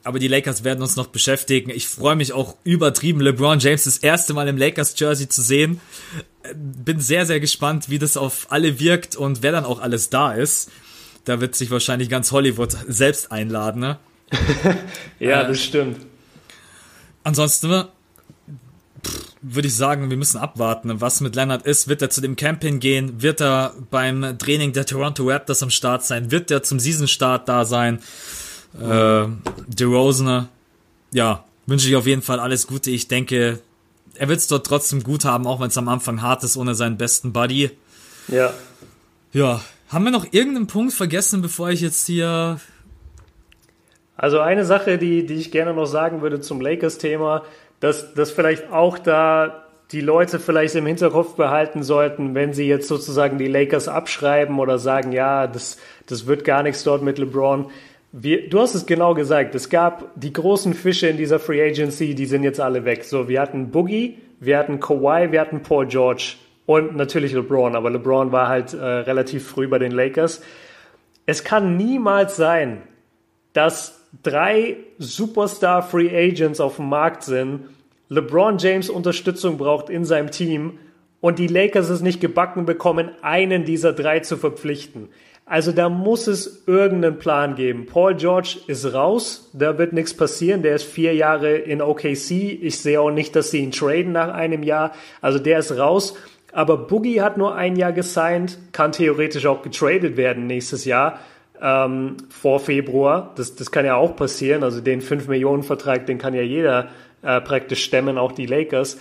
aber 0.04 0.18
die 0.18 0.28
Lakers 0.28 0.64
werden 0.64 0.80
uns 0.80 0.96
noch 0.96 1.08
beschäftigen. 1.08 1.70
Ich 1.70 1.86
freue 1.86 2.16
mich 2.16 2.32
auch 2.32 2.56
übertrieben, 2.64 3.20
LeBron 3.20 3.58
James 3.58 3.84
das 3.84 3.98
erste 3.98 4.32
Mal 4.32 4.48
im 4.48 4.56
Lakers 4.56 4.94
Jersey 4.98 5.28
zu 5.28 5.42
sehen. 5.42 5.80
Äh, 6.44 6.54
bin 6.54 7.00
sehr, 7.00 7.26
sehr 7.26 7.40
gespannt, 7.40 7.90
wie 7.90 7.98
das 7.98 8.16
auf 8.16 8.46
alle 8.50 8.78
wirkt 8.78 9.16
und 9.16 9.42
wer 9.42 9.52
dann 9.52 9.64
auch 9.64 9.80
alles 9.80 10.08
da 10.08 10.32
ist. 10.32 10.70
Da 11.24 11.42
wird 11.42 11.54
sich 11.56 11.70
wahrscheinlich 11.70 12.08
ganz 12.08 12.32
Hollywood 12.32 12.74
selbst 12.86 13.32
einladen. 13.32 13.80
Ne? 13.82 13.98
ja, 15.18 15.44
das 15.44 15.62
stimmt. 15.62 15.98
Ansonsten 17.24 17.84
würde 19.40 19.68
ich 19.68 19.76
sagen, 19.76 20.10
wir 20.10 20.16
müssen 20.16 20.38
abwarten, 20.38 21.00
was 21.00 21.20
mit 21.20 21.36
Leonard 21.36 21.64
ist. 21.66 21.88
Wird 21.88 22.02
er 22.02 22.10
zu 22.10 22.20
dem 22.20 22.36
Camping 22.36 22.80
gehen? 22.80 23.22
Wird 23.22 23.40
er 23.40 23.74
beim 23.90 24.38
Training 24.38 24.72
der 24.72 24.86
Toronto 24.86 25.28
Raptors 25.28 25.62
am 25.62 25.70
Start 25.70 26.04
sein? 26.04 26.30
Wird 26.30 26.50
er 26.50 26.62
zum 26.62 26.80
Season-Start 26.80 27.48
da 27.48 27.64
sein? 27.64 28.00
Äh, 28.74 29.26
DeRozan, 29.66 30.48
ja, 31.12 31.44
wünsche 31.66 31.88
ich 31.88 31.96
auf 31.96 32.06
jeden 32.06 32.22
Fall 32.22 32.40
alles 32.40 32.66
Gute. 32.66 32.90
Ich 32.90 33.08
denke, 33.08 33.60
er 34.14 34.28
wird 34.28 34.40
es 34.40 34.48
dort 34.48 34.66
trotzdem 34.66 35.02
gut 35.02 35.24
haben, 35.24 35.46
auch 35.46 35.60
wenn 35.60 35.68
es 35.68 35.78
am 35.78 35.88
Anfang 35.88 36.22
hart 36.22 36.42
ist 36.42 36.56
ohne 36.56 36.74
seinen 36.74 36.96
besten 36.96 37.32
Buddy. 37.32 37.70
Ja. 38.28 38.52
Ja. 39.32 39.62
Haben 39.88 40.04
wir 40.04 40.10
noch 40.10 40.26
irgendeinen 40.32 40.66
Punkt 40.66 40.92
vergessen, 40.92 41.40
bevor 41.40 41.70
ich 41.70 41.80
jetzt 41.80 42.04
hier 42.06 42.60
also 44.18 44.40
eine 44.40 44.64
Sache, 44.64 44.98
die, 44.98 45.24
die 45.24 45.34
ich 45.34 45.52
gerne 45.52 45.72
noch 45.72 45.86
sagen 45.86 46.20
würde 46.22 46.40
zum 46.40 46.60
Lakers-Thema, 46.60 47.44
dass, 47.78 48.14
dass 48.14 48.32
vielleicht 48.32 48.70
auch 48.72 48.98
da 48.98 49.64
die 49.92 50.00
Leute 50.00 50.40
vielleicht 50.40 50.74
im 50.74 50.86
Hinterkopf 50.86 51.36
behalten 51.36 51.82
sollten, 51.84 52.34
wenn 52.34 52.52
sie 52.52 52.66
jetzt 52.66 52.88
sozusagen 52.88 53.38
die 53.38 53.46
Lakers 53.46 53.88
abschreiben 53.88 54.58
oder 54.58 54.78
sagen, 54.78 55.12
ja, 55.12 55.46
das, 55.46 55.78
das 56.06 56.26
wird 56.26 56.44
gar 56.44 56.64
nichts 56.64 56.82
dort 56.82 57.02
mit 57.02 57.18
LeBron. 57.18 57.70
Wir, 58.10 58.48
du 58.50 58.60
hast 58.60 58.74
es 58.74 58.86
genau 58.86 59.14
gesagt, 59.14 59.54
es 59.54 59.70
gab 59.70 60.10
die 60.16 60.32
großen 60.32 60.74
Fische 60.74 61.06
in 61.06 61.16
dieser 61.16 61.38
Free 61.38 61.62
Agency, 61.62 62.14
die 62.14 62.26
sind 62.26 62.42
jetzt 62.42 62.60
alle 62.60 62.84
weg. 62.84 63.04
So, 63.04 63.28
wir 63.28 63.40
hatten 63.40 63.70
Boogie, 63.70 64.18
wir 64.40 64.58
hatten 64.58 64.80
Kawhi, 64.80 65.30
wir 65.30 65.40
hatten 65.40 65.62
Paul 65.62 65.86
George 65.86 66.34
und 66.66 66.96
natürlich 66.96 67.32
LeBron, 67.32 67.76
aber 67.76 67.90
LeBron 67.90 68.32
war 68.32 68.48
halt 68.48 68.74
äh, 68.74 68.84
relativ 68.84 69.46
früh 69.46 69.68
bei 69.68 69.78
den 69.78 69.92
Lakers. 69.92 70.42
Es 71.24 71.44
kann 71.44 71.76
niemals 71.76 72.36
sein, 72.36 72.82
dass 73.52 73.97
drei 74.22 74.76
Superstar 74.98 75.82
Free 75.82 76.10
Agents 76.10 76.60
auf 76.60 76.76
dem 76.76 76.88
Markt 76.88 77.22
sind, 77.22 77.64
LeBron 78.08 78.58
James 78.58 78.88
Unterstützung 78.88 79.58
braucht 79.58 79.90
in 79.90 80.04
seinem 80.04 80.30
Team 80.30 80.78
und 81.20 81.38
die 81.38 81.46
Lakers 81.46 81.90
es 81.90 82.00
nicht 82.00 82.20
gebacken 82.20 82.64
bekommen, 82.64 83.10
einen 83.22 83.64
dieser 83.64 83.92
drei 83.92 84.20
zu 84.20 84.36
verpflichten. 84.36 85.08
Also 85.44 85.72
da 85.72 85.88
muss 85.88 86.26
es 86.26 86.64
irgendeinen 86.66 87.18
Plan 87.18 87.54
geben. 87.54 87.86
Paul 87.86 88.14
George 88.14 88.58
ist 88.66 88.92
raus, 88.92 89.50
da 89.54 89.78
wird 89.78 89.94
nichts 89.94 90.14
passieren. 90.14 90.62
Der 90.62 90.74
ist 90.74 90.84
vier 90.84 91.14
Jahre 91.14 91.56
in 91.56 91.80
OKC. 91.80 92.30
Ich 92.30 92.80
sehe 92.80 93.00
auch 93.00 93.10
nicht, 93.10 93.34
dass 93.34 93.50
sie 93.50 93.60
ihn 93.60 93.72
traden 93.72 94.12
nach 94.12 94.32
einem 94.32 94.62
Jahr. 94.62 94.92
Also 95.22 95.38
der 95.38 95.58
ist 95.58 95.76
raus. 95.78 96.14
Aber 96.52 96.76
Boogie 96.76 97.22
hat 97.22 97.38
nur 97.38 97.54
ein 97.54 97.76
Jahr 97.76 97.92
gesigned, 97.92 98.58
kann 98.72 98.92
theoretisch 98.92 99.46
auch 99.46 99.62
getradet 99.62 100.16
werden 100.16 100.46
nächstes 100.46 100.84
Jahr 100.84 101.18
ähm, 101.62 102.16
vor 102.28 102.60
Februar. 102.60 103.32
Das, 103.36 103.54
das 103.54 103.70
kann 103.70 103.84
ja 103.84 103.96
auch 103.96 104.16
passieren. 104.16 104.62
Also 104.62 104.80
den 104.80 105.00
5-Millionen-Vertrag, 105.00 106.06
den 106.06 106.18
kann 106.18 106.34
ja 106.34 106.42
jeder 106.42 106.88
äh, 107.22 107.40
praktisch 107.40 107.84
stemmen, 107.84 108.18
auch 108.18 108.32
die 108.32 108.46
Lakers. 108.46 108.98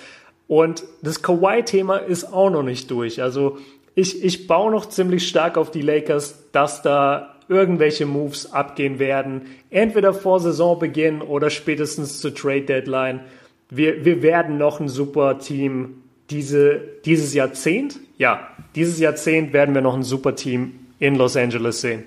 Und 0.48 0.84
das 1.02 1.22
Kawhi-Thema 1.22 1.98
ist 1.98 2.34
auch 2.34 2.50
noch 2.50 2.64
nicht 2.64 2.90
durch. 2.90 3.22
Also 3.22 3.58
ich, 3.96 4.24
ich 4.24 4.48
baue 4.48 4.72
noch 4.72 4.88
ziemlich 4.88 5.28
stark 5.28 5.58
auf 5.58 5.72
die 5.72 5.82
Lakers, 5.82 6.52
dass 6.52 6.82
da 6.82 7.36
irgendwelche 7.50 8.06
Moves 8.06 8.54
abgehen 8.54 9.00
werden. 9.00 9.44
Entweder 9.70 10.14
vor 10.14 10.40
Saisonbeginn 10.40 11.22
oder 11.22 11.50
spätestens 11.50 12.20
zur 12.20 12.34
Trade 12.34 12.62
Deadline. 12.62 13.22
Wir, 13.70 14.06
wir 14.06 14.22
werden 14.22 14.58
noch 14.58 14.80
ein 14.80 14.90
super 14.90 15.40
Team 15.40 16.04
diese, 16.30 16.82
dieses 17.06 17.34
Jahrzehnt. 17.34 18.00
Ja, 18.18 18.48
dieses 18.76 19.00
Jahrzehnt 19.00 19.54
werden 19.54 19.76
wir 19.76 19.82
noch 19.82 19.96
ein 19.96 20.04
super 20.04 20.36
Team 20.36 20.74
in 21.00 21.16
Los 21.16 21.38
Angeles 21.38 21.82
sehen. 21.82 22.04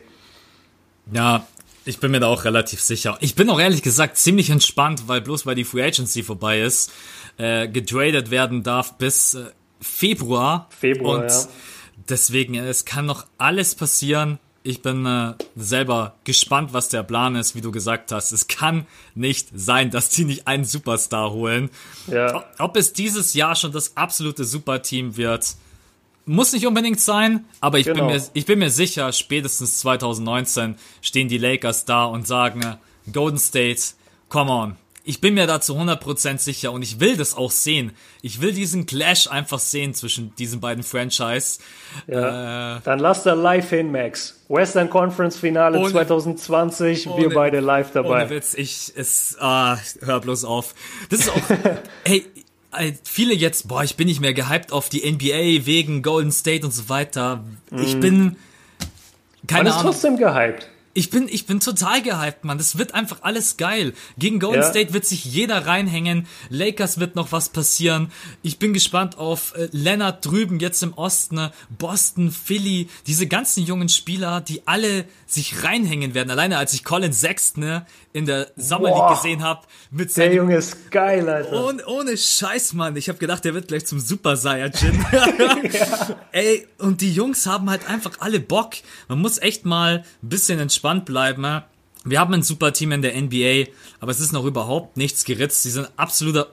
Ja, 1.13 1.47
ich 1.85 1.99
bin 1.99 2.11
mir 2.11 2.21
da 2.21 2.29
auch 2.29 2.45
relativ 2.45 2.81
sicher. 2.81 3.17
Ich 3.21 3.35
bin 3.35 3.49
auch 3.51 3.61
ehrlich 3.61 3.83
gesagt 3.83 4.17
ziemlich 4.17 4.51
entspannt, 4.51 5.05
weil 5.07 5.21
bloß 5.21 5.47
weil 5.47 5.55
die 5.55 5.65
Free 5.65 5.83
Agency 5.83 6.23
vorbei 6.23 6.61
ist, 6.61 6.93
äh, 7.39 7.69
getradet 7.69 8.31
werden 8.31 8.63
darf 8.63 8.99
bis 8.99 9.35
äh, 9.35 9.47
Februar. 9.81 10.69
Februar, 10.79 11.21
und 11.21 11.31
ja. 11.31 11.49
deswegen, 12.09 12.55
äh, 12.55 12.69
es 12.69 12.85
kann 12.85 13.07
noch 13.07 13.27
alles 13.39 13.75
passieren. 13.75 14.39
Ich 14.63 14.83
bin 14.83 15.07
äh, 15.07 15.33
selber 15.57 16.17
gespannt, 16.25 16.75
was 16.75 16.91
der 16.91 17.03
Plan 17.03 17.35
ist, 17.35 17.55
wie 17.55 17.63
du 17.63 17.73
gesagt 17.73 18.13
hast. 18.13 18.31
Es 18.33 18.47
kann 18.47 18.87
nicht 19.15 19.49
sein, 19.55 19.91
dass 19.91 20.11
die 20.11 20.27
nicht 20.27 20.47
einen 20.47 20.65
Superstar 20.65 21.33
holen. 21.33 21.71
Ja. 22.09 22.45
Ob 22.59 22.77
es 22.77 22.93
dieses 22.93 23.33
Jahr 23.33 23.57
schon 23.57 23.73
das 23.73 23.97
absolute 23.97 24.45
Superteam 24.45 25.17
wird, 25.17 25.55
muss 26.31 26.53
nicht 26.53 26.67
unbedingt 26.67 27.01
sein, 27.01 27.45
aber 27.61 27.79
ich, 27.79 27.87
genau. 27.87 28.07
bin 28.07 28.17
mir, 28.17 28.23
ich 28.35 28.47
bin 28.47 28.59
mir 28.61 28.71
sicher, 28.71 29.13
spätestens 29.13 29.81
2019 29.81 30.77
stehen 31.03 31.29
die 31.29 31.39
Lakers 31.39 31.85
da 31.85 32.05
und 32.05 32.27
sagen, 32.27 32.77
Golden 33.13 33.39
State, 33.39 33.81
come 34.29 34.51
on. 34.51 34.77
Ich 35.03 35.21
bin 35.21 35.35
mir 35.35 35.47
da 35.47 35.61
zu 35.61 35.75
100% 35.77 36.39
sicher 36.39 36.73
und 36.73 36.83
ich 36.83 37.01
will 37.01 37.17
das 37.17 37.35
auch 37.35 37.51
sehen. 37.51 37.93
Ich 38.23 38.41
will 38.41 38.53
diesen 38.53 38.87
Clash 38.87 39.29
einfach 39.29 39.59
sehen 39.59 39.95
zwischen 39.95 40.35
diesen 40.37 40.61
beiden 40.61 40.85
Franchise. 40.85 41.59
Ja. 42.07 42.77
Äh, 42.77 42.81
Dann 42.85 42.99
lass 43.01 43.25
da 43.25 43.33
live 43.33 43.71
hin, 43.71 43.91
Max. 43.91 44.41
Western 44.49 44.91
Conference 44.91 45.37
Finale 45.37 45.79
ohne, 45.79 45.91
2020, 45.91 47.09
ohne, 47.09 47.23
wir 47.23 47.35
beide 47.35 47.61
live 47.61 47.93
dabei. 47.93 48.23
Ohne 48.23 48.31
Witz, 48.31 48.55
ich, 48.55 48.93
es, 48.95 49.37
ah, 49.41 49.79
hör 50.03 50.21
bloß 50.21 50.45
auf. 50.45 50.75
Das 51.09 51.21
ist 51.21 51.31
auch, 51.31 51.41
hey, 52.05 52.25
viele 53.05 53.35
jetzt, 53.35 53.69
boah, 53.69 53.83
ich 53.83 53.97
bin 53.97 54.07
nicht 54.07 54.21
mehr 54.21 54.35
gehypt 54.35 54.73
auf 54.73 54.89
die 54.89 55.11
NBA 55.11 55.67
wegen 55.67 56.03
Golden 56.03 56.33
State 56.33 56.65
und 56.65 56.73
so 56.73 56.89
weiter. 56.89 57.45
Ich 57.71 57.97
mm. 57.97 58.01
bin 58.01 58.37
keine 59.47 59.71
Man 59.71 59.79
ist 59.79 59.83
trotzdem 59.83 60.17
gehypt. 60.17 60.69
Ich 60.93 61.11
bin, 61.11 61.29
ich 61.29 61.47
bin 61.47 61.61
total 61.61 62.03
gehypt, 62.03 62.45
Mann. 62.45 62.59
Das 62.59 62.77
wird 62.77 62.95
einfach 62.95 63.19
alles 63.23 63.57
geil. 63.57 63.95
Gegen 64.19 64.41
Golden 64.41 64.63
ja. 64.63 64.69
State 64.69 64.93
wird 64.93 65.07
sich 65.07 65.25
jeder 65.25 65.65
reinhängen. 65.67 66.27
Lakers 66.49 66.99
wird 66.99 67.15
noch 67.15 67.31
was 67.31 67.49
passieren. 67.51 68.11
Ich 68.43 68.59
bin 68.59 68.73
gespannt 68.73 69.17
auf 69.17 69.55
äh, 69.55 69.69
Leonard 69.71 70.27
drüben 70.27 70.59
jetzt 70.59 70.83
im 70.83 70.93
Osten, 70.95 71.37
ne? 71.37 71.53
Boston, 71.79 72.33
Philly, 72.33 72.89
diese 73.07 73.29
ganzen 73.29 73.65
jungen 73.65 73.89
Spieler, 73.89 74.41
die 74.41 74.67
alle 74.67 75.05
sich 75.27 75.63
reinhängen 75.63 76.15
werden. 76.15 76.31
Alleine 76.31 76.59
als 76.59 76.75
ich 76.75 76.83
Colin 76.83 77.13
Sexton 77.13 77.63
ne, 77.63 77.87
in 78.13 78.27
der 78.27 78.49
Summer 78.57 78.89
League 78.89 79.17
gesehen 79.17 79.43
habe 79.43 79.67
mit 79.91 80.17
Der 80.17 80.35
Junge 80.35 80.57
ist 80.57 80.91
geil, 80.91 81.29
Alter. 81.29 81.65
Ohne, 81.65 81.87
ohne 81.87 82.17
Scheiß, 82.17 82.73
Mann. 82.73 82.97
Ich 82.97 83.09
habe 83.09 83.19
gedacht, 83.19 83.45
der 83.45 83.55
wird 83.55 83.69
gleich 83.69 83.87
zum 83.87 84.01
Super 84.01 84.37
Saiyajin. 84.37 85.05
ja. 85.13 86.17
Ey, 86.33 86.67
und 86.79 87.01
die 87.01 87.13
Jungs 87.13 87.47
haben 87.47 87.71
halt 87.71 87.89
einfach 87.89 88.13
alle 88.21 88.41
Bock. 88.41 88.73
Man 89.09 89.21
muss 89.21 89.39
echt 89.39 89.65
mal 89.65 90.05
ein 90.23 90.29
bisschen 90.29 90.59
entspannt 90.59 91.05
bleiben. 91.05 91.63
Wir 92.05 92.19
haben 92.19 92.35
ein 92.35 92.43
super 92.43 92.73
Team 92.73 92.93
in 92.93 93.03
der 93.03 93.21
NBA, 93.21 93.71
aber 94.01 94.11
es 94.11 94.21
ist 94.21 94.33
noch 94.33 94.45
überhaupt 94.45 94.97
nichts 94.97 95.25
geritzt. 95.25 95.63
Sie 95.63 95.71
sind 95.71 95.89
absoluter 95.97 96.49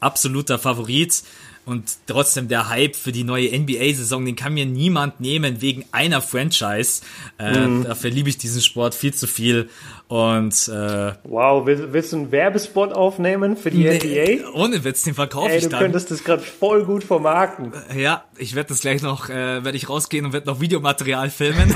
absoluter 0.00 0.58
Favorit. 0.58 1.22
Und 1.66 1.96
trotzdem 2.06 2.46
der 2.46 2.68
Hype 2.68 2.94
für 2.94 3.10
die 3.10 3.24
neue 3.24 3.48
NBA-Saison, 3.48 4.24
den 4.24 4.36
kann 4.36 4.54
mir 4.54 4.66
niemand 4.66 5.20
nehmen 5.20 5.60
wegen 5.60 5.84
einer 5.90 6.22
Franchise. 6.22 7.02
Äh, 7.40 7.66
mhm. 7.66 7.82
Dafür 7.82 8.10
liebe 8.10 8.28
ich 8.28 8.38
diesen 8.38 8.62
Sport 8.62 8.94
viel 8.94 9.12
zu 9.12 9.26
viel. 9.26 9.68
Und 10.06 10.68
äh, 10.68 11.12
wow, 11.24 11.66
willst, 11.66 11.92
willst 11.92 12.12
du 12.12 12.18
einen 12.18 12.30
Werbespot 12.30 12.92
aufnehmen 12.92 13.56
für 13.56 13.72
die 13.72 13.78
nee, 13.78 14.38
NBA? 14.38 14.50
Ohne 14.52 14.84
Witz, 14.84 15.02
den 15.02 15.14
verkaufe 15.14 15.56
ich 15.56 15.64
dann. 15.64 15.72
Du 15.72 15.78
könntest 15.78 16.12
das 16.12 16.22
gerade 16.22 16.40
voll 16.40 16.84
gut 16.84 17.02
vermarkten. 17.02 17.72
Ja, 17.96 18.24
ich 18.38 18.54
werde 18.54 18.68
das 18.68 18.80
gleich 18.82 19.02
noch, 19.02 19.28
äh, 19.28 19.64
werde 19.64 19.76
ich 19.76 19.88
rausgehen 19.88 20.24
und 20.24 20.32
werde 20.32 20.46
noch 20.46 20.60
Videomaterial 20.60 21.30
filmen. 21.30 21.74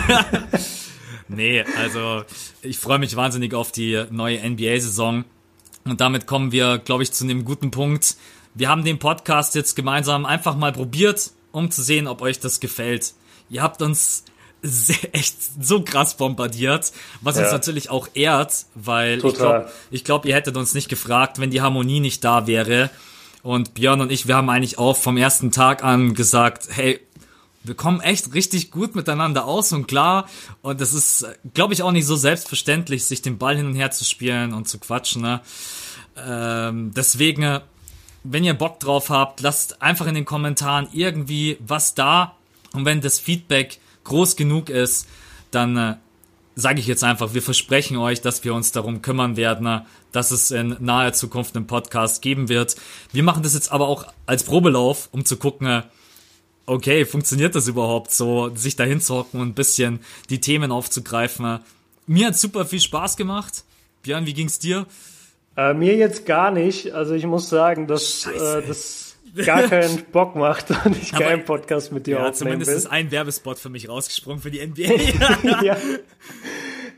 nee, 1.28 1.64
also 1.80 2.22
ich 2.62 2.78
freue 2.78 3.00
mich 3.00 3.16
wahnsinnig 3.16 3.54
auf 3.54 3.72
die 3.72 4.04
neue 4.12 4.38
NBA-Saison. 4.48 5.24
Und 5.84 6.00
damit 6.00 6.28
kommen 6.28 6.52
wir, 6.52 6.78
glaube 6.78 7.02
ich, 7.02 7.10
zu 7.10 7.24
einem 7.24 7.44
guten 7.44 7.72
Punkt. 7.72 8.16
Wir 8.60 8.68
haben 8.68 8.84
den 8.84 8.98
Podcast 8.98 9.54
jetzt 9.54 9.74
gemeinsam 9.74 10.26
einfach 10.26 10.54
mal 10.54 10.70
probiert, 10.70 11.30
um 11.50 11.70
zu 11.70 11.82
sehen, 11.82 12.06
ob 12.06 12.20
euch 12.20 12.40
das 12.40 12.60
gefällt. 12.60 13.14
Ihr 13.48 13.62
habt 13.62 13.80
uns 13.80 14.24
echt 15.12 15.34
so 15.64 15.80
krass 15.80 16.18
bombardiert, 16.18 16.92
was 17.22 17.36
ja. 17.38 17.44
uns 17.44 17.52
natürlich 17.52 17.88
auch 17.88 18.08
ehrt, 18.12 18.66
weil 18.74 19.16
Total. 19.16 19.30
ich 19.30 19.38
glaube, 19.38 19.72
ich 19.90 20.04
glaub, 20.04 20.26
ihr 20.26 20.34
hättet 20.34 20.58
uns 20.58 20.74
nicht 20.74 20.90
gefragt, 20.90 21.40
wenn 21.40 21.50
die 21.50 21.62
Harmonie 21.62 22.00
nicht 22.00 22.22
da 22.22 22.46
wäre. 22.46 22.90
Und 23.42 23.72
Björn 23.72 24.02
und 24.02 24.12
ich, 24.12 24.28
wir 24.28 24.36
haben 24.36 24.50
eigentlich 24.50 24.78
auch 24.78 24.98
vom 24.98 25.16
ersten 25.16 25.52
Tag 25.52 25.82
an 25.82 26.12
gesagt, 26.12 26.68
hey, 26.70 27.00
wir 27.64 27.74
kommen 27.74 28.02
echt 28.02 28.34
richtig 28.34 28.70
gut 28.70 28.94
miteinander 28.94 29.46
aus 29.46 29.72
und 29.72 29.86
klar. 29.86 30.28
Und 30.60 30.82
es 30.82 30.92
ist, 30.92 31.26
glaube 31.54 31.72
ich, 31.72 31.82
auch 31.82 31.92
nicht 31.92 32.04
so 32.04 32.14
selbstverständlich, 32.14 33.06
sich 33.06 33.22
den 33.22 33.38
Ball 33.38 33.56
hin 33.56 33.64
und 33.64 33.74
her 33.74 33.90
zu 33.90 34.04
spielen 34.04 34.52
und 34.52 34.68
zu 34.68 34.78
quatschen. 34.78 35.22
Ne? 35.22 35.40
Ähm, 36.18 36.92
deswegen, 36.94 37.62
wenn 38.22 38.44
ihr 38.44 38.54
Bock 38.54 38.80
drauf 38.80 39.10
habt, 39.10 39.40
lasst 39.40 39.82
einfach 39.82 40.06
in 40.06 40.14
den 40.14 40.24
Kommentaren 40.24 40.88
irgendwie 40.92 41.56
was 41.60 41.94
da. 41.94 42.36
Und 42.72 42.84
wenn 42.84 43.00
das 43.00 43.18
Feedback 43.18 43.78
groß 44.04 44.36
genug 44.36 44.68
ist, 44.68 45.08
dann 45.50 45.76
äh, 45.76 45.96
sage 46.54 46.80
ich 46.80 46.86
jetzt 46.86 47.04
einfach, 47.04 47.34
wir 47.34 47.42
versprechen 47.42 47.96
euch, 47.96 48.20
dass 48.20 48.44
wir 48.44 48.54
uns 48.54 48.72
darum 48.72 49.02
kümmern 49.02 49.36
werden, 49.36 49.66
äh, 49.66 49.80
dass 50.12 50.30
es 50.30 50.50
in 50.50 50.76
naher 50.80 51.12
Zukunft 51.12 51.56
einen 51.56 51.66
Podcast 51.66 52.22
geben 52.22 52.48
wird. 52.48 52.76
Wir 53.12 53.22
machen 53.22 53.42
das 53.42 53.54
jetzt 53.54 53.72
aber 53.72 53.88
auch 53.88 54.06
als 54.26 54.44
Probelauf, 54.44 55.08
um 55.12 55.24
zu 55.24 55.36
gucken, 55.36 55.66
äh, 55.66 55.82
okay, 56.66 57.04
funktioniert 57.04 57.54
das 57.54 57.66
überhaupt 57.66 58.12
so, 58.12 58.54
sich 58.54 58.76
da 58.76 58.84
hinzuhocken 58.84 59.40
und 59.40 59.48
ein 59.48 59.54
bisschen 59.54 60.00
die 60.28 60.40
Themen 60.40 60.70
aufzugreifen. 60.70 61.60
Mir 62.06 62.28
hat 62.28 62.38
super 62.38 62.64
viel 62.64 62.80
Spaß 62.80 63.16
gemacht. 63.16 63.64
Björn, 64.02 64.26
wie 64.26 64.34
ging's 64.34 64.58
dir? 64.58 64.86
Äh, 65.56 65.74
mir 65.74 65.96
jetzt 65.96 66.26
gar 66.26 66.50
nicht. 66.50 66.92
Also 66.92 67.14
ich 67.14 67.26
muss 67.26 67.48
sagen, 67.48 67.86
dass 67.86 68.26
äh, 68.26 68.62
das 68.66 69.16
gar 69.44 69.62
keinen 69.68 70.04
Bock 70.12 70.36
macht 70.36 70.70
und 70.84 70.96
ich 70.96 71.14
Aber, 71.14 71.24
keinen 71.24 71.44
Podcast 71.44 71.92
mit 71.92 72.06
dir 72.06 72.16
ja, 72.16 72.18
aufnehmen 72.18 72.34
zumindest 72.34 72.70
will. 72.70 72.76
ist 72.78 72.86
ein 72.86 73.10
Werbespot 73.10 73.58
für 73.58 73.68
mich 73.68 73.88
rausgesprungen 73.88 74.40
für 74.40 74.50
die 74.50 74.64
NBA. 74.64 75.62
ja. 75.62 75.76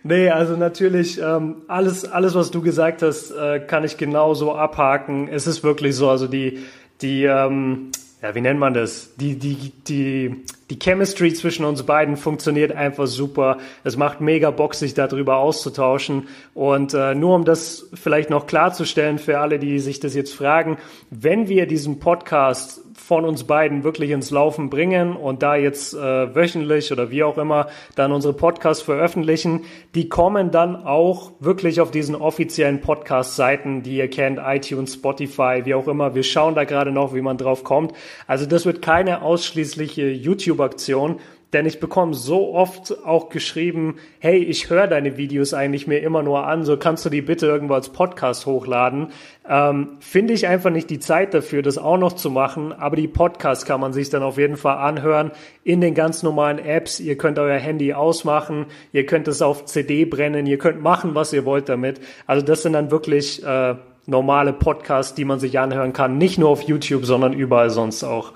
Nee, 0.04 0.30
also 0.30 0.56
natürlich, 0.56 1.20
ähm, 1.20 1.62
alles, 1.68 2.04
alles, 2.04 2.34
was 2.34 2.50
du 2.50 2.60
gesagt 2.60 3.02
hast, 3.02 3.30
äh, 3.30 3.60
kann 3.60 3.84
ich 3.84 3.96
genauso 3.96 4.54
abhaken. 4.54 5.28
Es 5.28 5.46
ist 5.46 5.62
wirklich 5.62 5.94
so, 5.94 6.10
also 6.10 6.26
die, 6.26 6.58
die, 7.00 7.22
ähm, 7.24 7.92
ja, 8.22 8.36
wie 8.36 8.40
nennt 8.40 8.60
man 8.60 8.72
das? 8.72 9.16
Die, 9.16 9.36
die, 9.36 9.72
die, 9.88 10.44
die 10.70 10.78
Chemistry 10.78 11.34
zwischen 11.34 11.64
uns 11.64 11.82
beiden 11.82 12.16
funktioniert 12.16 12.70
einfach 12.70 13.08
super. 13.08 13.58
Es 13.82 13.96
macht 13.96 14.20
mega 14.20 14.52
Bock, 14.52 14.76
sich 14.76 14.94
darüber 14.94 15.38
auszutauschen. 15.38 16.28
Und 16.54 16.94
äh, 16.94 17.16
nur 17.16 17.34
um 17.34 17.44
das 17.44 17.88
vielleicht 17.94 18.30
noch 18.30 18.46
klarzustellen 18.46 19.18
für 19.18 19.40
alle, 19.40 19.58
die 19.58 19.80
sich 19.80 19.98
das 19.98 20.14
jetzt 20.14 20.34
fragen, 20.34 20.78
wenn 21.10 21.48
wir 21.48 21.66
diesen 21.66 21.98
Podcast 21.98 22.81
von 22.94 23.24
uns 23.24 23.44
beiden 23.44 23.84
wirklich 23.84 24.10
ins 24.10 24.30
Laufen 24.30 24.70
bringen 24.70 25.16
und 25.16 25.42
da 25.42 25.56
jetzt 25.56 25.94
äh, 25.94 26.34
wöchentlich 26.34 26.92
oder 26.92 27.10
wie 27.10 27.22
auch 27.22 27.38
immer 27.38 27.68
dann 27.94 28.12
unsere 28.12 28.34
Podcasts 28.34 28.82
veröffentlichen, 28.82 29.64
die 29.94 30.08
kommen 30.08 30.50
dann 30.50 30.76
auch 30.76 31.32
wirklich 31.40 31.80
auf 31.80 31.90
diesen 31.90 32.14
offiziellen 32.14 32.80
Podcast-Seiten, 32.80 33.82
die 33.82 33.96
ihr 33.96 34.08
kennt, 34.08 34.38
iTunes, 34.44 34.94
Spotify, 34.94 35.62
wie 35.64 35.74
auch 35.74 35.88
immer. 35.88 36.14
Wir 36.14 36.22
schauen 36.22 36.54
da 36.54 36.64
gerade 36.64 36.92
noch, 36.92 37.14
wie 37.14 37.22
man 37.22 37.38
drauf 37.38 37.64
kommt. 37.64 37.92
Also 38.26 38.46
das 38.46 38.66
wird 38.66 38.82
keine 38.82 39.22
ausschließliche 39.22 40.08
YouTube-Aktion, 40.10 41.20
denn 41.52 41.66
ich 41.66 41.80
bekomme 41.80 42.14
so 42.14 42.54
oft 42.54 43.04
auch 43.04 43.28
geschrieben, 43.28 43.96
hey, 44.20 44.38
ich 44.38 44.70
höre 44.70 44.86
deine 44.86 45.16
Videos 45.16 45.52
eigentlich 45.52 45.86
mir 45.86 45.98
immer 46.00 46.22
nur 46.22 46.46
an, 46.46 46.64
so 46.64 46.76
kannst 46.76 47.04
du 47.04 47.10
die 47.10 47.20
bitte 47.20 47.46
irgendwo 47.46 47.74
als 47.74 47.90
Podcast 47.90 48.46
hochladen. 48.46 49.08
Ähm, 49.48 49.98
Finde 50.00 50.32
ich 50.32 50.46
einfach 50.46 50.70
nicht 50.70 50.88
die 50.88 50.98
Zeit 50.98 51.34
dafür, 51.34 51.62
das 51.62 51.76
auch 51.76 51.98
noch 51.98 52.14
zu 52.14 52.30
machen, 52.30 52.72
aber 52.72 52.96
die 52.96 53.08
Podcasts 53.08 53.66
kann 53.66 53.80
man 53.80 53.92
sich 53.92 54.08
dann 54.08 54.22
auf 54.22 54.38
jeden 54.38 54.56
Fall 54.56 54.78
anhören 54.78 55.32
in 55.62 55.80
den 55.80 55.94
ganz 55.94 56.22
normalen 56.22 56.58
Apps. 56.58 57.00
Ihr 57.00 57.18
könnt 57.18 57.38
euer 57.38 57.58
Handy 57.58 57.92
ausmachen, 57.92 58.66
ihr 58.92 59.04
könnt 59.04 59.28
es 59.28 59.42
auf 59.42 59.66
CD 59.66 60.06
brennen, 60.06 60.46
ihr 60.46 60.58
könnt 60.58 60.82
machen, 60.82 61.14
was 61.14 61.32
ihr 61.32 61.44
wollt 61.44 61.68
damit. 61.68 62.00
Also 62.26 62.44
das 62.44 62.62
sind 62.62 62.72
dann 62.72 62.90
wirklich 62.90 63.44
äh, 63.44 63.74
normale 64.06 64.52
Podcasts, 64.52 65.14
die 65.14 65.24
man 65.24 65.38
sich 65.38 65.58
anhören 65.58 65.92
kann, 65.92 66.18
nicht 66.18 66.38
nur 66.38 66.48
auf 66.48 66.62
YouTube, 66.62 67.04
sondern 67.04 67.32
überall 67.32 67.70
sonst 67.70 68.04
auch. 68.04 68.32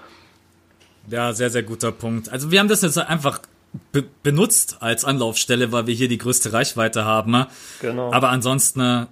Ja, 1.08 1.32
sehr, 1.32 1.50
sehr 1.50 1.62
guter 1.62 1.92
Punkt. 1.92 2.28
Also 2.30 2.50
wir 2.50 2.60
haben 2.60 2.68
das 2.68 2.82
jetzt 2.82 2.98
einfach 2.98 3.40
be 3.92 4.04
benutzt 4.22 4.78
als 4.80 5.04
Anlaufstelle, 5.04 5.72
weil 5.72 5.86
wir 5.86 5.94
hier 5.94 6.08
die 6.08 6.18
größte 6.18 6.52
Reichweite 6.52 7.04
haben. 7.04 7.32
Ne? 7.32 7.46
Genau. 7.80 8.12
Aber 8.12 8.30
ansonsten, 8.30 8.80
äh, 8.80 9.06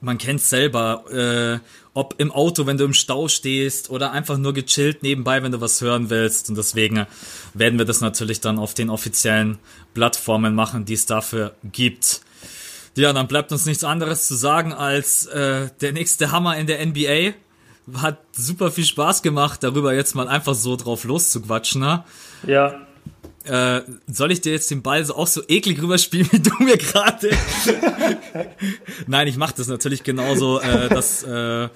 man 0.00 0.18
kennt 0.18 0.40
selber, 0.40 1.04
äh, 1.10 1.58
ob 1.94 2.14
im 2.18 2.30
Auto, 2.30 2.66
wenn 2.66 2.76
du 2.76 2.84
im 2.84 2.92
Stau 2.92 3.28
stehst 3.28 3.88
oder 3.88 4.12
einfach 4.12 4.36
nur 4.36 4.52
gechillt 4.52 5.02
nebenbei, 5.02 5.42
wenn 5.42 5.52
du 5.52 5.60
was 5.60 5.80
hören 5.80 6.10
willst. 6.10 6.50
Und 6.50 6.58
deswegen 6.58 7.06
werden 7.54 7.78
wir 7.78 7.86
das 7.86 8.02
natürlich 8.02 8.40
dann 8.40 8.58
auf 8.58 8.74
den 8.74 8.90
offiziellen 8.90 9.58
Plattformen 9.94 10.54
machen, 10.54 10.84
die 10.84 10.94
es 10.94 11.06
dafür 11.06 11.54
gibt. 11.72 12.20
Ja, 12.96 13.12
dann 13.12 13.28
bleibt 13.28 13.52
uns 13.52 13.66
nichts 13.66 13.84
anderes 13.84 14.26
zu 14.26 14.34
sagen 14.34 14.72
als 14.72 15.26
äh, 15.26 15.68
der 15.80 15.92
nächste 15.92 16.32
Hammer 16.32 16.56
in 16.56 16.66
der 16.66 16.84
NBA 16.84 17.34
hat 17.94 18.18
super 18.32 18.70
viel 18.70 18.84
Spaß 18.84 19.22
gemacht, 19.22 19.62
darüber 19.62 19.94
jetzt 19.94 20.14
mal 20.14 20.28
einfach 20.28 20.54
so 20.54 20.76
drauf 20.76 21.04
loszuquatschen. 21.04 21.80
Ne? 21.80 22.04
Ja. 22.46 22.80
Äh, 23.44 23.82
soll 24.08 24.32
ich 24.32 24.40
dir 24.40 24.52
jetzt 24.52 24.70
den 24.72 24.82
Ball 24.82 25.04
so 25.04 25.14
auch 25.14 25.28
so 25.28 25.42
eklig 25.46 25.80
rüberspielen, 25.80 26.28
wie 26.32 26.40
du 26.40 26.50
mir 26.58 26.76
gerade? 26.76 27.30
Nein, 29.06 29.28
ich 29.28 29.36
mache 29.36 29.54
das 29.56 29.68
natürlich 29.68 30.02
genauso. 30.02 30.60
Äh, 30.60 30.88
dass, 30.88 31.22
äh, 31.22 31.68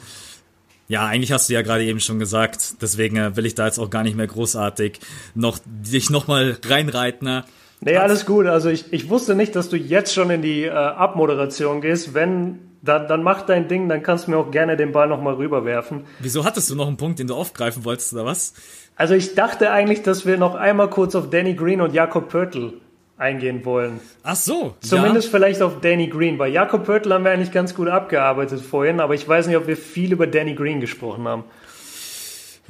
ja, 0.89 1.07
eigentlich 1.07 1.31
hast 1.31 1.49
du 1.49 1.55
ja 1.55 1.63
gerade 1.63 1.85
eben 1.85 2.01
schon 2.01 2.19
gesagt. 2.19 2.83
Deswegen 2.83 3.17
äh, 3.17 3.37
will 3.37 3.47
ich 3.47 3.55
da 3.55 3.67
jetzt 3.67 3.79
auch 3.79 3.91
gar 3.91 4.03
nicht 4.03 4.17
mehr 4.17 4.27
großartig 4.27 4.99
noch 5.37 5.61
dich 5.65 6.11
noch 6.11 6.27
mal 6.27 6.59
reinreiten. 6.67 7.29
Ne? 7.29 7.45
Nee, 7.81 7.97
alles 7.97 8.27
gut. 8.27 8.47
Also 8.47 8.69
ich, 8.69 8.93
ich 8.93 9.09
wusste 9.09 9.37
nicht, 9.37 9.55
dass 9.55 9.69
du 9.69 9.77
jetzt 9.77 10.13
schon 10.13 10.31
in 10.31 10.43
die 10.43 10.65
äh, 10.65 10.71
Abmoderation 10.71 11.81
gehst. 11.81 12.15
Wenn 12.15 12.59
dann, 12.83 13.09
dann 13.09 13.23
mach 13.23 13.43
dein 13.43 13.69
Ding, 13.69 13.89
dann 13.89 14.03
kannst 14.03 14.27
du 14.27 14.33
mir 14.33 14.39
auch 14.39 14.51
gerne 14.51 14.77
den 14.77 14.93
Ball 14.93 15.09
nochmal 15.09 15.35
rüberwerfen. 15.35 16.05
Wieso 16.19 16.45
hattest 16.45 16.71
du 16.71 16.75
noch 16.75 16.87
einen 16.87 16.97
Punkt, 16.97 17.19
den 17.19 17.27
du 17.27 17.35
aufgreifen 17.35 17.85
wolltest, 17.85 18.13
oder 18.15 18.25
was? 18.25 18.55
Also 18.97 19.15
ich 19.15 19.35
dachte 19.35 19.71
eigentlich, 19.71 20.03
dass 20.03 20.27
wir 20.27 20.37
noch 20.37 20.55
einmal 20.55 20.91
kurz 20.91 21.15
auf 21.15 21.31
Danny 21.31 21.55
Green 21.55 21.81
und 21.81 21.95
Jakob 21.95 22.29
Pörtl 22.29 22.75
eingehen 23.21 23.65
wollen. 23.65 24.01
Ach 24.23 24.37
so. 24.37 24.75
Zumindest 24.81 25.29
ja. 25.29 25.39
vielleicht 25.39 25.61
auf 25.63 25.81
Danny 25.81 26.09
Green. 26.09 26.39
Bei 26.39 26.49
Jakob 26.49 26.85
Pörtl 26.85 27.13
haben 27.13 27.25
wir 27.25 27.31
eigentlich 27.31 27.53
ganz 27.53 27.75
gut 27.75 27.89
abgearbeitet 27.89 28.63
vorhin, 28.63 28.99
aber 28.99 29.15
ich 29.15 29.29
weiß 29.29 29.47
nicht, 29.47 29.57
ob 29.57 29.67
wir 29.67 29.77
viel 29.77 30.13
über 30.13 30.27
Danny 30.27 30.55
Green 30.55 30.81
gesprochen 30.81 31.29
haben. 31.29 31.45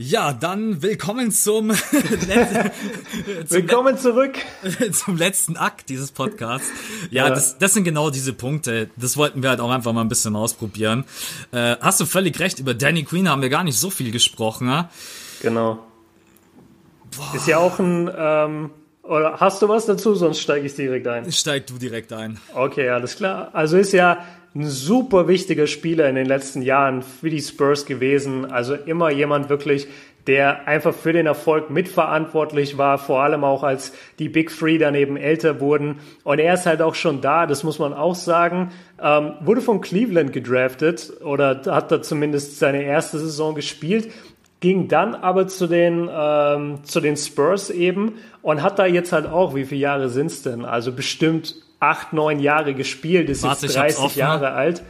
Ja, 0.02 0.32
dann 0.32 0.80
willkommen 0.80 1.30
zum, 1.30 1.72
zum 1.74 3.50
willkommen 3.50 3.98
zurück 3.98 4.32
zum 4.92 5.18
letzten 5.18 5.58
Akt 5.58 5.90
dieses 5.90 6.10
Podcasts. 6.10 6.70
Ja, 7.10 7.24
ja. 7.24 7.34
Das, 7.34 7.58
das 7.58 7.74
sind 7.74 7.84
genau 7.84 8.08
diese 8.08 8.32
Punkte. 8.32 8.88
Das 8.96 9.18
wollten 9.18 9.42
wir 9.42 9.50
halt 9.50 9.60
auch 9.60 9.68
einfach 9.68 9.92
mal 9.92 10.00
ein 10.00 10.08
bisschen 10.08 10.36
ausprobieren. 10.36 11.04
Äh, 11.52 11.76
hast 11.82 12.00
du 12.00 12.06
völlig 12.06 12.40
recht. 12.40 12.60
Über 12.60 12.72
Danny 12.72 13.02
Queen 13.02 13.28
haben 13.28 13.42
wir 13.42 13.50
gar 13.50 13.62
nicht 13.62 13.78
so 13.78 13.90
viel 13.90 14.10
gesprochen. 14.10 14.68
Ja? 14.68 14.88
Genau. 15.42 15.80
Boah. 17.14 17.34
Ist 17.34 17.46
ja 17.46 17.58
auch 17.58 17.78
ein 17.78 18.10
ähm, 18.16 18.70
oder 19.02 19.38
hast 19.38 19.60
du 19.60 19.68
was 19.68 19.84
dazu? 19.84 20.14
Sonst 20.14 20.40
steige 20.40 20.64
ich 20.64 20.74
direkt 20.74 21.08
ein. 21.08 21.30
Steig 21.30 21.66
du 21.66 21.76
direkt 21.76 22.14
ein. 22.14 22.40
Okay, 22.54 22.88
alles 22.88 23.16
klar. 23.16 23.50
Also 23.52 23.76
ist 23.76 23.92
ja 23.92 24.24
ein 24.54 24.66
super 24.66 25.28
wichtiger 25.28 25.66
Spieler 25.66 26.08
in 26.08 26.16
den 26.16 26.26
letzten 26.26 26.62
Jahren 26.62 27.02
für 27.02 27.30
die 27.30 27.40
Spurs 27.40 27.86
gewesen. 27.86 28.50
Also 28.50 28.74
immer 28.74 29.10
jemand 29.10 29.48
wirklich, 29.48 29.86
der 30.26 30.66
einfach 30.66 30.92
für 30.92 31.12
den 31.12 31.26
Erfolg 31.26 31.70
mitverantwortlich 31.70 32.76
war, 32.76 32.98
vor 32.98 33.22
allem 33.22 33.44
auch 33.44 33.62
als 33.62 33.92
die 34.18 34.28
Big 34.28 34.50
Three 34.50 34.78
dann 34.78 34.94
eben 34.94 35.16
älter 35.16 35.60
wurden. 35.60 36.00
Und 36.24 36.40
er 36.40 36.54
ist 36.54 36.66
halt 36.66 36.82
auch 36.82 36.94
schon 36.94 37.20
da, 37.20 37.46
das 37.46 37.62
muss 37.62 37.78
man 37.78 37.92
auch 37.92 38.16
sagen. 38.16 38.70
Ähm, 39.00 39.34
wurde 39.40 39.60
von 39.60 39.80
Cleveland 39.80 40.32
gedraftet 40.32 41.12
oder 41.24 41.62
hat 41.66 41.92
da 41.92 42.02
zumindest 42.02 42.58
seine 42.58 42.82
erste 42.82 43.18
Saison 43.18 43.54
gespielt 43.54 44.08
ging 44.60 44.88
dann 44.88 45.14
aber 45.14 45.48
zu 45.48 45.66
den, 45.66 46.08
ähm, 46.12 46.84
zu 46.84 47.00
den 47.00 47.16
Spurs 47.16 47.70
eben 47.70 48.16
und 48.42 48.62
hat 48.62 48.78
da 48.78 48.84
jetzt 48.84 49.10
halt 49.10 49.26
auch, 49.26 49.54
wie 49.54 49.64
viele 49.64 49.80
Jahre 49.80 50.10
sind's 50.10 50.42
denn? 50.42 50.66
Also 50.66 50.92
bestimmt 50.92 51.56
acht, 51.80 52.12
neun 52.12 52.38
Jahre 52.38 52.74
gespielt, 52.74 53.28
ist 53.28 53.42
Warte, 53.42 53.66
jetzt 53.66 53.76
30 53.76 54.16
Jahre 54.16 54.52
alt. 54.52 54.82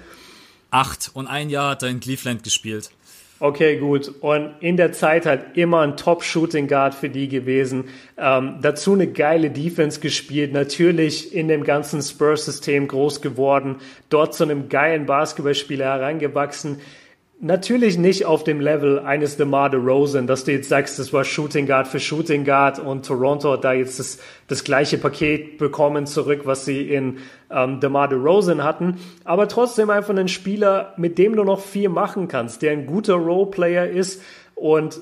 Acht 0.71 1.11
und 1.15 1.27
ein 1.27 1.51
Jahr 1.51 1.71
hat 1.71 1.83
er 1.83 1.89
in 1.89 2.01
Cleveland 2.01 2.43
gespielt. 2.43 2.91
Okay, 3.43 3.79
gut. 3.79 4.13
Und 4.21 4.55
in 4.61 4.77
der 4.77 4.93
Zeit 4.93 5.25
halt 5.25 5.57
immer 5.57 5.81
ein 5.81 5.97
Top-Shooting 5.97 6.69
Guard 6.69 6.95
für 6.95 7.09
die 7.09 7.27
gewesen. 7.27 7.85
Ähm, 8.19 8.59
dazu 8.61 8.93
eine 8.93 9.07
geile 9.07 9.51
Defense 9.51 9.99
gespielt. 10.01 10.53
Natürlich 10.53 11.35
in 11.35 11.49
dem 11.49 11.65
ganzen 11.65 12.03
Spurs-System 12.03 12.87
groß 12.87 13.23
geworden. 13.23 13.77
Dort 14.11 14.35
zu 14.35 14.45
einem 14.45 14.69
geilen 14.69 15.07
Basketballspieler 15.07 15.87
herangewachsen 15.87 16.81
natürlich 17.41 17.97
nicht 17.97 18.27
auf 18.27 18.45
dem 18.45 18.61
Level 18.61 18.99
eines 18.99 19.37
DeMar 19.37 19.71
DeRozan, 19.71 20.27
dass 20.27 20.45
du 20.45 20.53
jetzt 20.53 20.69
sagst, 20.69 20.99
das 20.99 21.13
war 21.13 21.25
Shooting 21.25 21.67
Guard 21.67 21.89
für 21.89 21.99
Shooting 21.99 22.45
Guard 22.45 22.79
und 22.79 23.07
Toronto 23.07 23.53
hat 23.53 23.65
da 23.65 23.73
jetzt 23.73 23.99
das, 23.99 24.19
das 24.47 24.63
gleiche 24.63 24.99
Paket 24.99 25.57
bekommen 25.59 26.07
zurück, 26.07 26.43
was 26.45 26.67
sie 26.67 26.83
in 26.83 27.19
ähm, 27.51 27.81
DeMar 27.81 28.09
DeRozan 28.09 28.63
hatten. 28.63 28.99
Aber 29.25 29.49
trotzdem 29.49 29.91
einfach 29.91 30.15
ein 30.15 30.29
Spieler, 30.29 30.93
mit 30.97 31.19
dem 31.19 31.35
du 31.35 31.45
noch 31.45 31.61
viel 31.61 31.89
machen 31.89 32.29
kannst, 32.29 32.63
der 32.63 32.73
ein 32.73 32.87
guter 32.87 33.15
Roleplayer 33.15 33.89
ist 33.89 34.23
und 34.55 35.01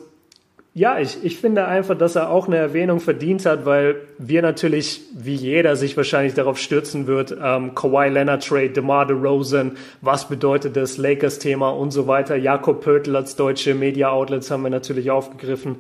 ja, 0.79 1.01
ich, 1.01 1.25
ich 1.25 1.39
finde 1.39 1.67
einfach, 1.67 1.99
dass 1.99 2.15
er 2.15 2.31
auch 2.31 2.47
eine 2.47 2.57
Erwähnung 2.57 3.01
verdient 3.01 3.45
hat, 3.47 3.67
weil 3.67 3.97
wir 4.17 4.43
natürlich, 4.43 5.01
wie 5.13 5.35
jeder 5.35 5.75
sich 5.75 5.97
wahrscheinlich 5.97 6.35
darauf 6.35 6.57
stürzen 6.57 7.09
wird, 7.09 7.37
ähm, 7.43 7.75
Kawhi 7.75 8.09
Leonard 8.09 8.47
Trade, 8.47 8.71
DeMar 8.71 9.07
DeRozan, 9.07 9.73
was 10.03 10.29
bedeutet 10.29 10.77
das 10.77 10.97
Lakers-Thema 10.97 11.71
und 11.71 11.91
so 11.91 12.07
weiter. 12.07 12.37
Jakob 12.37 12.83
Pöttl 12.83 13.17
als 13.17 13.35
deutsche 13.35 13.75
Media-Outlets 13.75 14.53
haben 14.53 14.63
wir 14.63 14.71
natürlich 14.71 15.11
aufgegriffen. 15.11 15.77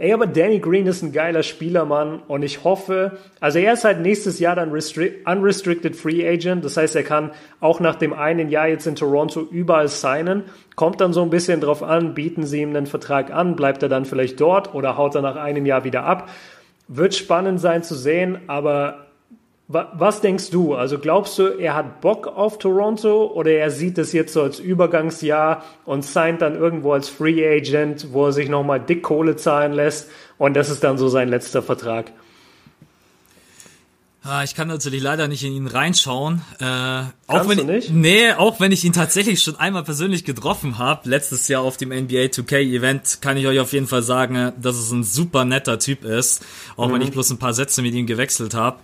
Ey, 0.00 0.14
aber 0.14 0.26
Danny 0.26 0.60
Green 0.60 0.86
ist 0.86 1.02
ein 1.02 1.12
geiler 1.12 1.42
Spieler, 1.42 1.84
Mann. 1.84 2.22
Und 2.26 2.42
ich 2.42 2.64
hoffe, 2.64 3.18
also 3.38 3.58
er 3.58 3.74
ist 3.74 3.84
halt 3.84 4.00
nächstes 4.00 4.38
Jahr 4.38 4.56
dann 4.56 4.70
unrestricted 4.70 5.94
Free 5.94 6.26
Agent. 6.26 6.64
Das 6.64 6.78
heißt, 6.78 6.96
er 6.96 7.02
kann 7.02 7.32
auch 7.60 7.80
nach 7.80 7.96
dem 7.96 8.14
einen 8.14 8.48
Jahr 8.48 8.66
jetzt 8.66 8.86
in 8.86 8.96
Toronto 8.96 9.42
überall 9.42 9.88
signen. 9.88 10.44
Kommt 10.74 11.02
dann 11.02 11.12
so 11.12 11.22
ein 11.22 11.28
bisschen 11.28 11.60
drauf 11.60 11.82
an, 11.82 12.14
bieten 12.14 12.46
sie 12.46 12.62
ihm 12.62 12.70
einen 12.70 12.86
Vertrag 12.86 13.30
an, 13.30 13.56
bleibt 13.56 13.82
er 13.82 13.90
dann 13.90 14.06
vielleicht 14.06 14.40
dort 14.40 14.74
oder 14.74 14.96
haut 14.96 15.16
er 15.16 15.20
nach 15.20 15.36
einem 15.36 15.66
Jahr 15.66 15.84
wieder 15.84 16.04
ab. 16.04 16.30
Wird 16.88 17.14
spannend 17.14 17.60
sein 17.60 17.82
zu 17.82 17.94
sehen, 17.94 18.38
aber 18.46 19.09
was 19.72 20.20
denkst 20.20 20.50
du? 20.50 20.74
Also 20.74 20.98
glaubst 20.98 21.38
du, 21.38 21.44
er 21.44 21.74
hat 21.74 22.00
Bock 22.00 22.26
auf 22.26 22.58
Toronto 22.58 23.26
oder 23.26 23.52
er 23.52 23.70
sieht 23.70 23.98
es 23.98 24.12
jetzt 24.12 24.32
so 24.32 24.42
als 24.42 24.58
Übergangsjahr 24.58 25.64
und 25.84 26.04
signed 26.04 26.42
dann 26.42 26.56
irgendwo 26.56 26.92
als 26.92 27.08
Free 27.08 27.46
Agent, 27.46 28.08
wo 28.12 28.26
er 28.26 28.32
sich 28.32 28.48
nochmal 28.48 28.80
dick 28.80 29.04
Kohle 29.04 29.36
zahlen 29.36 29.72
lässt 29.72 30.10
und 30.38 30.54
das 30.54 30.70
ist 30.70 30.82
dann 30.82 30.98
so 30.98 31.08
sein 31.08 31.28
letzter 31.28 31.62
Vertrag? 31.62 32.10
Ah, 34.22 34.42
ich 34.44 34.54
kann 34.54 34.68
natürlich 34.68 35.02
leider 35.02 35.28
nicht 35.28 35.44
in 35.44 35.52
ihn 35.52 35.66
reinschauen. 35.66 36.42
Äh, 36.58 36.64
auch 37.26 37.48
wenn 37.48 37.58
du 37.58 37.64
nicht? 37.64 37.90
nee, 37.90 38.32
auch 38.32 38.60
wenn 38.60 38.70
ich 38.70 38.84
ihn 38.84 38.92
tatsächlich 38.92 39.42
schon 39.42 39.56
einmal 39.56 39.82
persönlich 39.82 40.24
getroffen 40.24 40.78
habe, 40.78 41.08
letztes 41.08 41.48
Jahr 41.48 41.62
auf 41.62 41.78
dem 41.78 41.88
NBA 41.88 42.26
2K 42.26 42.58
Event, 42.58 43.18
kann 43.22 43.38
ich 43.38 43.46
euch 43.46 43.60
auf 43.60 43.72
jeden 43.72 43.86
Fall 43.86 44.02
sagen, 44.02 44.52
dass 44.60 44.76
es 44.76 44.90
ein 44.90 45.04
super 45.04 45.46
netter 45.46 45.78
Typ 45.78 46.04
ist, 46.04 46.44
auch 46.76 46.88
mhm. 46.88 46.94
wenn 46.94 47.02
ich 47.02 47.12
bloß 47.12 47.30
ein 47.30 47.38
paar 47.38 47.54
Sätze 47.54 47.80
mit 47.80 47.94
ihm 47.94 48.06
gewechselt 48.06 48.52
habe. 48.52 48.78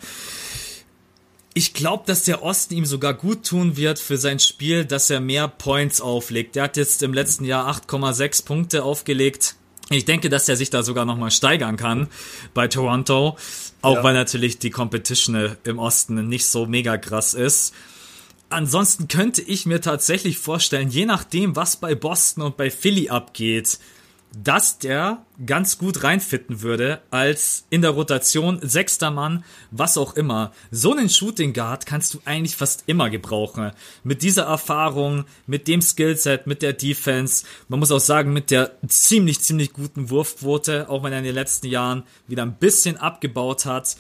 Ich 1.58 1.72
glaube, 1.72 2.02
dass 2.06 2.24
der 2.24 2.42
Osten 2.42 2.74
ihm 2.74 2.84
sogar 2.84 3.14
gut 3.14 3.46
tun 3.46 3.78
wird 3.78 3.98
für 3.98 4.18
sein 4.18 4.38
Spiel, 4.40 4.84
dass 4.84 5.08
er 5.08 5.20
mehr 5.20 5.48
Points 5.48 6.02
auflegt. 6.02 6.54
Der 6.54 6.64
hat 6.64 6.76
jetzt 6.76 7.02
im 7.02 7.14
letzten 7.14 7.46
Jahr 7.46 7.66
8,6 7.66 8.44
Punkte 8.44 8.82
aufgelegt. 8.82 9.54
Ich 9.88 10.04
denke, 10.04 10.28
dass 10.28 10.50
er 10.50 10.56
sich 10.56 10.68
da 10.68 10.82
sogar 10.82 11.06
nochmal 11.06 11.30
steigern 11.30 11.78
kann 11.78 12.08
bei 12.52 12.68
Toronto. 12.68 13.38
Auch 13.80 13.94
ja. 13.94 14.04
weil 14.04 14.12
natürlich 14.12 14.58
die 14.58 14.68
Competition 14.68 15.56
im 15.64 15.78
Osten 15.78 16.28
nicht 16.28 16.44
so 16.44 16.66
mega 16.66 16.98
krass 16.98 17.32
ist. 17.32 17.72
Ansonsten 18.50 19.08
könnte 19.08 19.40
ich 19.40 19.64
mir 19.64 19.80
tatsächlich 19.80 20.36
vorstellen, 20.36 20.90
je 20.90 21.06
nachdem, 21.06 21.56
was 21.56 21.78
bei 21.78 21.94
Boston 21.94 22.42
und 22.42 22.58
bei 22.58 22.70
Philly 22.70 23.08
abgeht, 23.08 23.78
dass 24.42 24.78
der 24.78 25.24
ganz 25.46 25.78
gut 25.78 26.02
reinfitten 26.02 26.60
würde 26.60 27.00
als 27.10 27.64
in 27.70 27.80
der 27.80 27.92
Rotation 27.92 28.58
sechster 28.62 29.10
Mann, 29.10 29.44
was 29.70 29.96
auch 29.96 30.14
immer. 30.14 30.52
So 30.70 30.92
einen 30.92 31.08
Shooting 31.08 31.54
Guard 31.54 31.86
kannst 31.86 32.12
du 32.12 32.20
eigentlich 32.26 32.54
fast 32.54 32.84
immer 32.86 33.08
gebrauchen. 33.08 33.72
Mit 34.04 34.22
dieser 34.22 34.44
Erfahrung, 34.44 35.24
mit 35.46 35.68
dem 35.68 35.80
Skillset, 35.80 36.46
mit 36.46 36.60
der 36.60 36.74
Defense. 36.74 37.46
Man 37.68 37.80
muss 37.80 37.90
auch 37.90 38.00
sagen, 38.00 38.34
mit 38.34 38.50
der 38.50 38.72
ziemlich, 38.86 39.40
ziemlich 39.40 39.72
guten 39.72 40.10
Wurfquote, 40.10 40.90
auch 40.90 41.02
wenn 41.02 41.12
er 41.12 41.20
in 41.20 41.24
den 41.24 41.34
letzten 41.34 41.68
Jahren 41.68 42.02
wieder 42.28 42.42
ein 42.42 42.56
bisschen 42.56 42.98
abgebaut 42.98 43.64
hat. 43.64 43.96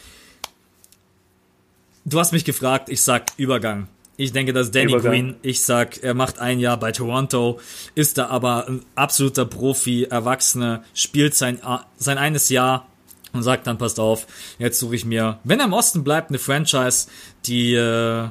Du 2.04 2.20
hast 2.20 2.32
mich 2.32 2.44
gefragt, 2.44 2.90
ich 2.90 3.00
sag 3.00 3.32
Übergang. 3.38 3.88
Ich 4.16 4.32
denke, 4.32 4.52
dass 4.52 4.70
Danny 4.70 4.92
Übergang. 4.92 5.12
Green, 5.12 5.34
ich 5.42 5.60
sag, 5.60 6.02
er 6.02 6.14
macht 6.14 6.38
ein 6.38 6.58
Jahr 6.58 6.78
bei 6.78 6.92
Toronto, 6.92 7.60
ist 7.94 8.18
da 8.18 8.28
aber 8.28 8.66
ein 8.66 8.82
absoluter 8.94 9.44
Profi, 9.44 10.04
Erwachsener, 10.04 10.82
spielt 10.94 11.34
sein, 11.34 11.60
sein 11.98 12.18
eines 12.18 12.48
Jahr 12.48 12.86
und 13.32 13.42
sagt 13.42 13.66
dann, 13.66 13.76
passt 13.78 14.00
auf, 14.00 14.26
jetzt 14.58 14.78
suche 14.78 14.96
ich 14.96 15.04
mir, 15.04 15.38
wenn 15.44 15.60
er 15.60 15.66
im 15.66 15.74
Osten 15.74 16.02
bleibt, 16.02 16.30
eine 16.30 16.38
Franchise, 16.38 17.08
die, 17.44 17.74
äh, 17.74 18.28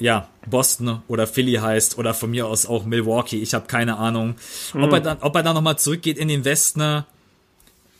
ja, 0.00 0.28
Boston 0.46 1.02
oder 1.06 1.26
Philly 1.26 1.54
heißt 1.54 1.98
oder 1.98 2.14
von 2.14 2.30
mir 2.30 2.46
aus 2.46 2.66
auch 2.66 2.84
Milwaukee, 2.84 3.40
ich 3.40 3.54
habe 3.54 3.66
keine 3.66 3.98
Ahnung. 3.98 4.34
Mhm. 4.72 4.82
Ob 4.82 4.92
er 4.92 5.00
dann, 5.00 5.18
ob 5.20 5.36
er 5.36 5.42
dann 5.42 5.54
nochmal 5.54 5.78
zurückgeht 5.78 6.18
in 6.18 6.28
den 6.28 6.44
Westen, 6.44 7.04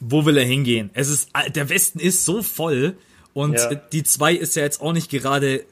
wo 0.01 0.25
will 0.25 0.39
er 0.39 0.45
hingehen? 0.45 0.91
Es 0.95 1.09
ist, 1.09 1.31
der 1.55 1.69
Westen 1.69 2.01
ist 2.01 2.25
so 2.25 2.43
voll 2.43 2.97
und 3.35 3.55
ja. 3.55 3.75
die 3.75 4.03
zwei 4.03 4.33
ist 4.33 4.57
ja 4.57 4.63
jetzt 4.63 4.81
auch 4.81 4.93
nicht 4.93 5.11
gerade 5.11 5.65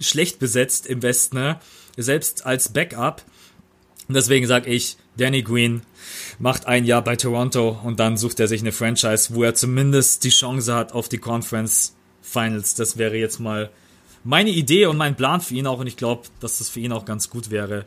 schlecht 0.00 0.38
besetzt 0.38 0.86
im 0.86 1.02
Westen, 1.02 1.36
ne? 1.36 1.60
selbst 1.96 2.46
als 2.46 2.70
Backup. 2.70 3.22
Und 4.08 4.14
deswegen 4.14 4.46
sage 4.46 4.70
ich, 4.70 4.96
Danny 5.16 5.42
Green 5.42 5.82
macht 6.38 6.66
ein 6.66 6.84
Jahr 6.84 7.02
bei 7.02 7.16
Toronto 7.16 7.78
und 7.84 8.00
dann 8.00 8.16
sucht 8.16 8.40
er 8.40 8.48
sich 8.48 8.60
eine 8.60 8.72
Franchise, 8.72 9.34
wo 9.34 9.44
er 9.44 9.54
zumindest 9.54 10.24
die 10.24 10.30
Chance 10.30 10.74
hat 10.74 10.92
auf 10.92 11.08
die 11.08 11.18
Conference 11.18 11.94
Finals. 12.20 12.74
Das 12.74 12.98
wäre 12.98 13.16
jetzt 13.16 13.38
mal 13.38 13.70
meine 14.24 14.50
Idee 14.50 14.86
und 14.86 14.96
mein 14.96 15.14
Plan 15.14 15.40
für 15.40 15.54
ihn 15.54 15.66
auch 15.66 15.78
und 15.78 15.86
ich 15.86 15.96
glaube, 15.96 16.22
dass 16.40 16.58
das 16.58 16.68
für 16.68 16.80
ihn 16.80 16.92
auch 16.92 17.04
ganz 17.04 17.30
gut 17.30 17.50
wäre. 17.50 17.84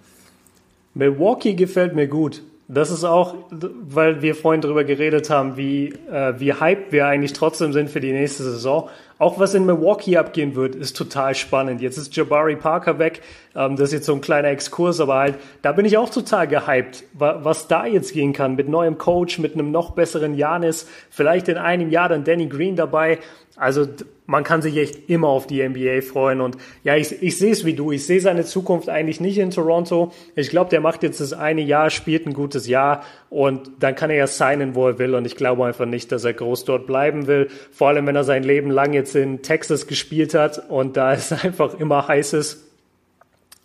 Milwaukee 0.93 1.53
gefällt 1.53 1.93
mir 1.95 2.07
gut. 2.07 2.41
Das 2.69 2.91
ist 2.91 3.05
auch, 3.05 3.35
weil 3.49 4.21
wir 4.21 4.35
vorhin 4.35 4.61
darüber 4.61 4.83
geredet 4.83 5.29
haben, 5.29 5.55
wie, 5.55 5.93
äh, 6.11 6.33
wie 6.37 6.53
hyped 6.53 6.91
wir 6.91 7.07
eigentlich 7.07 7.31
trotzdem 7.31 7.71
sind 7.71 7.89
für 7.89 8.01
die 8.01 8.11
nächste 8.11 8.43
Saison. 8.43 8.89
Auch 9.19 9.39
was 9.39 9.55
in 9.55 9.65
Milwaukee 9.65 10.17
abgehen 10.17 10.55
wird, 10.55 10.75
ist 10.75 10.95
total 10.95 11.33
spannend. 11.33 11.81
Jetzt 11.81 11.97
ist 11.97 12.15
Jabari 12.15 12.55
Parker 12.55 12.99
weg. 12.99 13.21
Ähm, 13.57 13.75
das 13.75 13.89
ist 13.89 13.93
jetzt 13.93 14.05
so 14.05 14.13
ein 14.13 14.21
kleiner 14.21 14.49
Exkurs, 14.49 15.01
aber 15.01 15.15
halt, 15.15 15.35
da 15.63 15.71
bin 15.71 15.85
ich 15.85 15.97
auch 15.97 16.09
total 16.09 16.47
gehypt, 16.47 17.03
was 17.13 17.67
da 17.67 17.85
jetzt 17.85 18.13
gehen 18.13 18.31
kann. 18.31 18.55
Mit 18.55 18.69
neuem 18.69 18.97
Coach, 18.99 19.39
mit 19.39 19.55
einem 19.55 19.71
noch 19.71 19.91
besseren 19.91 20.35
Janis, 20.35 20.87
vielleicht 21.09 21.49
in 21.49 21.57
einem 21.57 21.89
Jahr 21.89 22.07
dann 22.07 22.23
Danny 22.23 22.47
Green 22.47 22.75
dabei. 22.75 23.17
Also 23.55 23.87
man 24.27 24.43
kann 24.43 24.61
sich 24.61 24.77
echt 24.77 25.09
immer 25.09 25.29
auf 25.29 25.47
die 25.47 25.67
NBA 25.67 26.01
freuen. 26.01 26.41
Und 26.41 26.57
ja, 26.83 26.95
ich, 26.95 27.23
ich 27.23 27.39
sehe 27.39 27.51
es 27.51 27.65
wie 27.65 27.73
du. 27.73 27.91
Ich 27.91 28.05
sehe 28.05 28.21
seine 28.21 28.45
Zukunft 28.45 28.87
eigentlich 28.87 29.19
nicht 29.19 29.39
in 29.39 29.49
Toronto. 29.49 30.11
Ich 30.35 30.49
glaube, 30.49 30.69
der 30.69 30.79
macht 30.79 31.01
jetzt 31.01 31.19
das 31.19 31.33
eine 31.33 31.61
Jahr, 31.61 31.89
spielt 31.89 32.27
ein 32.27 32.33
gutes 32.33 32.67
Jahr 32.67 33.03
und 33.31 33.71
dann 33.79 33.95
kann 33.95 34.11
er 34.11 34.17
ja 34.17 34.27
signen, 34.27 34.75
wo 34.75 34.87
er 34.87 34.99
will. 34.99 35.15
Und 35.15 35.25
ich 35.25 35.35
glaube 35.35 35.65
einfach 35.65 35.87
nicht, 35.87 36.11
dass 36.11 36.23
er 36.23 36.33
groß 36.33 36.65
dort 36.65 36.85
bleiben 36.85 37.25
will. 37.25 37.47
Vor 37.71 37.87
allem, 37.87 38.05
wenn 38.05 38.15
er 38.15 38.23
sein 38.23 38.43
Leben 38.43 38.69
lang 38.69 38.93
jetzt 38.93 39.15
in 39.15 39.41
Texas 39.41 39.87
gespielt 39.87 40.35
hat 40.35 40.69
und 40.69 40.95
da 40.95 41.13
es 41.13 41.31
einfach 41.43 41.79
immer 41.79 42.07
heiß 42.07 42.33
ist. 42.33 42.66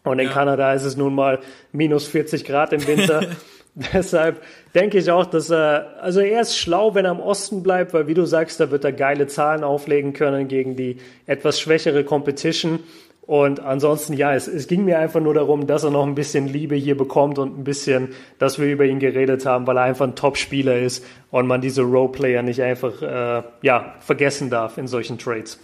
Und 0.04 0.18
in 0.18 0.26
ja. 0.26 0.32
Kanada 0.32 0.72
ist 0.72 0.84
es 0.84 0.96
nun 0.96 1.14
mal 1.14 1.38
minus 1.72 2.06
40 2.08 2.44
Grad 2.44 2.72
im 2.72 2.86
Winter. 2.86 3.22
Deshalb 3.74 4.42
denke 4.74 4.98
ich 4.98 5.10
auch, 5.10 5.24
dass 5.24 5.50
er, 5.50 5.96
also 6.00 6.20
er 6.20 6.42
ist 6.42 6.58
schlau, 6.58 6.94
wenn 6.94 7.06
er 7.06 7.12
im 7.12 7.20
Osten 7.20 7.62
bleibt, 7.62 7.94
weil 7.94 8.06
wie 8.06 8.14
du 8.14 8.26
sagst, 8.26 8.60
da 8.60 8.70
wird 8.70 8.84
er 8.84 8.92
geile 8.92 9.28
Zahlen 9.28 9.64
auflegen 9.64 10.12
können 10.12 10.46
gegen 10.48 10.76
die 10.76 10.98
etwas 11.26 11.58
schwächere 11.58 12.04
Competition. 12.04 12.80
Und 13.22 13.60
ansonsten, 13.60 14.14
ja, 14.14 14.34
es, 14.34 14.48
es 14.48 14.66
ging 14.66 14.84
mir 14.84 14.98
einfach 14.98 15.20
nur 15.20 15.32
darum, 15.32 15.66
dass 15.66 15.84
er 15.84 15.90
noch 15.90 16.06
ein 16.06 16.14
bisschen 16.14 16.48
Liebe 16.48 16.74
hier 16.74 16.96
bekommt 16.96 17.38
und 17.38 17.58
ein 17.58 17.64
bisschen, 17.64 18.08
dass 18.38 18.58
wir 18.58 18.66
über 18.66 18.84
ihn 18.84 18.98
geredet 18.98 19.46
haben, 19.46 19.66
weil 19.66 19.78
er 19.78 19.84
einfach 19.84 20.06
ein 20.06 20.16
Top-Spieler 20.16 20.78
ist 20.78 21.04
und 21.30 21.46
man 21.46 21.60
diese 21.60 21.82
Roleplayer 21.82 22.42
nicht 22.42 22.60
einfach, 22.60 23.00
äh, 23.00 23.42
ja, 23.62 23.94
vergessen 24.00 24.50
darf 24.50 24.76
in 24.76 24.88
solchen 24.88 25.18
Trades. 25.18 25.58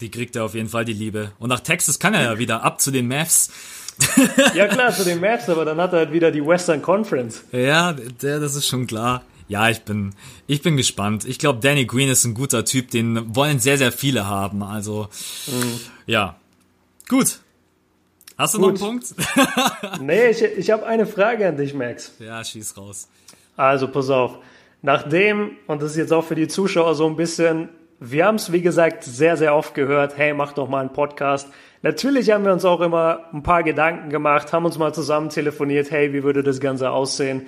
Die 0.00 0.10
kriegt 0.10 0.36
er 0.36 0.44
auf 0.44 0.54
jeden 0.54 0.68
Fall, 0.68 0.84
die 0.84 0.92
Liebe. 0.92 1.32
Und 1.38 1.48
nach 1.48 1.60
Texas 1.60 1.98
kann 1.98 2.14
er 2.14 2.22
ja 2.22 2.38
wieder 2.38 2.62
ab 2.62 2.80
zu 2.80 2.90
den 2.90 3.08
Mavs. 3.08 3.50
ja 4.54 4.66
klar, 4.66 4.92
zu 4.92 5.04
den 5.04 5.20
Mavs, 5.20 5.48
aber 5.48 5.64
dann 5.64 5.78
hat 5.78 5.92
er 5.92 6.00
halt 6.00 6.12
wieder 6.12 6.30
die 6.30 6.44
Western 6.44 6.80
Conference. 6.80 7.44
Ja, 7.52 7.92
der, 7.92 8.40
das 8.40 8.54
ist 8.54 8.66
schon 8.66 8.86
klar. 8.86 9.22
Ja, 9.48 9.68
ich 9.68 9.82
bin, 9.82 10.14
ich 10.46 10.62
bin 10.62 10.76
gespannt. 10.76 11.24
Ich 11.24 11.38
glaube, 11.38 11.58
Danny 11.60 11.84
Green 11.84 12.08
ist 12.08 12.24
ein 12.24 12.34
guter 12.34 12.64
Typ, 12.64 12.90
den 12.92 13.34
wollen 13.34 13.58
sehr, 13.58 13.78
sehr 13.78 13.90
viele 13.90 14.28
haben. 14.28 14.62
Also, 14.62 15.08
mhm. 15.48 15.80
ja. 16.06 16.36
Gut. 17.08 17.40
Hast 18.38 18.54
du 18.54 18.58
Gut. 18.58 18.80
noch 18.80 18.88
einen 18.88 19.00
Punkt? 19.00 19.14
nee, 20.00 20.30
ich, 20.30 20.42
ich 20.42 20.70
habe 20.70 20.86
eine 20.86 21.04
Frage 21.04 21.48
an 21.48 21.56
dich, 21.56 21.74
Max. 21.74 22.12
Ja, 22.20 22.42
schieß 22.44 22.76
raus. 22.76 23.08
Also, 23.56 23.88
pass 23.88 24.08
auf. 24.08 24.38
Nachdem, 24.82 25.56
und 25.66 25.82
das 25.82 25.90
ist 25.90 25.96
jetzt 25.96 26.12
auch 26.12 26.24
für 26.24 26.36
die 26.36 26.48
Zuschauer 26.48 26.94
so 26.94 27.06
ein 27.06 27.16
bisschen, 27.16 27.68
wir 28.00 28.26
haben 28.26 28.36
es, 28.36 28.50
wie 28.50 28.62
gesagt, 28.62 29.04
sehr, 29.04 29.36
sehr 29.36 29.54
oft 29.54 29.74
gehört, 29.74 30.16
hey, 30.16 30.32
mach 30.32 30.54
doch 30.54 30.68
mal 30.68 30.80
einen 30.80 30.92
Podcast. 30.92 31.48
Natürlich 31.82 32.30
haben 32.30 32.46
wir 32.46 32.52
uns 32.52 32.64
auch 32.64 32.80
immer 32.80 33.26
ein 33.32 33.42
paar 33.42 33.62
Gedanken 33.62 34.08
gemacht, 34.08 34.54
haben 34.54 34.64
uns 34.64 34.78
mal 34.78 34.94
zusammen 34.94 35.28
telefoniert, 35.28 35.90
hey, 35.90 36.14
wie 36.14 36.22
würde 36.22 36.42
das 36.42 36.60
Ganze 36.60 36.90
aussehen? 36.90 37.46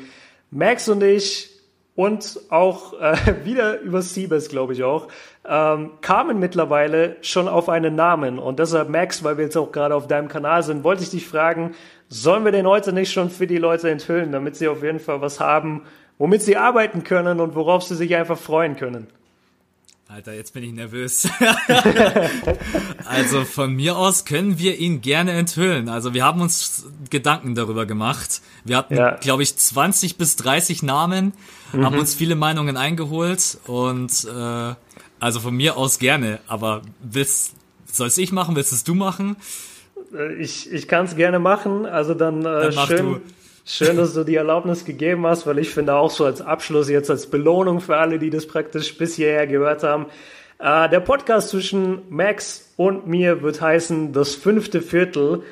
Max 0.51 0.91
und 0.91 1.03
ich 1.03 1.51
und 1.95 2.39
auch 2.51 3.01
äh, 3.01 3.17
wieder 3.45 3.81
über 3.81 4.03
Siebes, 4.03 4.51
glaube 4.51 4.75
ich 4.75 4.85
auch, 4.85 5.09
ähm, 5.49 5.93
kamen 6.03 6.39
mittlerweile 6.39 7.17
schon 7.23 7.49
auf 7.49 7.71
einen 7.71 7.95
Namen. 7.95 8.39
Und 8.39 8.59
deshalb, 8.59 8.91
Max, 8.91 9.25
weil 9.25 9.39
wir 9.39 9.45
jetzt 9.45 9.57
auch 9.57 9.73
gerade 9.73 9.95
auf 9.95 10.07
deinem 10.07 10.29
Kanal 10.29 10.63
sind, 10.63 10.85
wollte 10.85 11.03
ich 11.03 11.11
dich 11.11 11.27
fragen, 11.27 11.75
sollen 12.11 12.45
wir 12.45 12.53
den 12.53 12.67
heute 12.67 12.93
nicht 12.93 13.11
schon 13.11 13.31
für 13.31 13.47
die 13.47 13.57
Leute 13.57 13.89
enthüllen, 13.89 14.33
damit 14.33 14.57
sie 14.57 14.69
auf 14.69 14.83
jeden 14.83 15.01
Fall 15.01 15.23
was 15.23 15.41
haben, 15.41 15.85
womit 16.19 16.43
sie 16.43 16.59
arbeiten 16.59 17.05
können 17.05 17.41
und 17.41 17.55
worauf 17.55 17.85
sie 17.85 17.97
sich 17.97 18.15
einfach 18.15 18.39
freuen 18.39 18.77
können? 18.77 19.07
Alter, 20.15 20.35
jetzt 20.35 20.53
bin 20.53 20.63
ich 20.63 20.73
nervös. 20.75 21.27
also 23.07 23.47
von 23.47 23.73
mir 23.73 23.97
aus 23.97 24.27
können 24.27 24.59
wir 24.59 24.77
ihn 24.77 25.01
gerne 25.01 25.33
enthüllen. 25.33 25.89
Also 25.89 26.13
wir 26.13 26.23
haben 26.23 26.43
uns 26.43 26.87
Gedanken 27.09 27.55
darüber 27.55 27.87
gemacht. 27.87 28.43
Wir 28.63 28.77
hatten, 28.77 28.95
ja. 28.95 29.15
glaube 29.17 29.43
ich, 29.43 29.57
20 29.57 30.19
bis 30.19 30.37
30 30.37 30.83
Namen, 30.83 31.33
mhm. 31.73 31.87
haben 31.87 31.99
uns 31.99 32.15
viele 32.15 32.35
Meinungen 32.35 32.77
eingeholt 32.77 33.57
und 33.67 34.27
äh, 34.27 34.75
also 35.19 35.41
von 35.41 35.55
mir 35.57 35.79
aus 35.79 35.99
gerne. 35.99 36.41
Aber 36.47 36.83
willst, 37.01 37.55
soll 37.91 38.09
es 38.09 38.19
ich 38.19 38.33
machen? 38.33 38.55
Willst 38.55 38.75
es 38.75 38.85
du 38.85 38.95
machen? 38.95 39.37
Äh, 40.15 40.35
ich, 40.35 40.71
ich 40.71 40.89
kann 40.89 41.07
es 41.07 41.17
gerne 41.17 41.39
machen. 41.39 41.87
Also 41.87 42.13
dann, 42.13 42.41
äh, 42.41 42.71
dann 42.71 42.87
schön. 42.87 43.13
Du. 43.15 43.21
Schön, 43.65 43.97
dass 43.97 44.15
du 44.15 44.25
die 44.25 44.35
Erlaubnis 44.35 44.85
gegeben 44.85 45.25
hast, 45.25 45.47
weil 45.47 45.59
ich 45.61 45.71
finde 45.71 45.95
auch 45.95 46.11
so 46.11 46.25
als 46.25 46.41
Abschluss 46.41 46.89
jetzt 46.89 47.11
als 47.11 47.29
Belohnung 47.29 47.81
für 47.81 47.97
alle, 47.97 48.19
die 48.19 48.29
das 48.29 48.47
praktisch 48.49 48.99
bis 48.99 49.15
hierher 49.15 49.47
gehört 49.47 49.85
haben. 49.85 50.07
Äh, 50.59 50.89
der 50.89 50.99
Podcast 50.99 51.51
zwischen 51.51 52.03
Max 52.09 52.73
und 52.77 53.07
mir 53.07 53.43
wird 53.43 53.61
heißen 53.61 54.13
Das 54.13 54.35
fünfte 54.35 54.83
Viertel. 54.83 55.45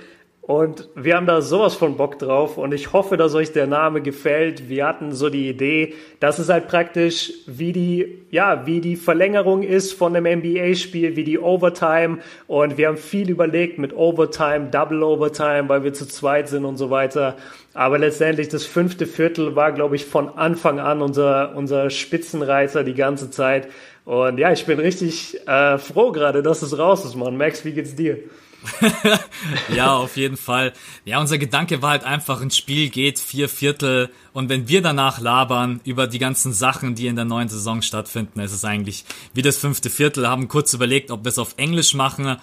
Und 0.51 0.89
wir 0.97 1.15
haben 1.15 1.27
da 1.27 1.43
sowas 1.43 1.77
von 1.77 1.97
Bock 1.97 2.19
drauf 2.19 2.59
und 2.59 2.75
ich 2.75 2.93
hoffe, 2.93 3.17
dass 3.17 3.37
euch 3.37 3.53
der 3.53 3.69
Name 3.69 4.01
gefällt. 4.03 4.69
Wir 4.69 4.85
hatten 4.85 5.13
so 5.13 5.31
die 5.31 5.49
Idee, 5.49 5.95
dass 6.19 6.41
es 6.41 6.49
halt 6.49 6.67
praktisch 6.67 7.33
wie 7.47 7.73
die, 7.73 8.23
ja, 8.33 8.67
wie 8.67 8.81
die 8.81 8.97
Verlängerung 8.97 9.63
ist 9.63 9.93
von 9.93 10.17
einem 10.17 10.41
NBA-Spiel, 10.41 11.15
wie 11.15 11.23
die 11.23 11.39
Overtime. 11.39 12.19
Und 12.49 12.79
wir 12.79 12.89
haben 12.89 12.97
viel 12.97 13.31
überlegt 13.31 13.79
mit 13.79 13.97
Overtime, 13.97 14.71
Double 14.73 15.05
Overtime, 15.05 15.69
weil 15.69 15.85
wir 15.85 15.93
zu 15.93 16.09
zweit 16.09 16.49
sind 16.49 16.65
und 16.65 16.79
so 16.79 16.91
weiter. 16.91 17.37
Aber 17.73 17.99
letztendlich 18.01 18.49
das 18.49 18.67
fünfte 18.67 19.07
Viertel 19.07 19.55
war, 19.55 19.71
glaube 19.71 19.95
ich, 19.95 20.05
von 20.05 20.31
Anfang 20.31 20.81
an 20.81 21.01
unser, 21.01 21.55
unser 21.55 21.91
Spitzenreiter 21.91 22.83
die 22.83 22.95
ganze 22.95 23.31
Zeit. 23.31 23.69
Und 24.05 24.39
ja, 24.39 24.51
ich 24.51 24.67
bin 24.67 24.81
richtig 24.81 25.47
äh, 25.47 25.79
froh 25.79 26.11
gerade, 26.11 26.43
dass 26.43 26.63
es 26.63 26.77
raus 26.77 27.05
ist, 27.05 27.15
Mann. 27.15 27.37
Max, 27.37 27.65
wie 27.65 27.71
geht's 27.71 27.95
dir? 27.95 28.19
ja, 29.75 29.95
auf 29.95 30.17
jeden 30.17 30.37
Fall. 30.37 30.73
Ja, 31.05 31.21
unser 31.21 31.39
Gedanke 31.39 31.83
war 31.83 31.91
halt 31.91 32.05
einfach, 32.05 32.41
ein 32.41 32.51
Spiel 32.51 32.91
geht 32.91 33.19
vier 33.19 33.49
Viertel 33.49 34.11
und 34.33 34.49
wenn 34.49 34.69
wir 34.69 34.83
danach 34.83 35.21
labern 35.21 35.81
über 35.85 36.07
die 36.07 36.19
ganzen 36.19 36.53
Sachen, 36.53 36.95
die 36.95 37.07
in 37.07 37.17
der 37.17 37.25
neuen 37.25 37.49
Saison 37.49 37.83
stattfinden, 37.83 38.41
ist 38.41 38.53
es 38.53 38.65
eigentlich 38.65 39.05
wie 39.35 39.43
das 39.43 39.57
fünfte 39.57 39.91
Viertel, 39.91 40.29
haben 40.29 40.49
kurz 40.49 40.75
überlegt, 40.75 41.11
ob 41.11 41.25
wir 41.25 41.31
es 41.31 41.39
auf 41.39 41.55
Englisch 41.57 41.95
machen. 41.95 42.27
Äh, 42.27 42.37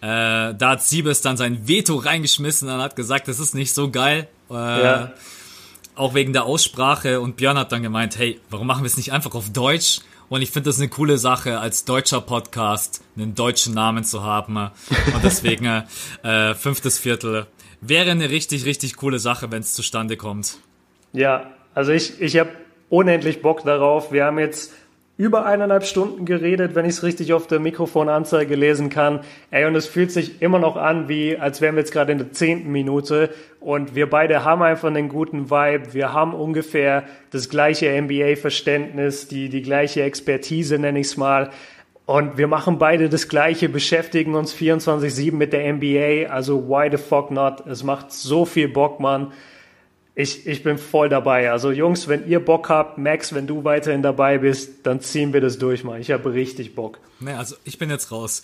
da 0.00 0.70
hat 0.70 0.82
Siebes 0.84 1.20
dann 1.20 1.36
sein 1.36 1.66
Veto 1.66 1.96
reingeschmissen 1.96 2.68
und 2.68 2.80
hat 2.80 2.96
gesagt, 2.96 3.28
das 3.28 3.38
ist 3.38 3.54
nicht 3.54 3.74
so 3.74 3.90
geil. 3.90 4.28
Äh, 4.50 4.54
ja. 4.54 5.12
Auch 5.96 6.14
wegen 6.14 6.32
der 6.32 6.44
Aussprache 6.44 7.20
und 7.20 7.36
Björn 7.36 7.58
hat 7.58 7.72
dann 7.72 7.82
gemeint, 7.82 8.16
hey, 8.16 8.40
warum 8.50 8.68
machen 8.68 8.84
wir 8.84 8.86
es 8.86 8.96
nicht 8.96 9.12
einfach 9.12 9.34
auf 9.34 9.50
Deutsch? 9.50 10.00
Und 10.28 10.42
ich 10.42 10.50
finde 10.50 10.68
das 10.68 10.78
eine 10.78 10.88
coole 10.88 11.18
Sache, 11.18 11.58
als 11.58 11.84
deutscher 11.84 12.20
Podcast 12.20 13.02
einen 13.16 13.34
deutschen 13.34 13.74
Namen 13.74 14.04
zu 14.04 14.22
haben. 14.22 14.56
Und 14.56 15.24
deswegen 15.24 15.84
äh, 16.22 16.54
fünftes 16.54 16.98
Viertel 16.98 17.46
wäre 17.80 18.10
eine 18.10 18.30
richtig, 18.30 18.64
richtig 18.64 18.96
coole 18.96 19.18
Sache, 19.18 19.50
wenn 19.50 19.60
es 19.60 19.74
zustande 19.74 20.16
kommt. 20.16 20.58
Ja, 21.12 21.50
also 21.74 21.92
ich, 21.92 22.20
ich 22.20 22.36
habe 22.38 22.50
unendlich 22.90 23.42
Bock 23.42 23.64
darauf. 23.64 24.12
Wir 24.12 24.24
haben 24.24 24.38
jetzt 24.38 24.72
über 25.18 25.44
eineinhalb 25.44 25.84
Stunden 25.84 26.24
geredet, 26.24 26.76
wenn 26.76 26.84
ich 26.84 26.92
es 26.92 27.02
richtig 27.02 27.32
auf 27.32 27.48
der 27.48 27.58
Mikrofonanzeige 27.58 28.54
lesen 28.54 28.88
kann. 28.88 29.20
Ey, 29.50 29.64
und 29.64 29.74
es 29.74 29.88
fühlt 29.88 30.12
sich 30.12 30.40
immer 30.40 30.60
noch 30.60 30.76
an, 30.76 31.08
wie 31.08 31.36
als 31.36 31.60
wären 31.60 31.74
wir 31.74 31.80
jetzt 31.80 31.90
gerade 31.90 32.12
in 32.12 32.18
der 32.18 32.30
zehnten 32.30 32.70
Minute. 32.70 33.30
Und 33.58 33.96
wir 33.96 34.08
beide 34.08 34.44
haben 34.44 34.62
einfach 34.62 34.86
einen 34.86 35.08
guten 35.08 35.50
Vibe. 35.50 35.92
Wir 35.92 36.12
haben 36.12 36.34
ungefähr 36.34 37.02
das 37.32 37.48
gleiche 37.48 38.00
NBA-Verständnis, 38.00 39.26
die, 39.26 39.48
die 39.48 39.62
gleiche 39.62 40.04
Expertise, 40.04 40.78
nenne 40.78 41.00
ich 41.00 41.08
es 41.08 41.16
mal. 41.16 41.50
Und 42.06 42.38
wir 42.38 42.46
machen 42.46 42.78
beide 42.78 43.08
das 43.08 43.28
Gleiche, 43.28 43.68
beschäftigen 43.68 44.36
uns 44.36 44.54
24-7 44.54 45.34
mit 45.34 45.52
der 45.52 45.70
NBA. 45.72 46.32
Also 46.32 46.68
why 46.68 46.88
the 46.92 46.96
fuck 46.96 47.32
not? 47.32 47.66
Es 47.66 47.82
macht 47.82 48.12
so 48.12 48.44
viel 48.44 48.68
Bock, 48.68 49.00
Mann 49.00 49.32
ich, 50.18 50.48
ich 50.48 50.64
bin 50.64 50.78
voll 50.78 51.08
dabei. 51.08 51.52
Also 51.52 51.70
Jungs, 51.70 52.08
wenn 52.08 52.26
ihr 52.26 52.44
Bock 52.44 52.70
habt, 52.70 52.98
Max, 52.98 53.32
wenn 53.34 53.46
du 53.46 53.62
weiterhin 53.62 54.02
dabei 54.02 54.38
bist, 54.38 54.84
dann 54.84 55.00
ziehen 55.00 55.32
wir 55.32 55.40
das 55.40 55.58
durch, 55.58 55.84
mal. 55.84 56.00
Ich 56.00 56.10
habe 56.10 56.32
richtig 56.32 56.74
Bock. 56.74 56.98
Nee, 57.20 57.34
also 57.34 57.54
ich 57.62 57.78
bin 57.78 57.88
jetzt 57.88 58.10
raus. 58.10 58.42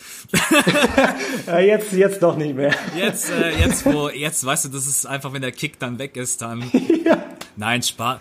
ja, 1.49 1.59
jetzt, 1.59 1.93
jetzt 1.93 2.22
doch 2.22 2.37
nicht 2.37 2.55
mehr. 2.55 2.72
Jetzt, 2.97 3.29
äh, 3.29 3.59
jetzt, 3.59 3.85
wo, 3.87 4.09
jetzt, 4.09 4.47
weißt 4.47 4.66
du, 4.66 4.68
das 4.68 4.87
ist 4.87 5.05
einfach, 5.05 5.33
wenn 5.33 5.43
der 5.43 5.51
Kick 5.51 5.81
dann 5.81 5.99
weg 5.99 6.16
ist, 6.16 6.43
dann. 6.43 6.62
ja. 7.05 7.25
Nein, 7.57 7.83
Spaß. 7.83 8.20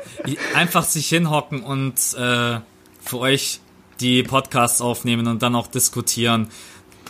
Einfach 0.55 0.83
sich 0.83 1.07
hinhocken 1.09 1.61
und 1.61 1.93
äh, 2.17 2.59
für 3.01 3.19
euch 3.19 3.59
die 3.99 4.23
Podcasts 4.23 4.81
aufnehmen 4.81 5.27
und 5.27 5.43
dann 5.43 5.55
auch 5.55 5.67
diskutieren. 5.67 6.47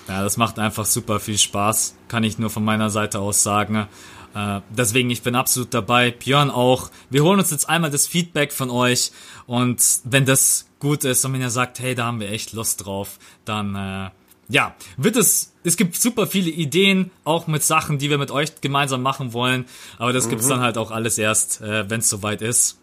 Ja, 0.09 0.21
das 0.21 0.35
macht 0.35 0.59
einfach 0.59 0.83
super 0.83 1.21
viel 1.21 1.37
Spaß. 1.37 1.95
Kann 2.09 2.25
ich 2.25 2.37
nur 2.37 2.49
von 2.49 2.65
meiner 2.65 2.89
Seite 2.89 3.19
aus 3.19 3.43
sagen. 3.43 3.87
Äh, 4.35 4.61
deswegen, 4.69 5.09
ich 5.09 5.21
bin 5.21 5.35
absolut 5.35 5.73
dabei. 5.73 6.11
Björn 6.11 6.49
auch. 6.49 6.89
Wir 7.09 7.23
holen 7.23 7.39
uns 7.39 7.51
jetzt 7.51 7.69
einmal 7.69 7.91
das 7.91 8.07
Feedback 8.07 8.51
von 8.51 8.69
euch 8.69 9.11
und 9.45 9.83
wenn 10.03 10.25
das 10.25 10.67
gut 10.79 11.03
ist 11.03 11.23
und 11.25 11.33
wenn 11.33 11.41
ihr 11.41 11.49
sagt, 11.49 11.79
hey, 11.79 11.95
da 11.95 12.05
haben 12.05 12.19
wir 12.19 12.29
echt 12.29 12.53
Lust 12.53 12.85
drauf, 12.85 13.19
dann 13.45 13.75
äh, 13.75 14.09
ja, 14.49 14.75
wird 14.97 15.15
es, 15.15 15.53
es 15.63 15.77
gibt 15.77 15.95
super 15.95 16.27
viele 16.27 16.49
Ideen, 16.49 17.11
auch 17.23 17.47
mit 17.47 17.63
Sachen, 17.63 17.97
die 17.97 18.09
wir 18.09 18.17
mit 18.17 18.31
euch 18.31 18.59
gemeinsam 18.61 19.01
machen 19.01 19.33
wollen, 19.33 19.65
aber 19.97 20.13
das 20.13 20.25
mhm. 20.25 20.31
gibt's 20.31 20.47
dann 20.47 20.59
halt 20.59 20.77
auch 20.77 20.91
alles 20.91 21.17
erst, 21.17 21.61
äh, 21.61 21.89
wenn 21.89 21.99
es 21.99 22.09
soweit 22.09 22.41
ist. 22.41 22.79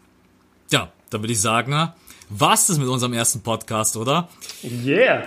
Ja, 0.71 0.91
dann 1.11 1.23
würde 1.23 1.33
ich 1.33 1.41
sagen, 1.41 1.93
war's 2.29 2.69
das 2.69 2.79
mit 2.79 2.89
unserem 2.89 3.13
ersten 3.13 3.43
Podcast, 3.43 3.97
oder? 3.97 4.29
Yeah. 4.65 5.25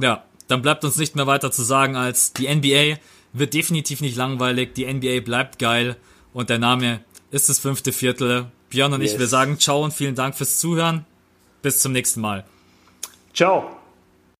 Ja, 0.00 0.24
dann 0.48 0.62
bleibt 0.62 0.84
uns 0.84 0.96
nicht 0.96 1.16
mehr 1.16 1.26
weiter 1.26 1.50
zu 1.50 1.62
sagen 1.62 1.96
als 1.96 2.32
die 2.32 2.52
NBA 2.54 2.98
wird 3.32 3.54
definitiv 3.54 4.00
nicht 4.00 4.16
langweilig, 4.16 4.74
die 4.74 4.92
NBA 4.92 5.20
bleibt 5.20 5.58
geil 5.58 5.96
und 6.32 6.50
der 6.50 6.58
Name 6.58 7.00
ist 7.30 7.48
das 7.48 7.58
fünfte 7.58 7.92
Viertel. 7.92 8.46
Björn 8.70 8.92
und 8.92 9.02
yes. 9.02 9.12
ich, 9.12 9.18
wir 9.18 9.26
sagen 9.26 9.58
ciao 9.58 9.82
und 9.84 9.92
vielen 9.92 10.14
Dank 10.14 10.34
fürs 10.34 10.58
Zuhören. 10.58 11.04
Bis 11.62 11.80
zum 11.80 11.92
nächsten 11.92 12.20
Mal. 12.20 12.44
Ciao. 13.34 13.75